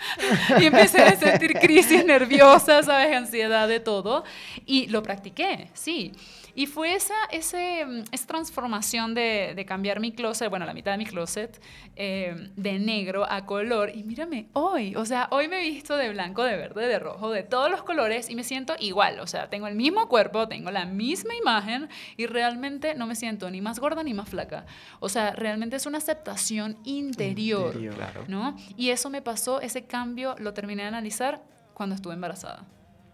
y 0.60 0.66
empecé 0.66 1.00
a 1.00 1.16
sentir 1.16 1.54
crisis 1.54 2.04
nerviosa, 2.04 2.82
¿sabes? 2.82 3.16
Ansiedad 3.16 3.66
de 3.66 3.80
todo. 3.80 4.24
Y 4.66 4.88
lo 4.88 5.02
practiqué, 5.02 5.70
sí. 5.72 6.12
Y 6.54 6.66
fue 6.66 6.94
esa, 6.94 7.14
ese, 7.30 7.86
esa 8.10 8.26
transformación 8.26 9.14
de, 9.14 9.52
de 9.54 9.64
cambiar 9.64 10.00
mi 10.00 10.10
closet, 10.10 10.50
bueno, 10.50 10.66
la 10.66 10.74
mitad 10.74 10.90
de 10.90 10.98
mi 10.98 11.06
closet, 11.06 11.62
eh, 11.94 12.50
de 12.56 12.78
negro 12.80 13.24
a 13.30 13.46
color. 13.46 13.92
Y 13.94 14.02
mírame, 14.02 14.48
hoy, 14.54 14.96
o 14.96 15.04
sea, 15.04 15.28
hoy 15.30 15.46
me 15.46 15.60
he 15.60 15.70
visto 15.70 15.96
de 15.96 16.10
blanco, 16.10 16.42
de 16.42 16.56
verde, 16.56 16.88
de 16.88 16.98
rojo, 16.98 17.30
de 17.30 17.44
todos 17.44 17.70
los 17.70 17.84
colores 17.84 18.28
y 18.28 18.34
me 18.34 18.42
siento 18.42 18.74
igual. 18.80 19.20
O 19.20 19.28
sea, 19.28 19.48
tengo 19.48 19.68
el 19.68 19.76
mismo 19.76 20.08
cuerpo, 20.08 20.48
tengo 20.48 20.72
la 20.72 20.84
misma 20.84 21.36
imagen 21.36 21.88
y 22.16 22.26
realmente 22.26 22.96
no 22.96 23.06
me 23.06 23.14
siento 23.14 23.48
ni 23.52 23.60
más 23.60 23.78
gorda 23.78 24.02
ni 24.02 24.12
más 24.12 24.28
flaca. 24.28 24.66
O 24.98 25.08
sea, 25.08 25.30
realmente 25.32 25.76
es 25.76 25.86
una 25.86 25.98
aceptación 25.98 26.76
interior, 26.98 27.66
Interior. 27.66 27.94
Claro. 27.94 28.24
¿no? 28.28 28.56
Y 28.76 28.90
eso 28.90 29.10
me 29.10 29.22
pasó, 29.22 29.60
ese 29.60 29.84
cambio 29.84 30.34
lo 30.38 30.52
terminé 30.52 30.82
de 30.82 30.88
analizar 30.88 31.42
cuando 31.74 31.94
estuve 31.94 32.14
embarazada. 32.14 32.66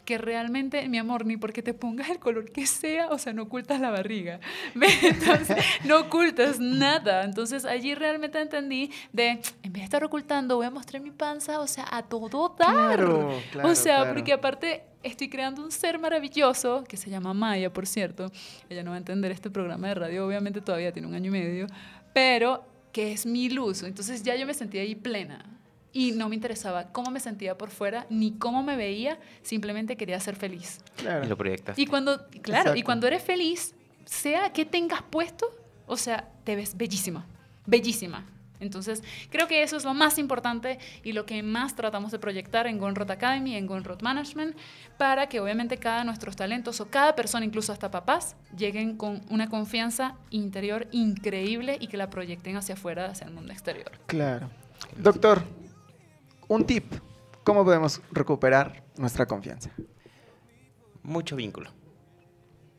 que 0.04 0.18
realmente, 0.18 0.86
mi 0.88 0.98
amor, 0.98 1.24
ni 1.24 1.38
porque 1.38 1.62
te 1.62 1.72
pongas 1.72 2.10
el 2.10 2.18
color 2.18 2.52
que 2.52 2.66
sea, 2.66 3.08
o 3.08 3.18
sea, 3.18 3.32
no 3.32 3.44
ocultas 3.44 3.80
la 3.80 3.90
barriga. 3.90 4.38
No 5.84 6.00
ocultas 6.00 6.60
nada. 6.60 7.24
Entonces, 7.24 7.64
allí 7.64 7.94
realmente 7.94 8.40
entendí 8.40 8.90
de, 9.12 9.40
en 9.62 9.72
vez 9.72 9.80
de 9.80 9.84
estar 9.84 10.04
ocultando, 10.04 10.56
voy 10.56 10.66
a 10.66 10.70
mostrar 10.70 11.02
mi 11.02 11.10
panza, 11.10 11.58
o 11.60 11.66
sea, 11.66 11.86
a 11.90 12.02
todo 12.02 12.54
dar. 12.58 12.96
Claro, 12.98 13.40
claro, 13.52 13.68
o 13.68 13.74
sea, 13.74 13.96
claro. 13.96 14.14
porque 14.14 14.32
aparte 14.34 14.84
estoy 15.02 15.28
creando 15.28 15.62
un 15.62 15.70
ser 15.70 15.98
maravilloso, 15.98 16.84
que 16.84 16.96
se 16.96 17.08
llama 17.10 17.32
Maya, 17.34 17.72
por 17.72 17.86
cierto. 17.86 18.30
Ella 18.68 18.82
no 18.82 18.90
va 18.90 18.96
a 18.96 18.98
entender 18.98 19.30
este 19.30 19.50
programa 19.50 19.88
de 19.88 19.94
radio, 19.94 20.26
obviamente 20.26 20.60
todavía 20.60 20.92
tiene 20.92 21.08
un 21.08 21.14
año 21.14 21.28
y 21.28 21.32
medio, 21.32 21.66
pero 22.12 22.64
que 22.94 23.10
es 23.12 23.26
mi 23.26 23.50
luz. 23.50 23.82
Entonces 23.82 24.22
ya 24.22 24.36
yo 24.36 24.46
me 24.46 24.54
sentía 24.54 24.80
ahí 24.82 24.94
plena. 24.94 25.44
Y 25.92 26.12
no 26.12 26.28
me 26.28 26.34
interesaba 26.36 26.92
cómo 26.92 27.10
me 27.10 27.18
sentía 27.20 27.58
por 27.58 27.70
fuera, 27.70 28.06
ni 28.08 28.32
cómo 28.32 28.62
me 28.62 28.76
veía, 28.76 29.18
simplemente 29.42 29.96
quería 29.96 30.18
ser 30.20 30.36
feliz. 30.36 30.78
Y 30.98 31.02
Claro. 31.02 31.26
lo 31.26 31.36
proyectas. 31.36 31.78
Y 31.78 31.86
cuando, 31.86 32.26
claro, 32.40 32.74
y 32.74 32.82
cuando 32.82 33.06
eres 33.06 33.22
feliz, 33.22 33.74
sea 34.04 34.52
que 34.52 34.64
tengas 34.64 35.02
puesto, 35.02 35.46
o 35.86 35.96
sea, 35.96 36.28
te 36.44 36.56
ves 36.56 36.76
bellísima, 36.76 37.26
bellísima. 37.66 38.24
Entonces, 38.60 39.02
creo 39.30 39.48
que 39.48 39.62
eso 39.62 39.76
es 39.76 39.84
lo 39.84 39.94
más 39.94 40.18
importante 40.18 40.78
y 41.02 41.12
lo 41.12 41.26
que 41.26 41.42
más 41.42 41.74
tratamos 41.74 42.12
de 42.12 42.18
proyectar 42.18 42.66
en 42.66 42.78
Gonrod 42.78 43.10
Academy, 43.10 43.56
en 43.56 43.66
Gonrod 43.66 44.00
Management, 44.02 44.56
para 44.96 45.28
que 45.28 45.40
obviamente 45.40 45.76
cada 45.76 45.98
de 45.98 46.04
nuestros 46.04 46.36
talentos 46.36 46.80
o 46.80 46.86
cada 46.86 47.14
persona, 47.14 47.44
incluso 47.44 47.72
hasta 47.72 47.90
papás, 47.90 48.36
lleguen 48.56 48.96
con 48.96 49.22
una 49.28 49.48
confianza 49.48 50.16
interior 50.30 50.88
increíble 50.92 51.76
y 51.80 51.88
que 51.88 51.96
la 51.96 52.10
proyecten 52.10 52.56
hacia 52.56 52.74
afuera, 52.74 53.06
hacia 53.06 53.26
el 53.26 53.34
mundo 53.34 53.52
exterior. 53.52 53.92
Claro. 54.06 54.50
Doctor, 54.96 55.42
un 56.48 56.64
tip. 56.64 56.92
¿Cómo 57.42 57.64
podemos 57.64 58.00
recuperar 58.10 58.82
nuestra 58.96 59.26
confianza? 59.26 59.70
mucho 61.04 61.36
vínculo. 61.36 61.70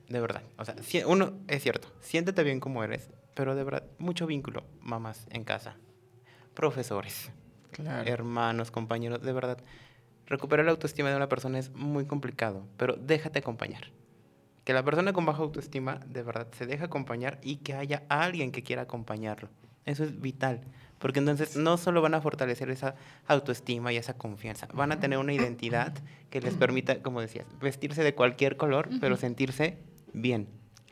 De 0.09 0.19
verdad. 0.19 0.43
O 0.57 0.65
sea, 0.65 0.75
uno, 1.07 1.33
es 1.47 1.63
cierto, 1.63 1.87
siéntete 2.01 2.43
bien 2.43 2.59
como 2.59 2.83
eres, 2.83 3.09
pero 3.35 3.53
de 3.53 3.63
verdad, 3.63 3.83
mucho 3.99 4.25
vínculo. 4.25 4.63
Mamás 4.81 5.27
en 5.29 5.43
casa, 5.43 5.75
profesores, 6.55 7.31
Claro. 7.71 8.09
hermanos, 8.09 8.71
compañeros, 8.71 9.21
de 9.21 9.33
verdad. 9.33 9.59
Recuperar 10.25 10.65
la 10.65 10.71
autoestima 10.71 11.09
de 11.11 11.15
una 11.17 11.29
persona 11.29 11.59
es 11.59 11.71
muy 11.71 12.05
complicado, 12.05 12.65
pero 12.77 12.95
déjate 12.95 13.39
acompañar. 13.39 13.91
Que 14.63 14.73
la 14.73 14.83
persona 14.83 15.13
con 15.13 15.25
baja 15.25 15.43
autoestima, 15.43 15.99
de 16.07 16.23
verdad, 16.23 16.47
se 16.57 16.65
deje 16.65 16.85
acompañar 16.85 17.39
y 17.43 17.57
que 17.57 17.75
haya 17.75 18.01
alguien 18.09 18.51
que 18.51 18.63
quiera 18.63 18.83
acompañarlo. 18.83 19.49
Eso 19.85 20.03
es 20.03 20.19
vital. 20.19 20.61
Porque 20.97 21.19
entonces 21.19 21.55
no 21.55 21.77
solo 21.77 22.01
van 22.01 22.15
a 22.15 22.21
fortalecer 22.21 22.71
esa 22.71 22.95
autoestima 23.27 23.93
y 23.93 23.97
esa 23.97 24.15
confianza, 24.17 24.67
van 24.73 24.91
a 24.91 24.99
tener 24.99 25.19
una 25.19 25.33
identidad 25.33 25.93
que 26.31 26.41
les 26.41 26.55
permita, 26.55 27.03
como 27.03 27.21
decías, 27.21 27.45
vestirse 27.61 28.01
de 28.01 28.15
cualquier 28.15 28.57
color, 28.57 28.89
pero 28.99 29.17
sentirse 29.17 29.77
bien. 30.13 30.47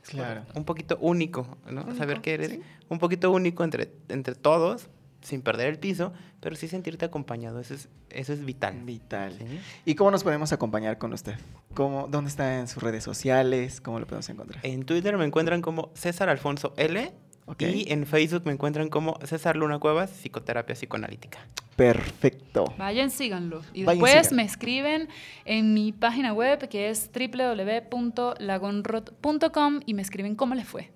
Claro. 0.08 0.46
Un 0.54 0.66
poquito 0.66 0.98
único, 1.00 1.58
¿no? 1.70 1.82
Único, 1.84 1.98
Saber 1.98 2.22
que 2.22 2.34
eres 2.34 2.50
sí. 2.52 2.62
un 2.90 3.00
poquito 3.00 3.32
único 3.32 3.64
entre, 3.64 3.92
entre 4.10 4.36
todos, 4.36 4.90
sin 5.22 5.42
perder 5.42 5.68
el 5.68 5.80
piso, 5.80 6.14
pero 6.40 6.56
sí 6.56 6.68
sentirte 6.68 7.06
acompañado. 7.06 7.60
Eso 7.60 7.74
es, 7.74 7.90
eso 8.10 8.34
es 8.34 8.46
vital. 8.46 8.82
Vital. 8.84 9.34
¿sí? 9.38 9.60
¿Y 9.86 9.96
cómo 9.96 10.12
nos 10.12 10.24
podemos 10.24 10.52
acompañar 10.52 10.98
con 10.98 11.14
usted? 11.14 11.36
¿Cómo, 11.74 12.08
¿Dónde 12.10 12.30
está 12.30 12.60
en 12.60 12.68
sus 12.68 12.84
redes 12.84 13.04
sociales? 13.04 13.82
¿Cómo 13.82 14.00
lo 14.00 14.06
podemos 14.06 14.30
encontrar? 14.30 14.66
En 14.66 14.84
Twitter 14.84 15.18
me 15.18 15.26
encuentran 15.26 15.62
como 15.62 15.92
César 15.94 16.30
Alfonso 16.30 16.74
L. 16.78 17.12
Y 17.60 17.92
en 17.92 18.06
Facebook 18.06 18.44
me 18.46 18.54
encuentran 18.54 18.88
como 18.88 19.20
César 19.26 19.58
Luna 19.58 19.78
Cuevas, 19.78 20.12
Psicoterapia 20.12 20.76
Psicoanalítica. 20.76 21.40
Perfecto. 21.76 22.74
Vayan, 22.78 23.10
síganlo. 23.12 23.62
Y 23.74 23.84
Vayan, 23.84 24.02
después 24.02 24.14
síganlo. 24.28 24.36
me 24.38 24.44
escriben 24.44 25.10
en 25.46 25.74
mi 25.74 25.92
página 25.92 26.34
web 26.34 26.68
que 26.70 26.90
es 26.90 27.10
www.lagonrot.com 27.14 29.80
y 29.86 29.94
me 29.94 30.02
escriben 30.02 30.36
cómo 30.36 30.56
les 30.56 30.68
fue. 30.68 30.92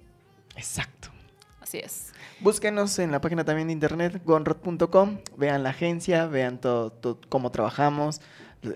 Exacto. 0.56 1.10
Así 1.62 1.80
es. 1.80 2.14
Búsquenos 2.40 2.98
en 3.00 3.12
la 3.12 3.20
página 3.20 3.44
también 3.44 3.68
de 3.68 3.74
internet, 3.74 4.22
gonrod.com. 4.24 5.18
Vean 5.38 5.64
la 5.64 5.70
agencia, 5.72 6.28
vean 6.28 6.60
todo, 6.62 6.92
todo- 6.92 7.20
cómo 7.30 7.52
trabajamos, 7.52 8.22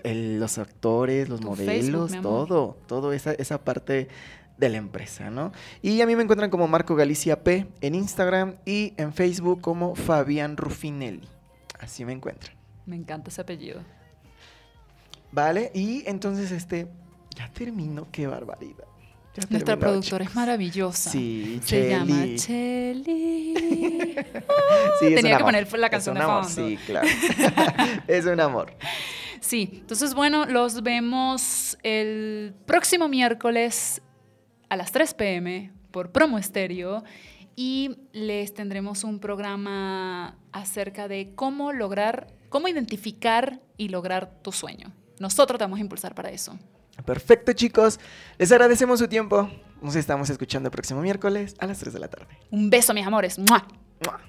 el- 0.04 0.38
los 0.40 0.58
actores, 0.58 1.28
los 1.28 1.40
Tu 1.40 1.46
modelos, 1.46 2.10
Facebook, 2.10 2.22
todo, 2.22 2.76
todo 2.86 3.12
esa, 3.12 3.32
esa 3.32 3.64
parte 3.64 4.08
de 4.58 4.68
la 4.68 4.76
empresa, 4.76 5.30
¿no? 5.30 5.52
Y 5.80 6.00
a 6.02 6.06
mí 6.06 6.14
me 6.16 6.22
encuentran 6.22 6.50
como 6.50 6.68
Marco 6.68 6.94
Galicia 6.94 7.42
P 7.42 7.66
en 7.80 7.94
Instagram 7.94 8.56
y 8.66 8.92
en 8.96 9.12
Facebook 9.14 9.60
como 9.62 9.94
Fabián 9.94 10.56
Rufinelli. 10.56 11.28
Así 11.82 12.04
me 12.04 12.12
encuentran. 12.12 12.56
Me 12.86 12.96
encanta 12.96 13.28
ese 13.30 13.40
apellido. 13.40 13.82
Vale, 15.32 15.70
y 15.74 16.04
entonces 16.06 16.50
este, 16.52 16.86
ya 17.34 17.50
terminó, 17.52 18.08
qué 18.10 18.26
barbaridad. 18.26 18.84
Ya 19.34 19.44
Nuestra 19.48 19.58
terminó, 19.74 19.80
productora 19.80 20.24
es 20.24 20.34
maravillosa. 20.34 21.10
Sí, 21.10 21.58
Se 21.64 21.88
llama 21.90 22.22
Cheli. 22.36 23.54
Cheli. 23.54 24.14
Sí, 25.00 25.06
es 25.06 25.14
Tenía 25.16 25.38
que 25.38 25.44
poner 25.44 25.78
la 25.78 25.86
Es 25.86 25.90
canción 25.90 26.16
un 26.16 26.18
de 26.20 26.24
amor, 26.24 26.44
fondo. 26.44 26.68
Sí, 26.68 26.76
claro. 26.86 27.08
es 28.06 28.26
un 28.26 28.40
amor. 28.40 28.72
Sí, 29.40 29.70
entonces 29.72 30.14
bueno, 30.14 30.46
los 30.46 30.82
vemos 30.82 31.76
el 31.82 32.54
próximo 32.66 33.08
miércoles 33.08 34.02
a 34.68 34.76
las 34.76 34.92
3 34.92 35.14
pm 35.14 35.72
por 35.90 36.12
Promo 36.12 36.38
Estéreo 36.38 37.02
y 37.56 37.96
les 38.12 38.54
tendremos 38.54 39.04
un 39.04 39.18
programa 39.18 40.36
acerca 40.52 41.08
de 41.08 41.34
cómo 41.34 41.72
lograr, 41.72 42.28
cómo 42.48 42.68
identificar 42.68 43.60
y 43.76 43.88
lograr 43.88 44.42
tu 44.42 44.52
sueño. 44.52 44.92
Nosotros 45.18 45.58
te 45.58 45.64
vamos 45.64 45.78
a 45.78 45.82
impulsar 45.82 46.14
para 46.14 46.30
eso. 46.30 46.58
Perfecto, 47.04 47.52
chicos. 47.52 47.98
Les 48.38 48.52
agradecemos 48.52 48.98
su 48.98 49.08
tiempo. 49.08 49.50
Nos 49.80 49.96
estamos 49.96 50.30
escuchando 50.30 50.68
el 50.68 50.70
próximo 50.70 51.00
miércoles 51.00 51.54
a 51.58 51.66
las 51.66 51.78
3 51.78 51.92
de 51.94 52.00
la 52.00 52.08
tarde. 52.08 52.38
Un 52.50 52.70
beso, 52.70 52.94
mis 52.94 53.06
amores. 53.06 53.38
¡Mua! 53.38 53.66
¡Mua! 54.04 54.20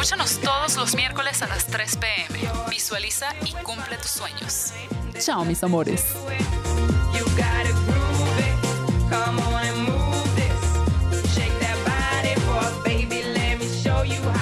Escúchanos 0.00 0.38
todos 0.38 0.76
los 0.76 0.94
miércoles 0.94 1.42
a 1.42 1.48
las 1.48 1.66
3 1.66 1.96
pm. 1.96 2.38
Visualiza 2.70 3.34
y 3.44 3.52
cumple 3.64 3.96
tus 3.96 4.12
sueños. 4.12 4.72
Chao, 5.18 5.44
mis 5.44 5.60
amores. 5.64 6.14
Come 9.10 9.40
on 9.42 9.64
and 9.66 9.88
move 9.88 10.36
this. 10.36 11.34
Shake 11.34 11.58
that 11.58 11.76
body 11.84 12.36
for 12.42 12.84
baby. 12.84 13.24
Let 13.24 13.58
me 13.58 13.66
show 13.66 14.04
you 14.04 14.22
how. 14.30 14.37